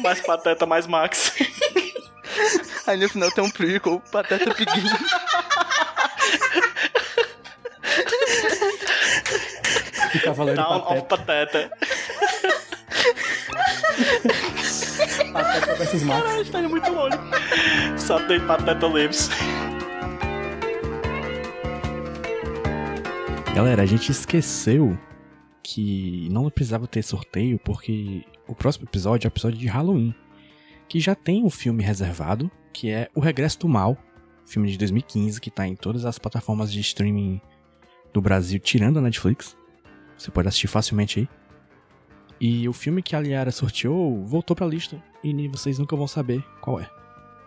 Mais 0.00 0.20
pateta, 0.20 0.66
mais 0.66 0.86
Max. 0.86 1.32
Aí 2.86 2.96
no 2.96 3.08
final 3.08 3.30
tem 3.30 3.44
um 3.44 3.50
prequel, 3.50 4.02
Pateta 4.10 4.54
Piguinho. 4.54 4.92
O 10.14 10.20
Cavaleiro 10.20 10.60
Down 10.60 10.92
of 10.92 11.02
Pateta. 11.08 11.70
Pateta. 15.32 15.74
Versus 15.74 16.02
Max. 16.02 16.22
Caralho, 16.22 16.50
tá 16.50 16.60
indo 16.60 16.70
muito 16.70 16.92
longe. 16.92 17.16
Saturday 17.96 18.40
Pateta 18.40 18.86
Lives. 18.86 19.30
Galera, 23.54 23.82
a 23.82 23.86
gente 23.86 24.10
esqueceu 24.10 24.98
que 25.62 26.28
não 26.30 26.48
precisava 26.50 26.86
ter 26.86 27.02
sorteio 27.02 27.58
porque 27.58 28.24
o 28.48 28.54
próximo 28.54 28.86
episódio 28.86 29.26
é 29.26 29.28
o 29.28 29.32
episódio 29.32 29.58
de 29.58 29.66
Halloween, 29.66 30.14
que 30.88 30.98
já 30.98 31.14
tem 31.14 31.44
um 31.44 31.50
filme 31.50 31.84
reservado, 31.84 32.50
que 32.72 32.90
é 32.90 33.08
O 33.14 33.20
Regresso 33.20 33.60
do 33.60 33.68
Mal, 33.68 33.96
filme 34.46 34.70
de 34.70 34.78
2015 34.78 35.40
que 35.40 35.50
tá 35.50 35.66
em 35.66 35.76
todas 35.76 36.04
as 36.04 36.18
plataformas 36.18 36.72
de 36.72 36.80
streaming 36.80 37.40
do 38.12 38.20
Brasil, 38.20 38.58
tirando 38.58 38.98
a 38.98 39.02
Netflix. 39.02 39.56
Você 40.16 40.30
pode 40.30 40.48
assistir 40.48 40.66
facilmente 40.66 41.20
aí. 41.20 41.28
E 42.44 42.68
o 42.68 42.72
filme 42.72 43.00
que 43.00 43.14
a 43.14 43.20
Liara 43.20 43.52
sorteou 43.52 44.26
voltou 44.26 44.56
pra 44.56 44.66
lista 44.66 45.00
e 45.22 45.46
vocês 45.46 45.78
nunca 45.78 45.94
vão 45.94 46.08
saber 46.08 46.44
qual 46.60 46.80
é. 46.80 46.90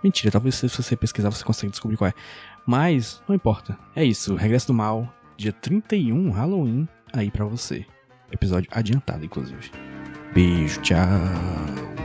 Mentira, 0.01 0.31
talvez 0.31 0.55
se 0.55 0.69
você 0.69 0.95
pesquisar 0.95 1.29
você 1.29 1.43
consiga 1.43 1.69
descobrir 1.69 1.97
qual 1.97 2.07
é. 2.07 2.13
Mas 2.65 3.21
não 3.27 3.35
importa. 3.35 3.77
É 3.93 4.05
isso, 4.05 4.35
Regresso 4.35 4.67
do 4.67 4.73
Mal, 4.73 5.13
dia 5.35 5.51
31, 5.51 6.31
Halloween, 6.31 6.87
aí 7.11 7.29
pra 7.29 7.43
você. 7.43 7.85
Episódio 8.31 8.69
adiantado, 8.71 9.25
inclusive. 9.25 9.69
Beijo, 10.33 10.79
tchau. 10.79 12.04